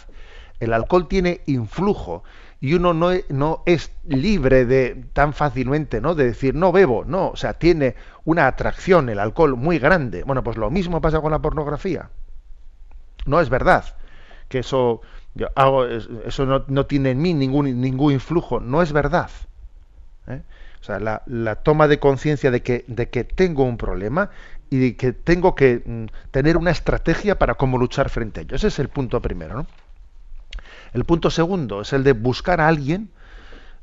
El 0.60 0.72
alcohol 0.72 1.08
tiene 1.08 1.42
influjo 1.46 2.24
y 2.60 2.74
uno 2.74 2.94
no, 2.94 3.12
e- 3.12 3.24
no 3.28 3.62
es 3.66 3.92
libre 4.04 4.64
de 4.64 5.04
tan 5.12 5.32
fácilmente, 5.34 6.00
¿no? 6.00 6.14
De 6.14 6.24
decir 6.24 6.54
no 6.54 6.72
bebo, 6.72 7.04
no, 7.04 7.28
o 7.30 7.36
sea, 7.36 7.54
tiene 7.54 7.96
una 8.24 8.46
atracción 8.46 9.08
el 9.10 9.18
alcohol 9.18 9.56
muy 9.56 9.78
grande. 9.78 10.22
Bueno, 10.24 10.42
pues 10.42 10.56
lo 10.56 10.70
mismo 10.70 11.00
pasa 11.00 11.20
con 11.20 11.32
la 11.32 11.40
pornografía. 11.40 12.10
No 13.26 13.40
es 13.40 13.48
verdad 13.50 13.84
que 14.48 14.60
eso 14.60 15.00
yo 15.34 15.48
hago 15.56 15.86
es- 15.86 16.08
eso 16.26 16.46
no, 16.46 16.64
no 16.68 16.86
tiene 16.86 17.10
en 17.12 17.22
mí 17.22 17.34
ningún 17.34 17.80
ningún 17.80 18.12
influjo, 18.12 18.60
no 18.60 18.82
es 18.82 18.92
verdad. 18.92 19.30
¿eh? 20.26 20.42
O 20.80 20.84
sea, 20.84 21.00
la, 21.00 21.22
la 21.26 21.56
toma 21.56 21.88
de 21.88 21.98
conciencia 21.98 22.50
de 22.50 22.62
que, 22.62 22.84
de 22.88 23.08
que 23.08 23.24
tengo 23.24 23.64
un 23.64 23.76
problema 23.78 24.30
y 24.70 24.78
de 24.78 24.96
que 24.96 25.12
tengo 25.12 25.54
que 25.54 25.82
mm, 25.84 26.04
tener 26.30 26.56
una 26.56 26.70
estrategia 26.70 27.38
para 27.38 27.54
cómo 27.54 27.78
luchar 27.78 28.10
frente 28.10 28.40
a 28.40 28.42
ello. 28.44 28.56
Ese 28.56 28.68
es 28.68 28.78
el 28.78 28.88
punto 28.88 29.20
primero. 29.22 29.66
El 30.92 31.04
punto 31.04 31.30
segundo 31.30 31.80
es 31.82 31.92
el 31.92 32.04
de 32.04 32.12
buscar 32.12 32.60
a 32.60 32.68
alguien 32.68 33.10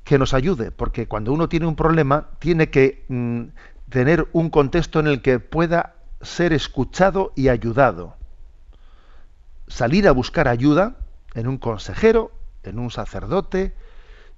que 0.05 0.19
nos 0.19 0.33
ayude, 0.33 0.71
porque 0.71 1.07
cuando 1.07 1.33
uno 1.33 1.49
tiene 1.49 1.67
un 1.67 1.75
problema 1.77 2.29
tiene 2.39 2.69
que 2.71 3.05
mm, 3.09 3.43
tener 3.89 4.27
un 4.33 4.49
contexto 4.51 4.99
en 4.99 5.07
el 5.07 5.21
que 5.21 5.39
pueda 5.39 5.95
ser 6.21 6.53
escuchado 6.53 7.33
y 7.35 7.49
ayudado. 7.49 8.17
Salir 9.71 10.07
a 10.09 10.11
buscar 10.11 10.49
ayuda 10.49 10.97
en 11.33 11.47
un 11.47 11.57
consejero, 11.57 12.31
en 12.63 12.77
un 12.77 12.91
sacerdote, 12.91 13.73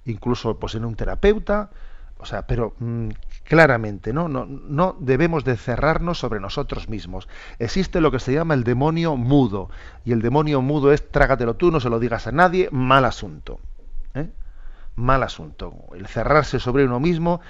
incluso 0.04 0.60
pues 0.60 0.76
en 0.76 0.84
un 0.84 0.94
terapeuta, 0.94 1.70
o 2.18 2.24
sea, 2.24 2.46
pero 2.46 2.74
mm, 2.78 3.08
claramente, 3.42 4.12
¿no? 4.12 4.28
¿no? 4.28 4.46
No 4.46 4.96
debemos 5.00 5.44
de 5.44 5.56
cerrarnos 5.56 6.20
sobre 6.20 6.38
nosotros 6.38 6.88
mismos. 6.88 7.28
Existe 7.58 8.00
lo 8.00 8.12
que 8.12 8.20
se 8.20 8.32
llama 8.32 8.54
el 8.54 8.62
demonio 8.62 9.16
mudo, 9.16 9.70
y 10.04 10.12
el 10.12 10.22
demonio 10.22 10.62
mudo 10.62 10.92
es 10.92 11.10
trágatelo 11.10 11.54
tú, 11.54 11.72
no 11.72 11.80
se 11.80 11.90
lo 11.90 11.98
digas 11.98 12.28
a 12.28 12.32
nadie, 12.32 12.68
mal 12.70 13.04
asunto. 13.04 13.58
¿eh? 14.14 14.30
Mal 14.94 15.24
asunto. 15.24 15.74
El 15.96 16.06
cerrarse 16.06 16.60
sobre 16.60 16.84
uno 16.84 17.00
mismo 17.00 17.40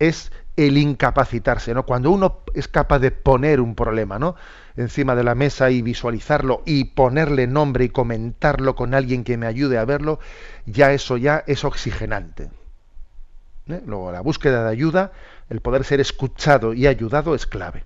es 0.00 0.32
el 0.56 0.76
incapacitarse, 0.76 1.72
¿no? 1.72 1.86
Cuando 1.86 2.10
uno 2.10 2.40
es 2.54 2.66
capaz 2.66 2.98
de 2.98 3.12
poner 3.12 3.60
un 3.60 3.74
problema, 3.74 4.18
¿no? 4.18 4.34
encima 4.76 5.14
de 5.14 5.24
la 5.24 5.34
mesa 5.34 5.70
y 5.70 5.82
visualizarlo 5.82 6.62
y 6.64 6.84
ponerle 6.84 7.46
nombre 7.46 7.84
y 7.84 7.88
comentarlo 7.90 8.74
con 8.74 8.94
alguien 8.94 9.24
que 9.24 9.36
me 9.36 9.46
ayude 9.46 9.78
a 9.78 9.84
verlo, 9.84 10.18
ya 10.66 10.92
eso 10.92 11.16
ya 11.16 11.44
es 11.46 11.64
oxigenante. 11.64 12.50
¿eh? 13.68 13.82
Luego, 13.86 14.12
la 14.12 14.20
búsqueda 14.20 14.64
de 14.64 14.70
ayuda, 14.70 15.12
el 15.48 15.60
poder 15.60 15.84
ser 15.84 16.00
escuchado 16.00 16.72
y 16.74 16.86
ayudado 16.86 17.34
es 17.34 17.46
clave. 17.46 17.84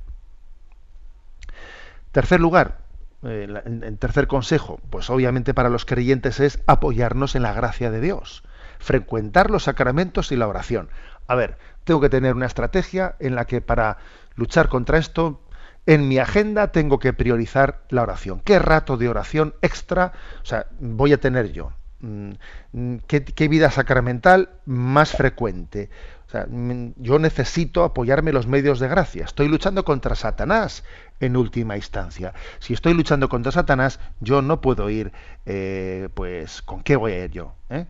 Tercer 2.13 2.41
lugar, 2.41 2.79
eh, 3.25 3.63
en 3.65 3.97
tercer 3.99 4.27
consejo, 4.27 4.81
pues 4.91 5.11
obviamente 5.11 5.53
para 5.53 5.71
los 5.71 5.85
creyentes 5.85 6.39
es 6.41 6.61
apoyarnos 6.67 7.35
en 7.35 7.43
la 7.43 7.53
gracia 7.53 7.91
de 7.91 8.01
Dios, 8.01 8.45
frecuentar 8.79 9.51
los 9.51 9.65
sacramentos 9.65 10.31
y 10.31 10.37
la 10.37 10.47
oración. 10.47 10.91
A 11.27 11.35
ver, 11.35 11.57
tengo 11.85 12.01
que 12.01 12.09
tener 12.09 12.35
una 12.35 12.47
estrategia 12.47 13.17
en 13.19 13.35
la 13.35 13.47
que 13.47 13.61
para 13.61 13.99
luchar 14.37 14.69
contra 14.69 14.99
esto, 14.99 15.41
en 15.87 16.09
mi 16.09 16.19
agenda 16.19 16.73
tengo 16.73 16.99
que 16.99 17.13
priorizar 17.13 17.83
la 17.91 18.03
oración. 18.03 18.41
¿Qué 18.45 18.59
rato 18.59 18.97
de 18.97 19.09
oración 19.09 19.55
extra 19.63 20.13
o 20.43 20.47
sea, 20.47 20.67
voy 20.81 21.13
a 21.13 21.21
tener 21.21 21.53
yo? 21.53 21.73
Mm, 22.01 22.33
mm, 22.73 22.97
¿Qué, 23.07 23.49
vida 23.49 23.71
sacramental 23.71 24.51
más 24.67 25.13
frecuente? 25.13 25.91
O 26.27 26.31
sea, 26.31 26.47
mm, 26.49 26.95
yo 26.97 27.19
necesito 27.19 27.85
apoyarme 27.85 28.33
los 28.33 28.47
medios 28.47 28.79
de 28.81 28.89
gracia. 28.89 29.25
Estoy 29.25 29.49
luchando 29.49 29.85
contra 29.85 30.15
Satanás 30.15 30.85
en 31.21 31.37
última 31.37 31.77
instancia. 31.77 32.35
Si 32.59 32.75
estoy 32.75 32.95
luchando 32.95 33.29
contra 33.29 33.53
Satanás, 33.53 34.01
yo 34.21 34.43
no 34.43 34.61
puedo 34.61 34.91
ir, 34.91 35.13
eh, 35.47 36.09
pues, 36.15 36.63
¿con 36.63 36.83
qué 36.83 36.97
voy 36.97 37.13
a 37.13 37.25
ir 37.25 37.31
yo? 37.31 37.55
eh? 37.71 37.87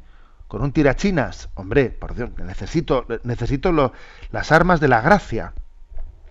¿Con 0.49 0.63
un 0.63 0.73
tirachinas? 0.73 1.49
Hombre, 1.55 1.91
por 1.91 2.15
Dios, 2.15 2.31
necesito, 2.37 3.07
necesito 3.23 3.93
las 4.31 4.53
armas 4.53 4.81
de 4.81 4.89
la 4.89 5.01
gracia. 5.01 5.55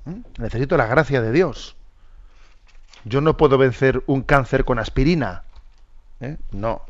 ¿eh? 0.06 0.22
Necesito 0.38 0.78
la 0.78 0.86
gracia 0.86 1.22
de 1.22 1.32
Dios. 1.32 1.76
Yo 3.06 3.22
no 3.22 3.36
puedo 3.38 3.58
vencer 3.58 4.04
un 4.08 4.22
cáncer 4.22 4.66
con 4.66 4.80
aspirina. 4.80 5.44
¿eh? 6.20 6.38
No. 6.52 6.82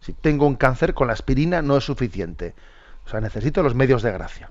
Si 0.00 0.12
tengo 0.12 0.46
un 0.46 0.56
cáncer 0.56 0.94
con 0.94 1.06
la 1.06 1.14
aspirina 1.14 1.62
no 1.62 1.76
es 1.76 1.84
suficiente. 1.84 2.54
O 3.06 3.08
sea, 3.08 3.20
necesito 3.20 3.62
los 3.62 3.74
medios 3.74 4.02
de 4.02 4.12
gracia. 4.12 4.50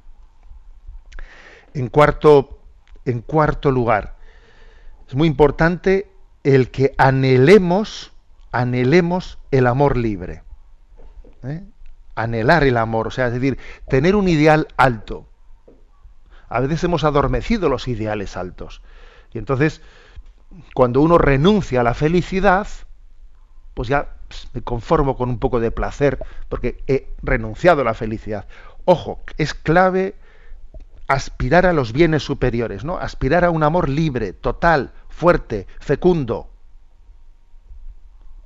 En 1.73 1.89
cuarto, 1.89 2.59
en 3.03 3.21
cuarto 3.21 3.69
lugar, 3.69 4.15
es 5.07 5.15
muy 5.15 5.27
importante 5.27 6.09
el 6.43 6.71
que 6.71 6.93
anhelemos, 6.97 8.13
anhelemos 8.51 9.37
el 9.51 9.67
amor 9.67 9.97
libre. 9.97 10.43
¿eh? 11.43 11.63
Anhelar 12.15 12.63
el 12.63 12.77
amor, 12.77 13.07
o 13.07 13.11
sea, 13.11 13.27
es 13.27 13.33
decir, 13.33 13.57
tener 13.87 14.15
un 14.15 14.27
ideal 14.27 14.67
alto. 14.77 15.27
A 16.49 16.59
veces 16.61 16.83
hemos 16.83 17.03
adormecido 17.03 17.69
los 17.69 17.87
ideales 17.87 18.37
altos. 18.37 18.81
Y 19.33 19.37
entonces, 19.37 19.81
cuando 20.73 21.01
uno 21.01 21.17
renuncia 21.17 21.81
a 21.81 21.83
la 21.83 21.93
felicidad, 21.93 22.67
pues 23.73 23.89
ya 23.89 24.15
me 24.53 24.61
conformo 24.61 25.17
con 25.17 25.29
un 25.29 25.39
poco 25.39 25.59
de 25.59 25.71
placer, 25.71 26.19
porque 26.49 26.83
he 26.87 27.09
renunciado 27.21 27.81
a 27.81 27.85
la 27.85 27.93
felicidad. 27.93 28.47
Ojo, 28.85 29.21
es 29.37 29.53
clave 29.53 30.15
aspirar 31.07 31.65
a 31.65 31.73
los 31.73 31.91
bienes 31.91 32.23
superiores, 32.23 32.83
¿no? 32.83 32.97
Aspirar 32.97 33.45
a 33.45 33.51
un 33.51 33.63
amor 33.63 33.89
libre, 33.89 34.33
total, 34.33 34.91
fuerte, 35.09 35.67
fecundo. 35.79 36.49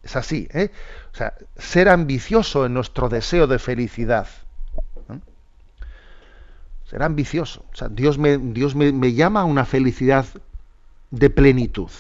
Es 0.04 0.16
así, 0.16 0.48
¿eh? 0.54 0.72
O 1.14 1.16
sea, 1.16 1.34
ser 1.58 1.90
ambicioso 1.90 2.66
en 2.66 2.74
nuestro 2.74 3.10
deseo 3.10 3.48
de 3.48 3.60
felicidad. 3.60 4.28
ser 6.86 7.04
ambicioso. 7.04 7.66
O 7.72 7.76
sea, 7.76 7.88
Dios 7.88 8.18
me, 8.18 8.40
Dios 8.40 8.76
me, 8.76 9.14
llama 9.14 9.42
a 9.42 9.46
una 9.46 9.66
felicidad 9.66 10.26
de 11.12 11.30
plenitud. 11.30 11.92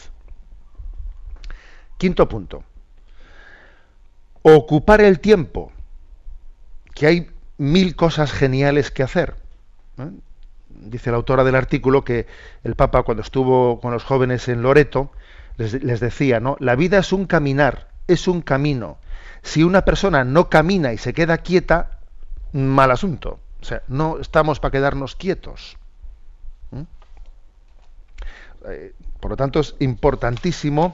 Quinto 1.97 2.27
punto. 2.27 2.63
Ocupar 4.41 5.01
el 5.01 5.19
tiempo, 5.19 5.71
que 6.95 7.05
hay 7.05 7.29
mil 7.59 7.95
cosas 7.95 8.31
geniales 8.31 8.89
que 8.89 9.03
hacer. 9.03 9.35
Dice 10.69 11.11
la 11.11 11.17
autora 11.17 11.43
del 11.43 11.55
artículo 11.55 12.03
que 12.03 12.25
el 12.63 12.75
Papa 12.75 13.03
cuando 13.03 13.21
estuvo 13.21 13.79
con 13.79 13.91
los 13.91 14.03
jóvenes 14.03 14.47
en 14.47 14.63
Loreto 14.63 15.11
les, 15.59 15.99
decía, 15.99 16.39
¿no? 16.39 16.55
La 16.59 16.75
vida 16.75 16.99
es 16.99 17.11
un 17.11 17.25
caminar, 17.25 17.89
es 18.07 18.27
un 18.27 18.41
camino. 18.41 18.97
Si 19.41 19.63
una 19.63 19.83
persona 19.83 20.23
no 20.23 20.49
camina 20.49 20.93
y 20.93 20.97
se 20.97 21.13
queda 21.13 21.39
quieta, 21.39 21.99
mal 22.53 22.91
asunto. 22.91 23.39
O 23.61 23.65
sea, 23.65 23.83
no 23.89 24.19
estamos 24.19 24.61
para 24.61 24.71
quedarnos 24.71 25.15
quietos. 25.17 25.77
¿Mm? 26.71 26.81
Eh, 28.69 28.93
por 29.19 29.31
lo 29.31 29.37
tanto, 29.37 29.59
es 29.59 29.75
importantísimo 29.79 30.93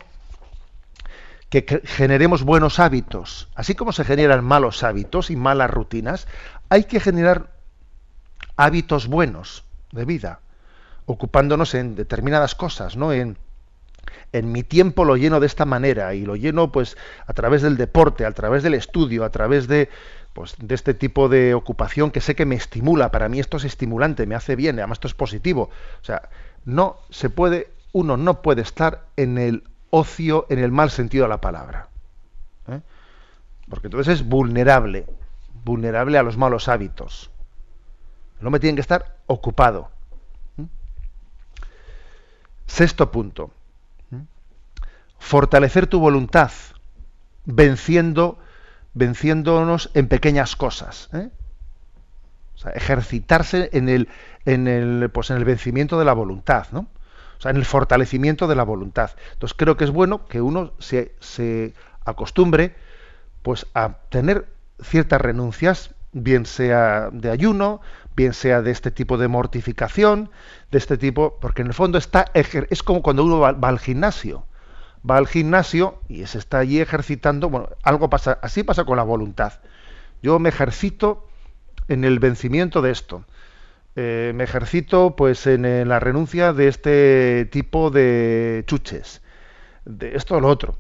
que 1.49 1.82
generemos 1.86 2.41
buenos 2.41 2.80
hábitos. 2.80 3.49
Así 3.53 3.76
como 3.76 3.91
se 3.91 4.03
generan 4.03 4.43
malos 4.43 4.84
hábitos 4.84 5.30
y 5.30 5.36
malas 5.36 5.70
rutinas, 5.70 6.28
hay 6.70 6.86
que 6.86 6.99
generar 6.99 7.51
hábitos 8.57 9.07
buenos 9.07 9.63
de 9.91 10.05
vida, 10.05 10.39
ocupándonos 11.05 11.76
en 11.76 11.95
determinadas 11.95 12.55
cosas, 12.55 12.97
¿no? 12.97 13.13
En, 13.13 13.38
en 14.32 14.51
mi 14.51 14.63
tiempo 14.63 15.05
lo 15.05 15.18
lleno 15.18 15.39
de 15.39 15.47
esta 15.47 15.66
manera 15.66 16.13
y 16.13 16.26
lo 16.26 16.36
lleno 16.36 16.72
pues 16.72 16.97
a 17.26 17.34
través 17.34 17.61
del 17.61 17.78
deporte, 17.78 18.26
a 18.26 18.32
través 18.32 18.63
del 18.63 18.74
estudio, 18.74 19.24
a 19.24 19.30
través 19.30 19.68
de 19.68 19.89
pues 20.34 20.55
de 20.59 20.76
este 20.76 20.93
tipo 20.93 21.30
de 21.30 21.53
ocupación 21.53 22.11
que 22.11 22.20
sé 22.20 22.36
que 22.36 22.45
me 22.45 22.55
estimula, 22.55 23.09
para 23.09 23.30
mí 23.30 23.39
esto 23.39 23.55
es 23.55 23.63
estimulante, 23.63 24.26
me 24.26 24.36
hace 24.36 24.57
bien, 24.57 24.78
además 24.78 24.97
esto 24.97 25.07
es 25.07 25.13
positivo. 25.13 25.70
O 26.01 26.03
sea, 26.03 26.30
no 26.66 26.97
se 27.09 27.30
puede 27.30 27.70
uno 27.95 28.18
no 28.18 28.41
puede 28.41 28.61
estar 28.61 29.05
en 29.16 29.38
el 29.38 29.63
ocio 29.89 30.45
en 30.49 30.59
el 30.59 30.70
mal 30.70 30.91
sentido 30.91 31.24
de 31.24 31.30
la 31.30 31.39
palabra. 31.39 31.88
¿eh? 32.68 32.82
Porque 33.70 33.88
entonces 33.88 34.16
es 34.16 34.28
vulnerable, 34.28 35.05
vulnerable 35.63 36.18
a 36.18 36.24
los 36.24 36.36
malos 36.36 36.68
hábitos. 36.68 37.32
El 38.41 38.47
hombre 38.47 38.59
tiene 38.59 38.76
que 38.76 38.82
estar 38.82 39.16
ocupado. 39.28 39.89
¿Mm? 40.57 40.66
Sexto 42.68 43.09
punto. 43.09 43.51
Fortalecer 45.20 45.88
tu 45.88 45.99
voluntad, 45.99 46.51
venciendo, 47.45 48.38
venciéndonos 48.93 49.91
en 49.93 50.07
pequeñas 50.07 50.55
cosas. 50.55 51.09
¿eh? 51.13 51.30
Ejercitarse 52.74 53.70
en 53.74 53.89
el, 53.89 54.09
en 54.45 54.68
el, 54.68 55.09
pues 55.09 55.30
en 55.30 55.38
el 55.38 55.45
vencimiento 55.45 55.99
de 55.99 56.05
la 56.05 56.13
voluntad, 56.13 56.68
¿no? 56.72 56.88
O 57.38 57.41
sea, 57.41 57.51
en 57.51 57.57
el 57.57 57.66
fortalecimiento 57.66 58.47
de 58.47 58.55
la 58.55 58.63
voluntad. 58.63 59.11
Entonces 59.34 59.55
creo 59.57 59.76
que 59.76 59.84
es 59.84 59.91
bueno 59.91 60.26
que 60.26 60.41
uno 60.41 60.74
se, 60.80 61.16
se 61.20 61.74
acostumbre 62.05 62.76
pues 63.41 63.68
a 63.74 63.97
tener 64.09 64.47
ciertas 64.82 65.22
renuncias, 65.22 65.93
bien 66.13 66.45
sea 66.45 67.09
de 67.11 67.30
ayuno, 67.30 67.82
bien 68.16 68.34
sea 68.34 68.61
de 68.61 68.72
este 68.72 68.89
tipo 68.89 69.18
de 69.18 69.28
mortificación, 69.28 70.30
de 70.72 70.78
este 70.78 70.97
tipo, 70.97 71.38
porque 71.39 71.61
en 71.61 71.68
el 71.68 71.74
fondo 71.74 71.97
está 71.97 72.26
es 72.34 72.84
como 72.84 73.01
cuando 73.01 73.26
uno 73.26 73.39
va 73.39 73.49
al 73.49 73.80
gimnasio. 73.80 74.45
Va 75.10 75.18
al 75.18 75.28
gimnasio 75.28 75.99
y 76.08 76.26
se 76.26 76.38
está 76.39 76.60
allí 76.60 76.80
ejercitando, 76.80 77.49
bueno, 77.49 77.70
algo 77.84 78.10
pasa, 78.10 78.39
así 78.41 78.64
pasa 78.64 78.86
con 78.86 78.97
la 78.97 79.03
voluntad. 79.03 79.53
Yo 80.24 80.39
me 80.39 80.49
ejercito 80.49 81.28
en 81.88 82.03
el 82.03 82.20
vencimiento 82.20 82.82
de 82.82 82.91
esto. 82.91 83.24
Eh, 83.95 84.34
me 84.36 84.43
ejercito 84.43 85.16
pues 85.16 85.47
en, 85.47 85.88
la 85.88 85.99
renuncia 85.99 86.51
de 86.53 86.68
este 86.68 87.45
tipo 87.51 87.91
de 87.91 88.64
chuches, 88.68 89.22
de 89.86 90.16
esto 90.16 90.36
o 90.36 90.41
lo 90.41 90.49
otro. 90.49 90.76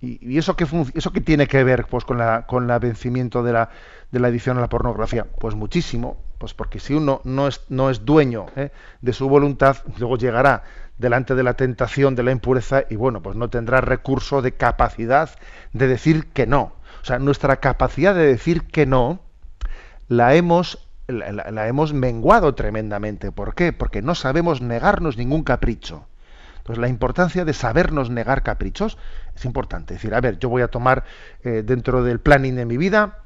Y 0.00 0.38
eso 0.38 0.56
que 0.56 0.66
eso 0.94 1.12
que 1.12 1.20
tiene 1.20 1.46
que 1.46 1.64
ver 1.64 1.86
pues 1.86 2.04
con 2.04 2.18
la 2.18 2.46
con 2.46 2.70
el 2.70 2.78
vencimiento 2.78 3.42
de 3.42 3.52
la 3.52 3.70
de 4.10 4.20
la 4.20 4.28
adicción 4.28 4.58
a 4.58 4.60
la 4.60 4.68
pornografía, 4.68 5.26
pues 5.38 5.54
muchísimo, 5.54 6.16
pues 6.38 6.54
porque 6.54 6.78
si 6.80 6.94
uno 6.94 7.20
no 7.24 7.48
es 7.48 7.62
no 7.68 7.90
es 7.90 8.04
dueño 8.04 8.46
¿eh? 8.56 8.70
de 9.00 9.12
su 9.12 9.28
voluntad, 9.28 9.78
luego 9.98 10.16
llegará 10.16 10.62
delante 10.98 11.34
de 11.34 11.42
la 11.42 11.54
tentación 11.54 12.14
de 12.14 12.22
la 12.22 12.32
impureza 12.32 12.84
y 12.88 12.96
bueno, 12.96 13.22
pues 13.22 13.36
no 13.36 13.50
tendrá 13.50 13.80
recurso 13.80 14.42
de 14.42 14.52
capacidad 14.52 15.30
de 15.72 15.88
decir 15.88 16.26
que 16.32 16.46
no. 16.46 16.72
O 17.02 17.04
sea, 17.04 17.18
nuestra 17.18 17.56
capacidad 17.56 18.14
de 18.14 18.26
decir 18.26 18.66
que 18.66 18.86
no 18.86 19.20
la 20.08 20.34
hemos 20.34 20.86
la, 21.08 21.68
hemos 21.68 21.92
menguado 21.92 22.54
tremendamente. 22.54 23.32
¿Por 23.32 23.54
qué? 23.54 23.72
Porque 23.72 24.02
no 24.02 24.14
sabemos 24.14 24.60
negarnos 24.60 25.16
ningún 25.16 25.44
capricho. 25.44 26.06
Entonces, 26.58 26.80
la 26.80 26.88
importancia 26.88 27.44
de 27.44 27.52
sabernos 27.52 28.10
negar 28.10 28.42
caprichos 28.42 28.98
es 29.34 29.44
importante. 29.44 29.94
Es 29.94 30.00
decir, 30.00 30.14
a 30.14 30.20
ver, 30.20 30.38
yo 30.38 30.48
voy 30.48 30.62
a 30.62 30.68
tomar 30.68 31.04
eh, 31.44 31.62
dentro 31.64 32.02
del 32.02 32.18
planning 32.18 32.56
de 32.56 32.64
mi 32.64 32.76
vida, 32.76 33.20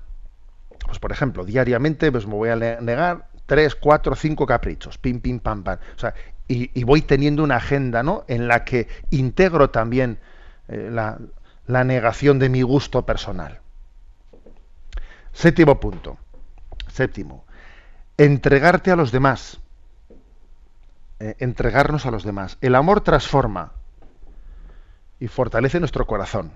pues 0.91 0.99
por 0.99 1.13
ejemplo, 1.13 1.45
diariamente 1.45 2.11
pues 2.11 2.27
me 2.27 2.35
voy 2.35 2.49
a 2.49 2.57
negar 2.57 3.29
tres, 3.47 3.77
cuatro, 3.77 4.17
cinco 4.17 4.45
caprichos, 4.45 4.99
pim, 4.99 5.21
pim, 5.21 5.39
pam, 5.39 5.63
pam. 5.63 5.79
O 5.95 5.99
sea, 6.01 6.15
y, 6.49 6.69
y 6.77 6.83
voy 6.83 7.03
teniendo 7.03 7.45
una 7.45 7.59
agenda, 7.59 8.03
¿no? 8.03 8.25
En 8.27 8.49
la 8.49 8.65
que 8.65 8.89
integro 9.11 9.71
también 9.71 10.19
eh, 10.67 10.89
la, 10.91 11.19
la 11.69 11.85
negación 11.85 12.41
de 12.41 12.49
mi 12.49 12.63
gusto 12.63 13.07
personal. 13.07 13.61
Séptimo 15.33 15.79
punto. 15.79 16.19
Séptimo. 16.89 17.45
Entregarte 18.17 18.91
a 18.91 18.97
los 18.97 19.13
demás. 19.13 19.61
Eh, 21.21 21.37
entregarnos 21.39 22.05
a 22.05 22.11
los 22.11 22.25
demás. 22.25 22.59
El 22.63 22.75
amor 22.75 23.03
transforma 23.03 23.75
y 25.21 25.29
fortalece 25.29 25.79
nuestro 25.79 26.05
corazón. 26.05 26.51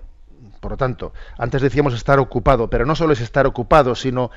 Por 0.61 0.73
lo 0.73 0.77
tanto, 0.77 1.13
antes 1.39 1.63
decíamos 1.63 1.95
estar 1.95 2.19
ocupado, 2.19 2.69
pero 2.69 2.87
no 2.87 2.95
solo 2.95 3.13
es 3.13 3.21
estar 3.21 3.47
ocupado, 3.47 3.95
sino 3.95 4.31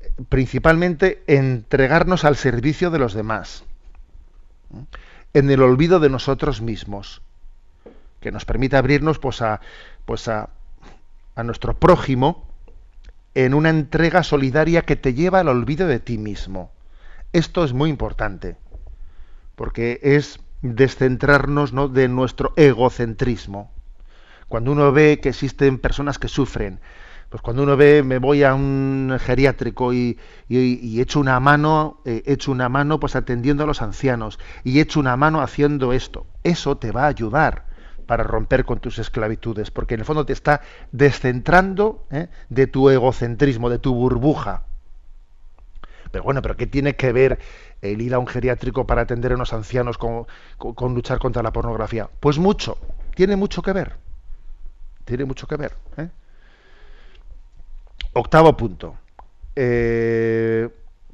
eh, 0.00 0.10
principalmente 0.28 1.22
entregarnos 1.26 2.24
al 2.24 2.36
servicio 2.36 2.90
de 2.90 2.98
los 2.98 3.14
demás. 3.14 3.64
¿Mm? 4.70 4.82
En 5.34 5.50
el 5.50 5.62
olvido 5.62 6.00
de 6.00 6.10
nosotros 6.10 6.62
mismos. 6.62 7.22
Que 8.20 8.32
nos 8.32 8.44
permite 8.44 8.76
abrirnos 8.76 9.18
pues, 9.18 9.42
a, 9.42 9.60
pues 10.04 10.28
a, 10.28 10.48
a 11.34 11.42
nuestro 11.42 11.78
prójimo 11.78 12.46
en 13.34 13.52
una 13.52 13.68
entrega 13.68 14.22
solidaria 14.22 14.82
que 14.82 14.96
te 14.96 15.12
lleva 15.12 15.40
al 15.40 15.48
olvido 15.48 15.86
de 15.86 16.00
ti 16.00 16.16
mismo. 16.16 16.72
Esto 17.34 17.64
es 17.64 17.74
muy 17.74 17.90
importante, 17.90 18.56
porque 19.54 20.00
es 20.02 20.40
descentrarnos 20.62 21.74
¿no? 21.74 21.88
de 21.88 22.08
nuestro 22.08 22.54
egocentrismo. 22.56 23.70
Cuando 24.48 24.72
uno 24.72 24.92
ve 24.92 25.18
que 25.20 25.30
existen 25.30 25.78
personas 25.78 26.18
que 26.18 26.28
sufren, 26.28 26.80
pues 27.28 27.42
cuando 27.42 27.64
uno 27.64 27.76
ve, 27.76 28.02
me 28.04 28.18
voy 28.18 28.44
a 28.44 28.54
un 28.54 29.16
geriátrico 29.20 29.92
y, 29.92 30.18
echo 30.48 31.18
una 31.18 31.40
mano, 31.40 32.00
eh, 32.04 32.22
echo 32.26 32.52
una 32.52 32.68
mano 32.68 33.00
pues 33.00 33.16
atendiendo 33.16 33.64
a 33.64 33.66
los 33.66 33.82
ancianos 33.82 34.38
y 34.62 34.78
echo 34.80 35.00
una 35.00 35.16
mano 35.16 35.40
haciendo 35.40 35.92
esto, 35.92 36.26
eso 36.44 36.76
te 36.76 36.92
va 36.92 37.04
a 37.04 37.08
ayudar 37.08 37.66
para 38.06 38.22
romper 38.22 38.64
con 38.64 38.78
tus 38.78 39.00
esclavitudes, 39.00 39.72
porque 39.72 39.94
en 39.94 40.00
el 40.00 40.06
fondo 40.06 40.24
te 40.24 40.32
está 40.32 40.60
descentrando 40.92 42.06
¿eh? 42.12 42.28
de 42.48 42.68
tu 42.68 42.88
egocentrismo, 42.88 43.68
de 43.68 43.80
tu 43.80 43.92
burbuja. 43.94 44.62
Pero 46.12 46.22
bueno, 46.24 46.40
pero 46.42 46.56
¿qué 46.56 46.66
tiene 46.68 46.94
que 46.94 47.12
ver 47.12 47.38
el 47.82 48.00
ir 48.00 48.14
a 48.14 48.18
un 48.20 48.26
geriátrico 48.28 48.86
para 48.86 49.02
atender 49.02 49.32
a 49.32 49.34
unos 49.34 49.52
ancianos 49.52 49.98
con- 49.98 50.26
con 50.56 50.94
luchar 50.94 51.18
contra 51.18 51.42
la 51.42 51.52
pornografía? 51.52 52.08
Pues 52.20 52.38
mucho, 52.38 52.78
tiene 53.16 53.34
mucho 53.36 53.60
que 53.62 53.72
ver. 53.72 54.05
Tiene 55.06 55.24
mucho 55.24 55.46
que 55.46 55.56
ver. 55.56 55.72
¿eh? 55.96 56.10
Octavo 58.12 58.56
punto. 58.56 58.98
Eh, 59.54 60.68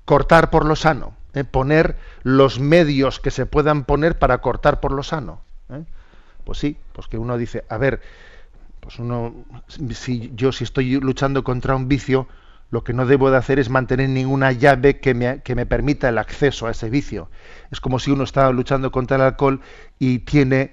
cortar 0.05 0.51
por 0.51 0.65
lo 0.65 0.75
sano. 0.75 1.15
¿eh? 1.35 1.45
Poner 1.45 1.97
los 2.23 2.59
medios 2.59 3.21
que 3.21 3.31
se 3.31 3.47
puedan 3.47 3.85
poner 3.85 4.19
para 4.19 4.39
cortar 4.39 4.81
por 4.81 4.91
lo 4.91 5.05
sano. 5.05 5.41
Pues 6.45 6.59
sí, 6.59 6.77
pues 6.93 7.07
que 7.07 7.19
uno 7.19 7.39
dice, 7.39 7.65
a 7.69 7.79
ver, 7.79 8.01
pues 8.81 8.99
uno, 8.99 9.45
si 9.91 10.33
yo 10.35 10.51
si 10.51 10.65
estoy 10.65 10.97
luchando 10.97 11.45
contra 11.45 11.77
un 11.77 11.87
vicio, 11.87 12.27
lo 12.71 12.83
que 12.83 12.93
no 12.93 13.07
debo 13.07 13.31
de 13.31 13.37
hacer 13.37 13.61
es 13.61 13.71
mantener 13.71 14.09
ninguna 14.09 14.51
llave 14.51 14.99
que 14.99 15.15
me, 15.15 15.41
que 15.43 15.55
me 15.55 15.67
permita 15.67 16.09
el 16.09 16.19
acceso 16.19 16.67
a 16.67 16.73
ese 16.73 16.91
vicio. 16.91 17.31
Es 17.71 17.81
como 17.81 18.01
si 18.01 18.11
uno 18.11 18.25
está 18.25 18.51
luchando 18.51 18.91
contra 18.91 19.19
el 19.19 19.23
alcohol 19.23 19.61
y 20.01 20.19
tiene 20.21 20.73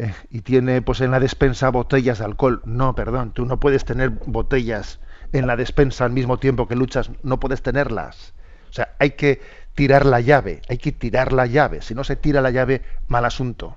eh, 0.00 0.14
y 0.30 0.40
tiene 0.40 0.80
pues 0.80 1.02
en 1.02 1.10
la 1.10 1.20
despensa 1.20 1.68
botellas 1.68 2.20
de 2.20 2.24
alcohol. 2.24 2.62
No, 2.64 2.94
perdón, 2.94 3.32
tú 3.32 3.44
no 3.44 3.60
puedes 3.60 3.84
tener 3.84 4.08
botellas 4.08 4.98
en 5.32 5.46
la 5.46 5.56
despensa 5.56 6.06
al 6.06 6.10
mismo 6.10 6.38
tiempo 6.38 6.66
que 6.66 6.74
luchas, 6.74 7.10
no 7.22 7.38
puedes 7.38 7.60
tenerlas. 7.60 8.32
O 8.70 8.72
sea, 8.72 8.94
hay 8.98 9.10
que 9.10 9.42
tirar 9.74 10.06
la 10.06 10.20
llave, 10.20 10.62
hay 10.70 10.78
que 10.78 10.92
tirar 10.92 11.34
la 11.34 11.44
llave. 11.44 11.82
Si 11.82 11.94
no 11.94 12.02
se 12.02 12.16
tira 12.16 12.40
la 12.40 12.50
llave, 12.50 12.80
mal 13.08 13.26
asunto. 13.26 13.76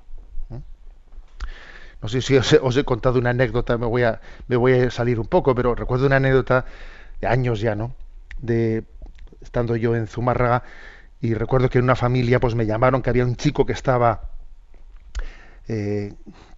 No 2.01 2.07
sé 2.07 2.21
si 2.21 2.38
os 2.38 2.53
he, 2.53 2.57
os 2.57 2.78
he 2.78 2.86
contado 2.86 3.19
una 3.19 3.32
anécdota, 3.32 3.78
me 3.78 3.86
voy, 3.86 4.03
a, 4.03 4.21
me 4.47 4.55
voy 4.55 4.74
a 4.74 4.91
salir 4.91 5.19
un 5.19 5.28
poco, 5.28 5.53
pero 5.55 5.76
recuerdo 5.76 6.05
una 6.05 6.17
anécdota 6.17 6.63
de 7.19 7.28
años 7.28 7.59
ya, 7.59 7.76
¿no? 7.76 7.95
De 8.39 8.86
estando 9.41 9.76
yo 9.76 9.93
en 9.93 10.07
Zumárraga 10.07 10.63
y 11.19 11.34
recuerdo 11.34 11.69
que 11.69 11.80
en 11.80 11.84
una 11.84 11.95
familia 11.97 12.39
pues 12.39 12.55
me 12.55 12.65
llamaron 12.65 13.01
que 13.01 13.09
había 13.09 13.26
un 13.26 13.36
chico 13.36 13.65
que 13.65 13.74
estaba 13.74 14.32
eh, 15.68 16.14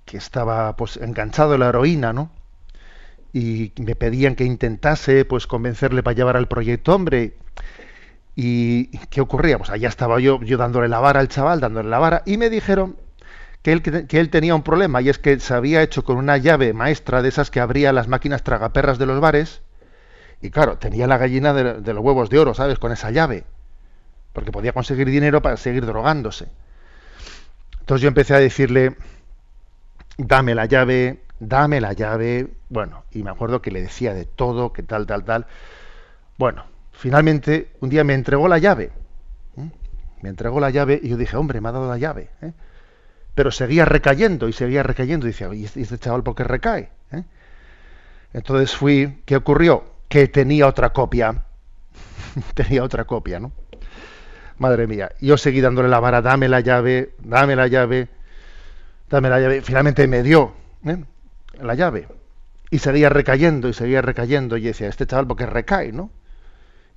que 0.05 0.17
estaba 0.17 0.75
pues 0.75 0.97
enganchado 0.97 1.57
la 1.57 1.69
heroína, 1.69 2.13
¿no? 2.13 2.31
Y 3.33 3.73
me 3.77 3.95
pedían 3.95 4.35
que 4.35 4.45
intentase 4.45 5.25
pues 5.25 5.47
convencerle 5.47 6.03
para 6.03 6.15
llevar 6.15 6.37
al 6.37 6.47
proyecto 6.47 6.95
hombre. 6.95 7.33
¿Y 8.35 8.97
qué 9.09 9.21
ocurría? 9.21 9.57
Pues 9.57 9.69
allá 9.69 9.87
estaba 9.87 10.19
yo, 10.19 10.41
yo 10.41 10.57
dándole 10.57 10.89
la 10.89 10.99
vara 10.99 11.19
al 11.21 11.29
chaval, 11.29 11.61
dándole 11.61 11.89
la 11.89 11.99
vara, 11.99 12.21
y 12.25 12.37
me 12.37 12.49
dijeron 12.49 12.97
que 13.61 13.71
él, 13.71 13.81
que 13.81 14.19
él 14.19 14.29
tenía 14.29 14.53
un 14.55 14.63
problema, 14.63 15.01
y 15.01 15.09
es 15.09 15.19
que 15.19 15.39
se 15.39 15.53
había 15.53 15.81
hecho 15.81 16.03
con 16.03 16.17
una 16.17 16.37
llave 16.37 16.73
maestra 16.73 17.21
de 17.21 17.29
esas 17.29 17.49
que 17.49 17.59
abría 17.61 17.93
las 17.93 18.07
máquinas 18.07 18.43
tragaperras 18.43 18.97
de 18.99 19.05
los 19.05 19.21
bares, 19.21 19.61
y 20.41 20.49
claro, 20.49 20.77
tenía 20.77 21.07
la 21.07 21.17
gallina 21.17 21.53
de 21.53 21.93
los 21.93 22.03
huevos 22.03 22.29
de 22.29 22.39
oro, 22.39 22.53
¿sabes? 22.53 22.77
Con 22.77 22.91
esa 22.91 23.09
llave, 23.09 23.45
porque 24.33 24.51
podía 24.51 24.73
conseguir 24.73 25.09
dinero 25.09 25.41
para 25.41 25.57
seguir 25.57 25.85
drogándose. 25.85 26.49
Entonces 27.85 28.01
yo 28.01 28.07
empecé 28.07 28.33
a 28.33 28.39
decirle, 28.39 28.95
dame 30.17 30.55
la 30.55 30.65
llave, 30.65 31.19
dame 31.39 31.79
la 31.79 31.93
llave, 31.93 32.47
bueno, 32.67 33.03
y 33.11 33.21
me 33.21 33.29
acuerdo 33.29 33.61
que 33.61 33.69
le 33.69 33.79
decía 33.79 34.15
de 34.15 34.25
todo, 34.25 34.73
que 34.73 34.81
tal, 34.81 35.05
tal, 35.05 35.23
tal. 35.23 35.45
Bueno, 36.39 36.65
finalmente 36.93 37.73
un 37.81 37.89
día 37.89 38.03
me 38.03 38.15
entregó 38.15 38.47
la 38.47 38.57
llave. 38.57 38.91
Me 40.23 40.29
entregó 40.29 40.59
la 40.59 40.71
llave 40.71 40.99
y 40.99 41.09
yo 41.09 41.17
dije, 41.17 41.37
hombre, 41.37 41.61
me 41.61 41.69
ha 41.69 41.73
dado 41.73 41.87
la 41.87 41.99
llave. 41.99 42.31
¿eh? 42.41 42.53
Pero 43.35 43.51
seguía 43.51 43.85
recayendo 43.85 44.49
y 44.49 44.53
seguía 44.53 44.81
recayendo. 44.81 45.27
Y 45.27 45.29
decía, 45.29 45.53
¿y 45.53 45.65
este, 45.65 45.79
este 45.79 45.99
chaval 45.99 46.23
por 46.23 46.33
qué 46.33 46.43
recae? 46.43 46.89
¿eh? 47.11 47.23
Entonces 48.33 48.75
fui, 48.75 49.21
¿qué 49.25 49.35
ocurrió? 49.35 49.83
Que 50.07 50.27
tenía 50.27 50.65
otra 50.65 50.89
copia. 50.91 51.43
tenía 52.55 52.83
otra 52.83 53.03
copia, 53.03 53.39
¿no? 53.39 53.51
Madre 54.57 54.87
mía, 54.87 55.11
yo 55.19 55.37
seguí 55.37 55.59
dándole 55.59 55.89
la 55.89 55.99
vara, 55.99 56.21
dame 56.21 56.47
la 56.47 56.61
llave, 56.61 57.13
dame 57.19 57.55
la 57.55 57.67
llave, 57.67 58.07
dame 59.09 59.29
la 59.29 59.39
llave. 59.39 59.61
Finalmente 59.61 60.07
me 60.07 60.23
dio 60.23 60.53
¿eh? 60.85 61.03
la 61.61 61.75
llave. 61.75 62.07
Y 62.71 62.79
seguía 62.79 63.09
recayendo 63.09 63.67
y 63.67 63.73
seguía 63.73 64.01
recayendo. 64.01 64.55
Y 64.55 64.61
decía, 64.61 64.87
este 64.87 65.05
chaval 65.05 65.27
porque 65.27 65.45
recae, 65.45 65.91
¿no? 65.91 66.09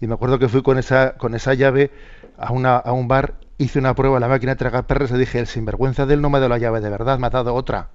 Y 0.01 0.07
me 0.07 0.15
acuerdo 0.15 0.39
que 0.39 0.49
fui 0.49 0.63
con 0.63 0.79
esa, 0.79 1.15
con 1.17 1.35
esa 1.35 1.55
llave 1.55 1.91
a, 2.37 2.53
una, 2.53 2.77
a 2.77 2.93
un 2.93 3.09
bar, 3.09 3.35
hice 3.59 3.81
una 3.81 3.95
prueba 3.95 4.21
la 4.21 4.29
máquina 4.29 4.53
de 4.53 4.59
tragar 4.59 4.87
perros 4.87 5.11
y 5.11 5.19
dije, 5.19 5.41
el 5.41 5.49
sinvergüenza 5.49 6.07
de 6.07 6.15
él 6.15 6.21
no 6.21 6.31
me 6.31 6.39
ha 6.39 6.41
dado 6.41 6.51
la 6.51 6.59
llave 6.59 6.81
de 6.81 6.91
verdad, 6.91 7.19
me 7.19 7.27
ha 7.27 7.31
dado 7.31 7.55
otra. 7.55 7.89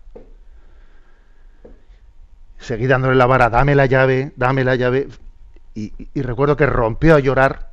Seguí 2.60 2.88
dándole 2.88 3.16
la 3.16 3.26
vara, 3.26 3.50
dame 3.50 3.76
la 3.76 3.86
llave, 3.86 4.34
dame 4.36 4.66
la 4.66 4.76
llave. 4.76 5.08
Y 5.74 6.22
recuerdo 6.22 6.56
que 6.58 6.66
rompió 6.66 7.16
a 7.16 7.20
llorar, 7.20 7.73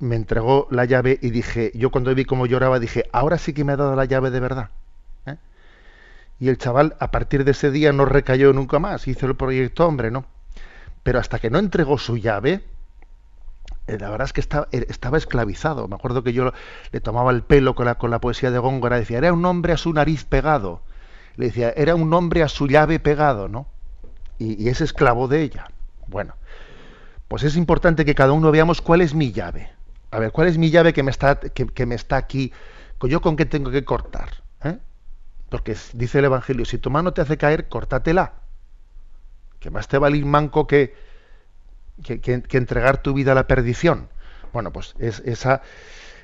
me 0.00 0.16
entregó 0.16 0.66
la 0.70 0.86
llave 0.86 1.18
y 1.22 1.30
dije, 1.30 1.70
yo 1.74 1.90
cuando 1.90 2.14
vi 2.14 2.24
cómo 2.24 2.46
lloraba 2.46 2.78
dije, 2.78 3.04
ahora 3.12 3.38
sí 3.38 3.52
que 3.52 3.64
me 3.64 3.72
ha 3.72 3.76
dado 3.76 3.94
la 3.94 4.06
llave 4.06 4.30
de 4.30 4.40
verdad. 4.40 4.70
¿eh? 5.26 5.36
Y 6.40 6.48
el 6.48 6.58
chaval 6.58 6.96
a 6.98 7.10
partir 7.10 7.44
de 7.44 7.50
ese 7.52 7.70
día 7.70 7.92
no 7.92 8.06
recayó 8.06 8.52
nunca 8.52 8.78
más, 8.78 9.06
hizo 9.06 9.26
el 9.26 9.36
proyecto 9.36 9.86
hombre, 9.86 10.10
¿no? 10.10 10.24
Pero 11.02 11.18
hasta 11.18 11.38
que 11.38 11.50
no 11.50 11.58
entregó 11.58 11.98
su 11.98 12.16
llave, 12.16 12.64
eh, 13.86 13.98
la 13.98 14.10
verdad 14.10 14.26
es 14.26 14.32
que 14.32 14.40
estaba, 14.40 14.68
eh, 14.72 14.86
estaba, 14.88 15.18
esclavizado. 15.18 15.86
Me 15.86 15.96
acuerdo 15.96 16.22
que 16.22 16.32
yo 16.32 16.52
le 16.92 17.00
tomaba 17.00 17.30
el 17.30 17.42
pelo 17.42 17.74
con 17.74 17.84
la, 17.84 17.96
con 17.96 18.10
la 18.10 18.20
poesía 18.20 18.50
de 18.50 18.58
Góngora, 18.58 18.98
decía, 18.98 19.18
era 19.18 19.32
un 19.34 19.44
hombre 19.44 19.74
a 19.74 19.76
su 19.76 19.92
nariz 19.92 20.24
pegado. 20.24 20.80
Le 21.36 21.46
decía, 21.46 21.70
era 21.76 21.94
un 21.94 22.12
hombre 22.14 22.42
a 22.42 22.48
su 22.48 22.66
llave 22.68 23.00
pegado, 23.00 23.48
¿no? 23.48 23.66
Y, 24.38 24.62
y 24.62 24.68
es 24.70 24.80
esclavo 24.80 25.28
de 25.28 25.42
ella. 25.42 25.70
Bueno, 26.06 26.34
pues 27.28 27.42
es 27.42 27.56
importante 27.56 28.06
que 28.06 28.14
cada 28.14 28.32
uno 28.32 28.50
veamos 28.50 28.80
cuál 28.80 29.02
es 29.02 29.14
mi 29.14 29.32
llave. 29.32 29.70
A 30.10 30.18
ver, 30.18 30.32
¿cuál 30.32 30.48
es 30.48 30.58
mi 30.58 30.70
llave 30.70 30.92
que 30.92 31.02
me 31.02 31.10
está, 31.10 31.38
que, 31.38 31.86
me 31.86 31.94
está 31.94 32.16
aquí? 32.16 32.52
¿Yo 33.02 33.20
con 33.20 33.36
qué 33.36 33.46
tengo 33.46 33.70
que 33.70 33.84
cortar? 33.84 34.42
¿Eh? 34.64 34.78
Porque 35.48 35.76
dice 35.94 36.18
el 36.18 36.24
Evangelio, 36.26 36.64
si 36.64 36.78
tu 36.78 36.90
mano 36.90 37.12
te 37.12 37.20
hace 37.20 37.36
caer, 37.36 37.68
córtatela. 37.68 38.34
Que 39.58 39.70
más 39.70 39.88
te 39.88 39.98
vale 39.98 40.16
ir 40.16 40.26
manco 40.26 40.66
que, 40.66 40.94
que, 42.02 42.42
entregar 42.56 43.02
tu 43.02 43.14
vida 43.14 43.32
a 43.32 43.34
la 43.34 43.46
perdición. 43.46 44.08
Bueno, 44.52 44.72
pues 44.72 44.94
es 44.98 45.20
esa, 45.20 45.62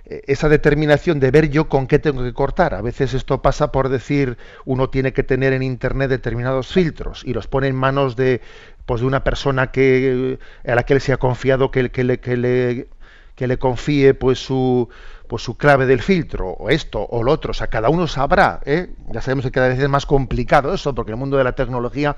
esa 0.05 0.49
determinación 0.49 1.21
de 1.21 1.31
ver 1.31 1.51
yo 1.51 1.69
con 1.69 1.87
qué 1.87 1.99
tengo 1.99 2.23
que 2.23 2.33
cortar. 2.33 2.75
A 2.75 2.83
veces 2.83 3.15
esto 3.15 3.43
pasa 3.43 3.73
por 3.73 3.89
decir, 3.89 4.37
uno 4.65 4.91
tiene 4.91 5.13
que 5.13 5.23
tener 5.23 5.53
en 5.53 5.63
Internet 5.63 6.11
determinados 6.11 6.73
filtros 6.73 7.23
y 7.25 7.35
los 7.35 7.47
pone 7.47 7.69
en 7.69 7.77
manos 7.77 8.17
de, 8.17 8.41
pues, 8.85 9.01
de 9.01 9.07
una 9.07 9.25
persona 9.25 9.71
que, 9.71 10.39
a 10.67 10.75
la 10.75 10.85
que 10.85 10.95
él 10.95 11.01
se 11.01 11.13
ha 11.13 11.19
confiado 11.19 11.71
que, 11.71 11.83
le, 11.85 11.91
que, 11.91 12.37
le, 12.37 12.89
que 13.37 13.47
le 13.47 13.59
confíe 13.59 14.15
pues 14.15 14.39
su, 14.39 14.89
pues 15.29 15.43
su 15.43 15.57
clave 15.57 15.87
del 15.87 16.03
filtro, 16.03 16.51
o 16.51 16.71
esto, 16.71 17.07
o 17.09 17.23
lo 17.23 17.31
otro. 17.31 17.53
O 17.53 17.55
sea, 17.55 17.69
cada 17.69 17.91
uno 17.91 18.09
sabrá. 18.09 18.61
¿eh? 18.65 18.91
Ya 19.13 19.21
sabemos 19.21 19.45
que 19.45 19.53
cada 19.53 19.69
vez 19.69 19.79
es 19.79 19.89
más 19.89 20.07
complicado 20.07 20.75
eso, 20.75 20.95
porque 20.95 21.13
el 21.13 21.19
mundo 21.19 21.37
de 21.37 21.45
la 21.45 21.53
tecnología 21.53 22.17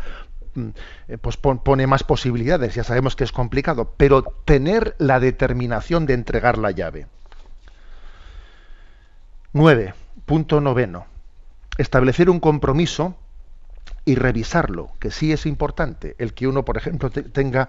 pues 1.20 1.36
pone 1.36 1.86
más 1.86 2.02
posibilidades, 2.02 2.74
ya 2.74 2.82
sabemos 2.82 3.14
que 3.14 3.24
es 3.24 3.32
complicado, 3.32 3.94
pero 3.96 4.22
tener 4.44 4.96
la 4.98 5.20
determinación 5.20 6.06
de 6.06 6.14
entregar 6.14 6.58
la 6.58 6.70
llave. 6.70 7.06
9. 9.52 9.94
Punto 10.26 10.60
noveno. 10.60 11.06
Establecer 11.78 12.28
un 12.28 12.40
compromiso 12.40 13.16
y 14.04 14.14
revisarlo, 14.16 14.92
que 14.98 15.10
sí 15.10 15.32
es 15.32 15.46
importante. 15.46 16.16
El 16.18 16.34
que 16.34 16.46
uno, 16.46 16.64
por 16.64 16.76
ejemplo, 16.76 17.10
te, 17.10 17.22
tenga 17.22 17.68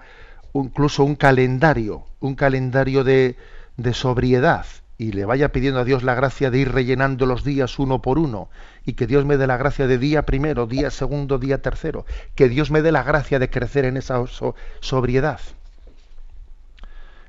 incluso 0.54 1.04
un 1.04 1.14
calendario, 1.14 2.04
un 2.20 2.34
calendario 2.34 3.04
de, 3.04 3.36
de 3.76 3.94
sobriedad 3.94 4.66
y 5.00 5.12
le 5.12 5.24
vaya 5.24 5.50
pidiendo 5.50 5.80
a 5.80 5.84
Dios 5.84 6.02
la 6.02 6.14
gracia 6.14 6.50
de 6.50 6.58
ir 6.58 6.72
rellenando 6.72 7.24
los 7.24 7.42
días 7.42 7.78
uno 7.78 8.02
por 8.02 8.18
uno 8.18 8.50
y 8.84 8.92
que 8.92 9.06
Dios 9.06 9.24
me 9.24 9.38
dé 9.38 9.46
la 9.46 9.56
gracia 9.56 9.86
de 9.86 9.96
día 9.96 10.26
primero, 10.26 10.66
día 10.66 10.90
segundo, 10.90 11.38
día 11.38 11.62
tercero, 11.62 12.04
que 12.34 12.50
Dios 12.50 12.70
me 12.70 12.82
dé 12.82 12.92
la 12.92 13.02
gracia 13.02 13.38
de 13.38 13.48
crecer 13.48 13.86
en 13.86 13.96
esa 13.96 14.26
so 14.26 14.54
sobriedad. 14.80 15.40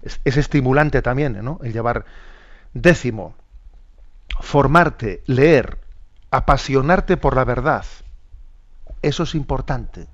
Es, 0.02 0.20
es, 0.26 0.36
estimulante 0.36 1.02
también, 1.02 1.42
¿no? 1.46 1.62
El 1.64 1.72
llevar 1.72 2.04
décimo, 2.74 3.36
formarte, 4.42 5.24
leer, 5.26 5.78
apasionarte 6.30 7.16
por 7.16 7.38
la 7.38 7.46
verdad. 7.46 7.86
Eso 9.02 9.24
es 9.24 9.34
importante. 9.34 10.08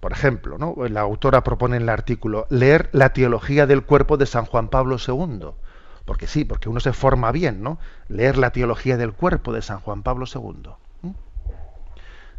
Por 0.00 0.12
ejemplo, 0.12 0.58
¿no? 0.58 0.76
la 0.88 1.00
autora 1.00 1.42
propone 1.42 1.76
en 1.76 1.82
el 1.82 1.88
artículo 1.88 2.46
leer 2.50 2.88
la 2.92 3.12
teología 3.12 3.66
del 3.66 3.84
cuerpo 3.84 4.16
de 4.16 4.26
San 4.26 4.44
Juan 4.44 4.68
Pablo 4.68 4.96
II 5.06 5.50
porque 6.08 6.26
sí, 6.26 6.46
porque 6.46 6.70
uno 6.70 6.80
se 6.80 6.94
forma 6.94 7.30
bien, 7.32 7.62
¿no? 7.62 7.78
Leer 8.08 8.38
la 8.38 8.50
teología 8.50 8.96
del 8.96 9.12
cuerpo 9.12 9.52
de 9.52 9.60
San 9.60 9.80
Juan 9.80 10.02
Pablo 10.02 10.24
II. 10.34 10.70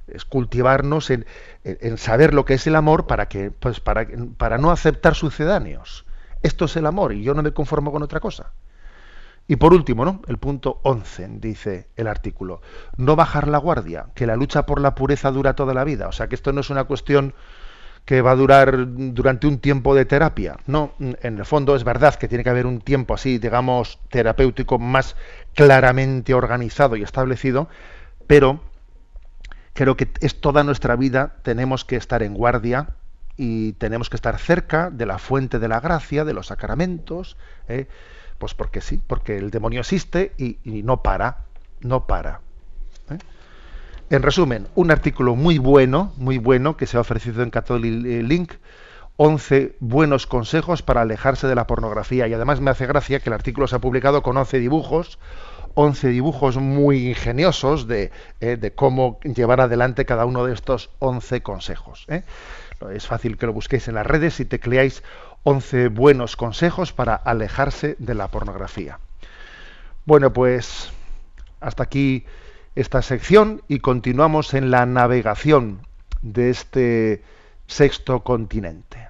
Es 0.07 0.26
cultivarnos 0.26 1.12
en, 1.12 1.28
en, 1.64 1.99
saber 1.99 2.34
lo 2.34 2.45
que 2.45 2.55
es 2.55 2.66
el 2.66 2.76
amor 2.76 3.05
para 3.05 3.28
que, 3.28 3.51
pues 3.51 3.80
para, 3.80 4.07
para 4.38 4.57
no 4.57 4.72
aceptar 4.72 5.14
sucedáneos. 5.14 6.07
Esto 6.41 6.66
es 6.66 6.78
el 6.78 6.88
amor 6.88 7.14
y 7.14 7.22
yo 7.22 7.36
no 7.36 7.43
me 7.43 7.51
conformo 7.51 7.91
con 7.91 8.01
otra 8.01 8.20
cosa. 8.20 8.53
Y 9.50 9.56
por 9.56 9.74
último, 9.74 10.06
¿no? 10.06 10.22
El 10.28 10.38
punto 10.38 10.80
11, 10.84 11.28
dice 11.39 11.88
el 11.95 12.06
artículo, 12.06 12.62
no 12.97 13.16
bajar 13.16 13.47
la 13.47 13.58
guardia, 13.58 14.06
que 14.14 14.28
la 14.28 14.36
lucha 14.36 14.68
por 14.68 14.80
la 14.80 14.93
pureza 14.93 15.32
dura 15.32 15.56
toda 15.56 15.74
la 15.74 15.84
vida. 15.84 16.08
O 16.08 16.12
sea, 16.12 16.28
que 16.28 16.36
esto 16.36 16.54
no 16.54 16.62
es 16.62 16.70
una 16.70 16.84
cuestión 16.84 17.34
que 18.06 18.22
va 18.22 18.30
a 18.30 18.36
durar 18.36 18.76
durante 18.88 19.47
un 19.47 19.58
tiempo 19.58 19.95
de 19.95 20.06
terapia. 20.06 20.58
No, 20.68 20.93
en 21.00 21.39
el 21.39 21.45
fondo 21.45 21.76
es 21.76 21.84
verdad 21.84 22.14
que 22.14 22.28
tiene 22.28 22.43
que 22.43 22.52
haber 22.52 22.68
un 22.68 22.80
tiempo 22.80 23.16
así, 23.16 23.39
digamos, 23.39 23.97
terapéutico 24.12 24.78
más 24.78 25.16
claramente 25.56 26.36
organizado 26.36 26.95
y 26.95 27.02
establecido, 27.02 27.70
pero 28.28 28.60
creo 29.74 29.97
que 29.97 30.12
es 30.22 30.41
toda 30.41 30.64
nuestra 30.64 30.95
vida 30.95 31.38
tenemos 31.41 31.86
que 31.86 31.95
estar 31.95 32.22
en 32.22 32.36
guardia 32.36 32.89
y 33.36 33.74
tenemos 33.74 34.12
que 34.12 34.16
estar 34.18 34.38
cerca 34.38 34.91
de 34.91 35.08
la 35.08 35.18
fuente 35.18 35.58
de 35.58 35.70
la 35.70 35.80
gracia, 35.80 36.24
de 36.24 36.34
los 36.34 36.47
sacramentos, 36.47 37.36
¿eh? 37.68 37.88
Pues 38.39 38.53
porque 38.55 38.81
sí, 38.81 38.99
porque 39.05 39.37
el 39.37 39.51
demonio 39.51 39.81
existe 39.81 40.31
y, 40.37 40.57
no 40.83 41.03
para, 41.03 41.45
no 41.81 42.07
para. 42.07 42.39
¿eh? 43.11 43.17
En 44.09 44.23
resumen, 44.23 44.67
un 44.73 44.89
artículo 44.89 45.35
muy 45.35 45.59
bueno, 45.59 46.13
muy 46.17 46.39
bueno, 46.39 46.77
que 46.77 46.87
se 46.87 46.97
ha 46.97 47.01
ofrecido 47.01 47.43
en 47.43 47.51
Catholic 47.51 48.23
Link, 48.23 48.53
11 49.17 49.75
buenos 49.81 50.25
consejos 50.25 50.81
para 50.81 51.01
alejarse 51.01 51.45
de 51.45 51.53
la 51.53 51.67
pornografía. 51.67 52.27
Y 52.27 52.33
además 52.33 52.61
me 52.61 52.71
hace 52.71 52.87
gracia 52.87 53.19
que 53.19 53.29
el 53.29 53.33
artículo 53.33 53.67
se 53.67 53.75
ha 53.75 53.79
publicado 53.79 54.23
con 54.23 54.37
11 54.37 54.59
dibujos, 54.59 55.19
11 55.73 56.07
dibujos 56.07 56.55
muy 56.57 57.09
ingeniosos 57.09 57.87
de, 57.87 58.11
eh, 58.39 58.55
de 58.55 58.71
cómo 58.71 59.19
llevar 59.21 59.59
adelante 59.59 60.05
cada 60.05 60.25
uno 60.25 60.45
de 60.45 60.53
estos 60.53 60.89
11 60.99 61.41
consejos. 61.41 62.05
¿eh? 62.07 62.23
Es 62.93 63.07
fácil 63.07 63.37
que 63.37 63.45
lo 63.45 63.53
busquéis 63.53 63.89
en 63.89 63.95
las 63.95 64.07
redes 64.07 64.39
y 64.39 64.45
tecleáis 64.45 65.03
11 65.43 65.89
buenos 65.89 66.35
consejos 66.35 66.93
para 66.93 67.15
alejarse 67.15 67.95
de 67.99 68.15
la 68.15 68.27
pornografía. 68.27 68.99
Bueno, 70.05 70.33
pues 70.33 70.91
hasta 71.59 71.83
aquí 71.83 72.25
esta 72.75 73.01
sección 73.01 73.61
y 73.67 73.79
continuamos 73.79 74.53
en 74.53 74.71
la 74.71 74.85
navegación 74.85 75.81
de 76.21 76.49
este 76.49 77.23
sexto 77.67 78.21
continente. 78.21 79.09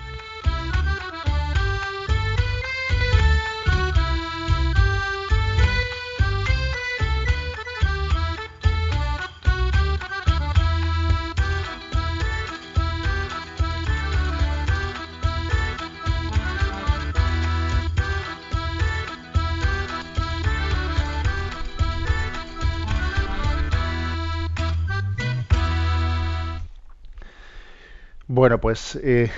Bueno, 28.33 28.61
pues 28.61 28.97
eh, 29.03 29.29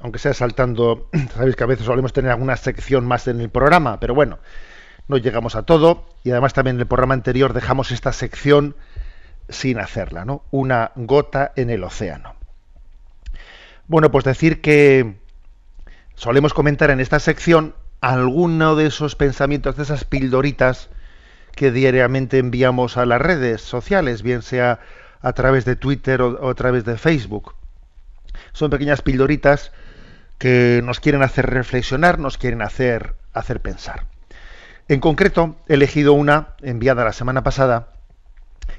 aunque 0.00 0.18
sea 0.18 0.34
saltando, 0.34 1.08
sabéis 1.36 1.54
que 1.54 1.62
a 1.62 1.68
veces 1.68 1.86
solemos 1.86 2.12
tener 2.12 2.32
alguna 2.32 2.56
sección 2.56 3.06
más 3.06 3.28
en 3.28 3.40
el 3.40 3.50
programa, 3.50 4.00
pero 4.00 4.16
bueno, 4.16 4.40
no 5.06 5.16
llegamos 5.16 5.54
a 5.54 5.62
todo 5.62 6.08
y 6.24 6.32
además 6.32 6.52
también 6.52 6.74
en 6.74 6.80
el 6.80 6.88
programa 6.88 7.14
anterior 7.14 7.52
dejamos 7.52 7.92
esta 7.92 8.12
sección 8.12 8.74
sin 9.48 9.78
hacerla, 9.78 10.24
¿no? 10.24 10.42
Una 10.50 10.90
gota 10.96 11.52
en 11.54 11.70
el 11.70 11.84
océano. 11.84 12.34
Bueno, 13.86 14.10
pues 14.10 14.24
decir 14.24 14.60
que 14.60 15.20
solemos 16.16 16.52
comentar 16.52 16.90
en 16.90 16.98
esta 16.98 17.20
sección 17.20 17.76
alguno 18.00 18.74
de 18.74 18.86
esos 18.86 19.14
pensamientos, 19.14 19.76
de 19.76 19.84
esas 19.84 20.02
pildoritas 20.02 20.90
que 21.54 21.70
diariamente 21.70 22.38
enviamos 22.38 22.96
a 22.96 23.06
las 23.06 23.22
redes 23.22 23.60
sociales, 23.60 24.24
bien 24.24 24.42
sea 24.42 24.80
a 25.20 25.32
través 25.32 25.64
de 25.64 25.76
Twitter 25.76 26.20
o, 26.22 26.30
o 26.40 26.50
a 26.50 26.54
través 26.56 26.84
de 26.84 26.98
Facebook. 26.98 27.54
Son 28.52 28.70
pequeñas 28.70 29.02
pildoritas 29.02 29.72
que 30.38 30.80
nos 30.84 31.00
quieren 31.00 31.22
hacer 31.22 31.46
reflexionar, 31.50 32.18
nos 32.18 32.38
quieren 32.38 32.62
hacer, 32.62 33.14
hacer 33.32 33.60
pensar. 33.60 34.06
En 34.88 35.00
concreto, 35.00 35.56
he 35.68 35.74
elegido 35.74 36.12
una 36.12 36.54
enviada 36.62 37.04
la 37.04 37.12
semana 37.12 37.42
pasada, 37.42 37.92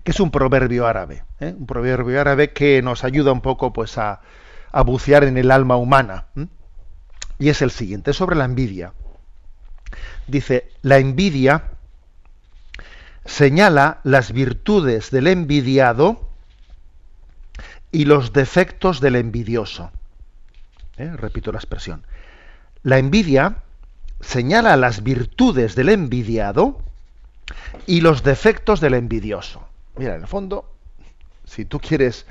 que 0.04 0.12
es 0.12 0.20
un 0.20 0.32
proverbio 0.32 0.86
árabe, 0.86 1.24
¿eh? 1.40 1.56
un 1.58 1.66
proverbio 1.66 2.20
árabe 2.20 2.52
que 2.52 2.82
nos 2.82 3.04
ayuda 3.04 3.32
un 3.32 3.42
poco 3.42 3.72
pues, 3.72 3.98
a, 3.98 4.22
a 4.72 4.82
bucear 4.82 5.24
en 5.24 5.38
el 5.38 5.52
alma 5.52 5.78
humana. 5.78 6.28
Y 7.40 7.50
es 7.50 7.62
el 7.62 7.72
siguiente, 7.72 8.14
sobre 8.14 8.36
la 8.36 8.46
envidia. 8.46 8.94
Dice, 10.28 10.70
la 10.82 10.98
envidia 10.98 11.64
señala 13.26 14.02
las 14.04 14.34
virtudes 14.34 15.12
del 15.12 15.28
envidiado 15.28 16.33
y 17.94 18.06
los 18.06 18.34
defectos 18.34 19.00
del 19.00 19.16
envidioso. 19.16 19.92
¿Eh? 20.98 21.14
Repito 21.16 21.52
la 21.54 21.60
expresión. 21.60 22.04
La 22.82 22.98
envidia 22.98 23.58
señala 24.20 24.76
las 24.76 25.04
virtudes 25.04 25.76
del 25.76 25.90
envidiado 25.90 26.80
y 27.86 28.02
los 28.02 28.24
defectos 28.24 28.82
del 28.82 28.96
envidioso. 28.96 29.66
Mira, 29.96 30.16
en 30.16 30.22
el 30.22 30.28
fondo, 30.28 30.74
si 31.46 31.66
tú 31.66 31.80
quieres 31.80 32.26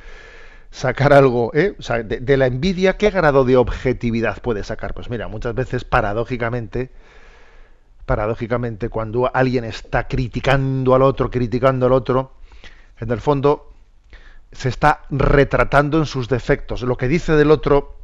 sacar 0.72 1.12
algo 1.12 1.52
¿eh? 1.54 1.76
de, 2.04 2.36
la 2.36 2.46
envidia, 2.46 2.96
¿qué 2.96 3.10
grado 3.10 3.44
de 3.44 3.56
objetividad 3.56 4.42
puedes 4.42 4.66
sacar? 4.66 4.94
Pues 4.94 5.10
mira, 5.10 5.28
muchas 5.28 5.54
veces 5.54 5.84
paradójicamente, 5.84 6.90
paradójicamente, 8.04 8.88
cuando 8.88 9.30
alguien 9.32 9.64
está 9.64 10.08
criticando 10.08 10.96
al 10.96 11.02
otro, 11.02 11.30
criticando 11.30 11.86
al 11.86 11.92
otro, 11.92 12.32
en 12.98 13.12
el 13.12 13.20
fondo 13.20 13.71
se 14.52 14.68
está 14.68 15.02
retratando 15.10 15.98
en 15.98 16.06
sus 16.06 16.28
defectos. 16.28 16.82
Lo 16.82 16.96
que 16.96 17.08
dice 17.08 17.32
del 17.32 17.50
otro 17.50 17.96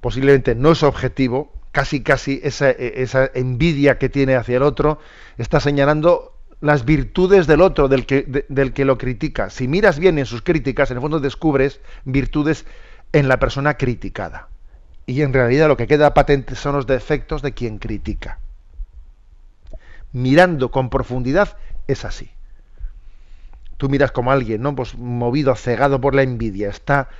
posiblemente 0.00 0.54
no 0.54 0.72
es 0.72 0.82
objetivo, 0.82 1.52
casi 1.72 2.02
casi 2.02 2.40
esa, 2.42 2.70
esa, 2.70 3.30
envidia 3.34 3.98
que 3.98 4.08
tiene 4.08 4.36
hacia 4.36 4.56
el 4.56 4.62
otro 4.62 4.98
está 5.38 5.60
señalando 5.60 6.34
las 6.60 6.84
virtudes 6.84 7.46
del 7.46 7.60
otro, 7.60 7.88
del 7.88 8.04
que 8.06 8.84
lo 8.84 8.98
critica. 8.98 9.50
Si 9.50 9.68
miras 9.68 9.98
bien 9.98 10.18
en 10.18 10.26
sus 10.26 10.42
críticas, 10.42 10.90
en 10.90 10.98
el 10.98 11.00
fondo 11.00 11.20
descubres 11.20 11.80
virtudes 12.04 12.66
en 13.12 13.28
la 13.28 13.38
persona 13.38 13.74
criticada. 13.74 14.48
Y 15.06 15.22
en 15.22 15.32
realidad 15.32 15.68
lo 15.68 15.76
que 15.76 15.86
queda 15.86 16.14
patente 16.14 16.54
son 16.54 16.74
los 16.74 16.86
defectos 16.86 17.42
de 17.42 17.52
quien 17.52 17.78
critica. 17.78 18.38
Mirando 20.12 20.70
con 20.70 20.90
profundidad 20.90 21.56
es 21.86 22.04
así 22.04 22.33
tú 23.84 23.90
miras 23.90 24.12
como 24.12 24.32
alguien, 24.32 24.62
¿no? 24.62 24.74
Pues 24.74 24.96
movido, 24.96 25.54
cegado 25.56 26.00
por 26.00 26.14
la 26.14 26.22
envidia, 26.22 26.70
está, 26.70 27.10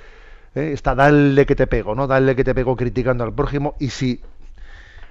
¿eh? 0.55 0.71
está 0.73 0.95
dale 0.95 1.45
que 1.45 1.55
te 1.55 1.67
pego, 1.67 1.93
¿no? 1.93 2.07
Dale 2.07 2.35
que 2.35 2.43
te 2.43 2.55
pego 2.55 2.75
criticando 2.75 3.23
al 3.23 3.35
prójimo, 3.35 3.75
y 3.79 3.91
si, 3.91 4.23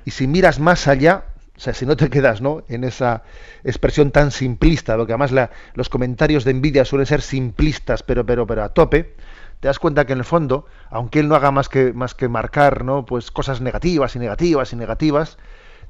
y 0.05 0.11
si 0.11 0.27
miras 0.27 0.59
más 0.59 0.89
allá, 0.89 1.27
o 1.57 1.61
sea, 1.61 1.73
si 1.73 1.87
no 1.87 1.97
te 1.97 2.11
quedas, 2.11 2.41
¿no? 2.41 2.65
En 2.69 2.83
esa 2.83 3.23
expresión 3.63 4.11
tan 4.11 4.33
simplista, 4.33 4.97
lo 4.97 5.07
que 5.07 5.13
además 5.13 5.31
la, 5.31 5.51
los 5.75 5.89
comentarios 5.89 6.43
de 6.43 6.51
envidia 6.51 6.85
suelen 6.85 7.07
ser 7.07 7.23
simplistas, 7.23 8.03
pero, 8.03 8.27
pero, 8.27 8.49
pero 8.49 8.65
a 8.65 8.71
tope, 8.71 9.15
te 9.61 9.69
das 9.69 9.79
cuenta 9.79 10.07
que 10.07 10.15
en 10.15 10.19
el 10.19 10.25
fondo, 10.25 10.67
aunque 10.91 11.21
él 11.21 11.29
no 11.29 11.37
haga 11.37 11.53
más 11.53 11.69
que, 11.69 11.93
más 11.93 12.17
que 12.17 12.27
marcar, 12.27 12.85
¿no? 12.85 13.07
Pues 13.07 13.31
cosas 13.31 13.61
negativas 13.61 14.17
y 14.17 14.19
negativas 14.19 14.73
y 14.73 14.77
negativas, 14.77 15.39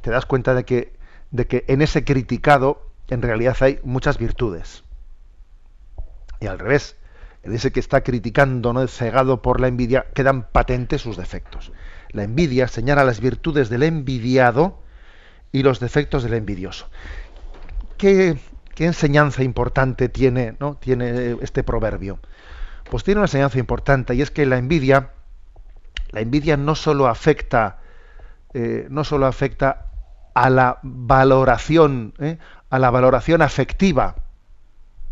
te 0.03 0.11
das 0.11 0.27
cuenta 0.27 0.53
de 0.53 0.65
que, 0.65 0.93
de 1.31 1.47
que 1.47 1.65
en 1.69 1.81
ese 1.81 2.05
criticado, 2.05 2.83
en 3.09 3.23
realidad 3.23 3.57
hay 3.61 3.81
muchas 3.83 4.19
virtudes. 4.19 4.85
Y 6.45 6.47
al 6.47 6.59
revés, 6.59 6.97
en 7.43 7.55
ese 7.55 7.73
que 7.73 7.81
está 7.81 8.03
criticando, 8.03 8.75
no 8.75 8.87
cegado 8.87 9.41
por 9.41 9.61
la 9.63 9.69
envidia, 9.69 10.05
quedan 10.13 10.43
patentes 10.43 11.01
sus 11.01 11.17
defectos. 11.17 11.73
La 12.11 12.23
envidia 12.23 12.69
señala 12.69 13.03
las 13.03 13.21
virtudes 13.21 13.71
del 13.71 13.83
envidiado 13.83 14.83
y 15.53 15.63
los 15.63 15.81
defectos 15.81 16.23
del 16.23 16.35
envidioso. 16.35 16.91
¿Qué, 17.97 18.37
enseñanza 18.77 19.43
importante 19.43 20.11
tiene, 20.11 20.55
¿no? 20.61 20.75
tiene 20.77 21.39
este 21.41 21.63
proverbio? 21.65 22.19
Pues 22.91 23.05
tiene 23.05 23.21
una 23.21 23.27
enseñanza 23.27 23.59
importante 23.59 24.15
y 24.15 24.21
es 24.21 24.31
que 24.31 24.45
la 24.45 24.59
envidia, 24.59 25.13
la 26.11 26.21
envidia 26.21 26.59
no 26.59 26.75
solo 26.75 27.07
afecta, 27.07 27.79
eh, 28.53 28.87
no 28.91 29.03
solo 29.03 29.25
afecta 29.25 29.87
a 30.35 30.51
la 30.51 30.79
valoración, 30.83 32.13
¿eh? 32.19 32.37
a 32.69 32.79
la 32.79 32.91
valoración 32.91 33.41
afectiva. 33.41 34.17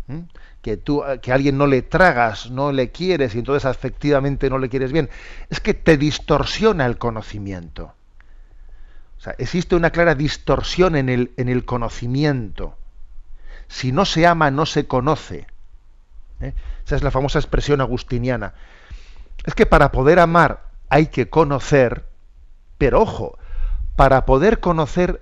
¿eh? 0.09 0.25
Que 0.63 0.77
tú 0.77 1.03
que 1.21 1.31
a 1.31 1.35
alguien 1.35 1.57
no 1.57 1.67
le 1.67 1.81
tragas, 1.81 2.49
no 2.49 2.71
le 2.71 2.89
quieres 2.89 3.35
y 3.35 3.39
entonces 3.39 3.65
afectivamente 3.65 4.49
no 4.49 4.57
le 4.57 4.69
quieres 4.69 4.93
bien, 4.93 5.09
es 5.49 5.59
que 5.59 5.73
te 5.73 5.97
distorsiona 5.97 6.85
el 6.85 6.97
conocimiento. 6.97 7.93
O 9.17 9.21
sea, 9.21 9.35
existe 9.37 9.75
una 9.75 9.89
clara 9.89 10.15
distorsión 10.15 10.95
en 10.95 11.09
el, 11.09 11.31
en 11.35 11.49
el 11.49 11.65
conocimiento. 11.65 12.77
Si 13.67 13.91
no 13.91 14.05
se 14.05 14.25
ama, 14.25 14.51
no 14.51 14.65
se 14.65 14.87
conoce. 14.87 15.47
¿Eh? 16.39 16.53
Esa 16.85 16.95
es 16.95 17.03
la 17.03 17.11
famosa 17.11 17.39
expresión 17.39 17.81
agustiniana. 17.81 18.53
Es 19.45 19.55
que 19.55 19.65
para 19.65 19.91
poder 19.91 20.19
amar 20.19 20.63
hay 20.87 21.07
que 21.07 21.29
conocer, 21.29 22.05
pero 22.77 23.01
ojo, 23.01 23.37
para 23.97 24.25
poder 24.25 24.61
conocer 24.61 25.21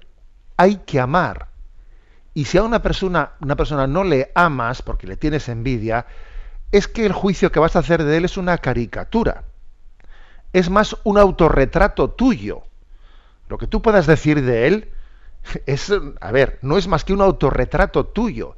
hay 0.56 0.78
que 0.78 1.00
amar. 1.00 1.48
Y 2.34 2.46
si 2.46 2.58
a 2.58 2.64
una 2.64 2.82
persona, 2.82 3.32
una 3.42 3.56
persona 3.56 3.88
no 3.88 4.04
le 4.04 4.32
amas 4.36 4.82
porque 4.82 5.08
le 5.08 5.18
tienes 5.18 5.50
envidia, 5.50 6.06
es 6.72 6.88
que 6.88 7.06
el 7.06 7.12
juicio 7.12 7.52
que 7.52 7.60
vas 7.60 7.76
a 7.76 7.80
hacer 7.80 8.04
de 8.04 8.18
él 8.18 8.26
es 8.26 8.38
una 8.38 8.58
caricatura. 8.58 9.44
Es 10.54 10.70
más 10.70 10.96
un 11.04 11.18
autorretrato 11.18 12.10
tuyo. 12.12 12.64
Lo 13.50 13.58
que 13.58 13.68
tú 13.68 13.82
puedas 13.82 14.08
decir 14.08 14.42
de 14.44 14.68
él 14.68 14.92
es, 15.66 15.92
a 16.22 16.32
ver, 16.32 16.60
no 16.62 16.78
es 16.78 16.88
más 16.88 17.04
que 17.04 17.14
un 17.14 17.22
autorretrato 17.22 18.06
tuyo. 18.06 18.56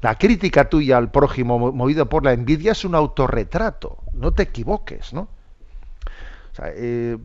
La 0.00 0.16
crítica 0.16 0.70
tuya 0.70 0.96
al 0.96 1.10
prójimo 1.10 1.72
movido 1.72 2.08
por 2.08 2.24
la 2.24 2.32
envidia 2.32 2.72
es 2.72 2.86
un 2.86 2.94
autorretrato. 2.94 3.98
No 4.14 4.32
te 4.32 4.44
equivoques, 4.44 5.12
¿no? 5.12 5.28
Eh, 6.62 7.18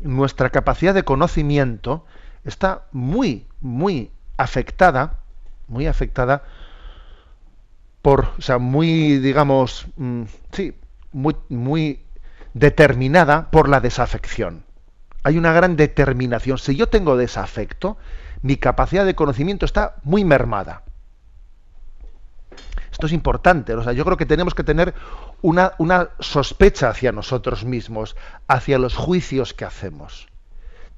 nuestra 0.00 0.50
capacidad 0.50 0.94
de 0.94 1.04
conocimiento 1.04 2.04
está 2.44 2.86
muy, 2.92 3.46
muy 3.60 4.10
afectada 4.36 5.20
muy 5.68 5.86
afectada 5.86 6.44
por, 8.02 8.28
o 8.38 8.42
sea, 8.42 8.58
muy, 8.58 9.18
digamos, 9.18 9.86
mmm, 9.96 10.24
sí, 10.52 10.74
muy, 11.12 11.36
muy 11.48 12.00
determinada 12.54 13.50
por 13.50 13.68
la 13.68 13.80
desafección. 13.80 14.64
Hay 15.22 15.36
una 15.36 15.52
gran 15.52 15.76
determinación. 15.76 16.58
Si 16.58 16.76
yo 16.76 16.88
tengo 16.88 17.16
desafecto, 17.16 17.98
mi 18.42 18.56
capacidad 18.56 19.04
de 19.04 19.14
conocimiento 19.14 19.66
está 19.66 19.96
muy 20.04 20.24
mermada. 20.24 20.82
Esto 22.90 23.06
es 23.06 23.12
importante. 23.12 23.74
O 23.74 23.82
sea, 23.82 23.92
yo 23.92 24.04
creo 24.04 24.16
que 24.16 24.26
tenemos 24.26 24.54
que 24.54 24.64
tener 24.64 24.94
una, 25.42 25.72
una 25.78 26.10
sospecha 26.18 26.88
hacia 26.88 27.12
nosotros 27.12 27.64
mismos, 27.64 28.16
hacia 28.46 28.78
los 28.78 28.96
juicios 28.96 29.54
que 29.54 29.64
hacemos. 29.64 30.28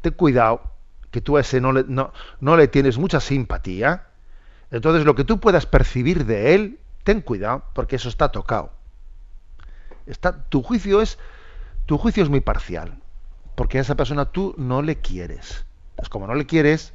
Ten 0.01 0.14
cuidado 0.14 0.62
que 1.11 1.21
tú 1.21 1.37
a 1.37 1.41
ese 1.41 1.61
no 1.61 1.73
le, 1.73 1.85
no, 1.87 2.12
no 2.41 2.57
le 2.57 2.68
tienes 2.68 2.99
mucha 2.99 3.21
simpatía, 3.21 4.07
entonces, 4.71 5.05
lo 5.05 5.14
que 5.14 5.25
tú 5.25 5.41
puedas 5.41 5.66
percibir 5.66 6.27
de 6.27 6.55
él, 6.55 6.79
ten 7.05 7.21
cuidado, 7.21 7.64
porque 7.75 7.97
eso 7.97 8.09
está 8.09 8.31
tocado. 8.31 8.73
Está, 10.07 10.45
tu 10.45 10.62
juicio 10.62 11.01
es, 11.01 11.18
tu 11.87 11.99
juicio 11.99 12.23
es 12.23 12.29
muy 12.29 12.41
parcial, 12.41 12.99
porque 13.55 13.79
a 13.79 13.81
esa 13.81 13.97
persona 13.97 14.27
tú 14.27 14.55
no 14.57 14.83
le 14.83 14.97
quieres. 14.97 15.64
Pues 15.97 16.09
como 16.09 16.27
no 16.27 16.35
le 16.35 16.47
quieres, 16.47 16.93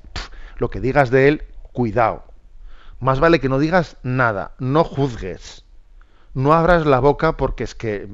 lo 0.58 0.70
que 0.70 0.80
digas 0.80 1.12
de 1.12 1.28
él, 1.28 1.44
cuidado. 1.74 2.24
Más 3.00 3.20
vale 3.20 3.40
que 3.40 3.50
no 3.50 3.60
digas 3.60 3.98
nada, 4.04 4.54
no 4.58 4.84
juzgues. 4.84 5.66
No 6.34 6.54
abras 6.54 6.86
la 6.86 7.00
boca 7.00 7.38
porque 7.38 7.64
es 7.64 7.76
que 7.76 8.08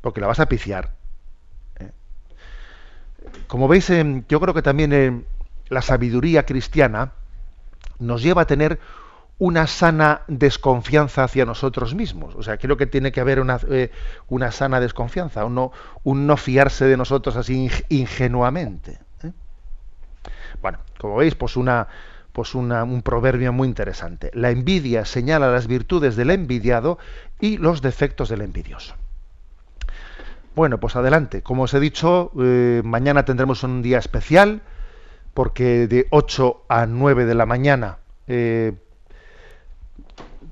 porque 0.00 0.20
la 0.20 0.26
vas 0.26 0.40
a 0.40 0.46
piciar. 0.46 0.94
¿eh? 1.78 1.90
Como 3.48 3.68
veis, 3.68 3.90
eh, 3.90 4.24
yo 4.28 4.40
creo 4.40 4.54
que 4.54 4.62
también 4.62 4.92
eh, 4.92 5.24
la 5.68 5.82
sabiduría 5.82 6.46
cristiana 6.46 7.12
nos 7.98 8.22
lleva 8.22 8.42
a 8.42 8.46
tener 8.46 8.80
una 9.40 9.66
sana 9.66 10.20
desconfianza 10.28 11.24
hacia 11.24 11.44
nosotros 11.46 11.94
mismos. 11.94 12.34
O 12.36 12.42
sea, 12.42 12.58
creo 12.58 12.76
que 12.76 12.86
tiene 12.86 13.10
que 13.10 13.20
haber 13.20 13.40
una, 13.40 13.58
eh, 13.70 13.90
una 14.28 14.52
sana 14.52 14.78
desconfianza, 14.80 15.44
un 15.46 15.54
no, 15.54 15.72
un 16.04 16.26
no 16.26 16.36
fiarse 16.36 16.84
de 16.84 16.96
nosotros 16.96 17.34
así 17.36 17.66
ing- 17.66 17.84
ingenuamente. 17.88 18.98
¿eh? 19.24 19.32
Bueno, 20.60 20.78
como 20.98 21.16
veis, 21.16 21.34
pues 21.34 21.56
una, 21.56 21.88
pues 22.32 22.54
una- 22.54 22.84
un 22.84 23.00
proverbio 23.00 23.50
muy 23.52 23.66
interesante. 23.66 24.30
La 24.34 24.50
envidia 24.50 25.06
señala 25.06 25.50
las 25.50 25.66
virtudes 25.66 26.16
del 26.16 26.30
envidiado 26.30 26.98
y 27.40 27.56
los 27.56 27.80
defectos 27.80 28.28
del 28.28 28.42
envidioso. 28.42 28.94
Bueno, 30.54 30.78
pues 30.80 30.96
adelante. 30.96 31.42
Como 31.42 31.62
os 31.62 31.72
he 31.72 31.80
dicho, 31.80 32.30
eh, 32.40 32.82
mañana 32.84 33.24
tendremos 33.24 33.62
un 33.62 33.80
día 33.80 33.98
especial 33.98 34.60
porque 35.32 35.86
de 35.86 36.08
8 36.10 36.62
a 36.68 36.84
9 36.84 37.24
de 37.24 37.34
la 37.34 37.46
mañana 37.46 37.98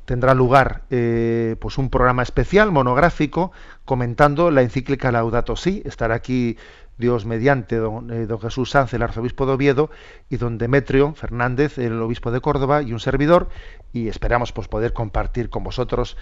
tendrá 0.08 0.32
lugar 0.32 0.84
eh, 0.88 1.56
pues 1.60 1.76
un 1.76 1.90
programa 1.90 2.22
especial 2.22 2.72
monográfico 2.72 3.52
comentando 3.84 4.50
la 4.50 4.62
encíclica 4.62 5.12
Laudato 5.12 5.54
Si. 5.54 5.82
Estará 5.84 6.14
aquí 6.14 6.56
Dios 6.96 7.26
mediante 7.26 7.76
don, 7.76 8.10
eh, 8.10 8.24
don 8.24 8.40
Jesús 8.40 8.70
Sanz, 8.70 8.94
el 8.94 9.02
arzobispo 9.02 9.44
de 9.44 9.52
Oviedo, 9.52 9.90
y 10.30 10.38
don 10.38 10.56
Demetrio 10.56 11.12
Fernández, 11.12 11.76
el 11.76 12.00
obispo 12.00 12.30
de 12.30 12.40
Córdoba, 12.40 12.80
y 12.80 12.94
un 12.94 13.00
servidor, 13.00 13.50
y 13.92 14.08
esperamos 14.08 14.50
pues, 14.52 14.66
poder 14.66 14.94
compartir 14.94 15.50
con 15.50 15.62
vosotros 15.62 16.16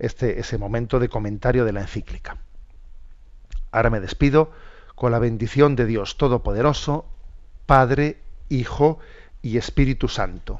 este, 0.00 0.40
ese 0.40 0.58
momento 0.58 0.98
de 0.98 1.08
comentario 1.08 1.64
de 1.64 1.72
la 1.72 1.82
encíclica. 1.82 2.38
Ahora 3.70 3.90
me 3.90 4.00
despido 4.00 4.50
con 4.96 5.12
la 5.12 5.20
bendición 5.20 5.76
de 5.76 5.86
Dios 5.86 6.18
Todopoderoso, 6.18 7.06
Padre, 7.66 8.18
Hijo 8.48 8.98
y 9.40 9.56
Espíritu 9.56 10.08
Santo. 10.08 10.58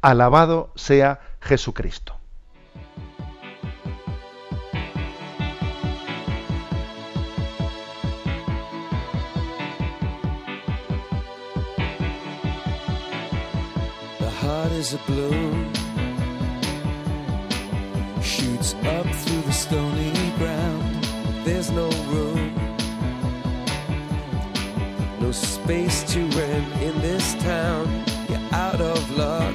Alabado 0.00 0.70
sea 0.76 1.02
Jesucristo. 1.40 2.14
The 14.20 14.30
heart 14.30 14.72
is 14.72 14.94
a 14.94 14.98
bloom, 14.98 15.72
shoots 18.22 18.74
up 18.84 19.06
through 19.06 19.42
the 19.42 19.52
stony 19.52 20.12
ground. 20.38 21.04
There's 21.44 21.72
no 21.72 21.90
room, 22.06 22.54
no 25.20 25.32
space 25.32 26.04
to 26.12 26.20
rent 26.20 26.82
in 26.82 27.00
this 27.00 27.34
town. 27.42 28.04
You're 28.28 28.38
out 28.52 28.80
of 28.80 29.10
luck, 29.16 29.54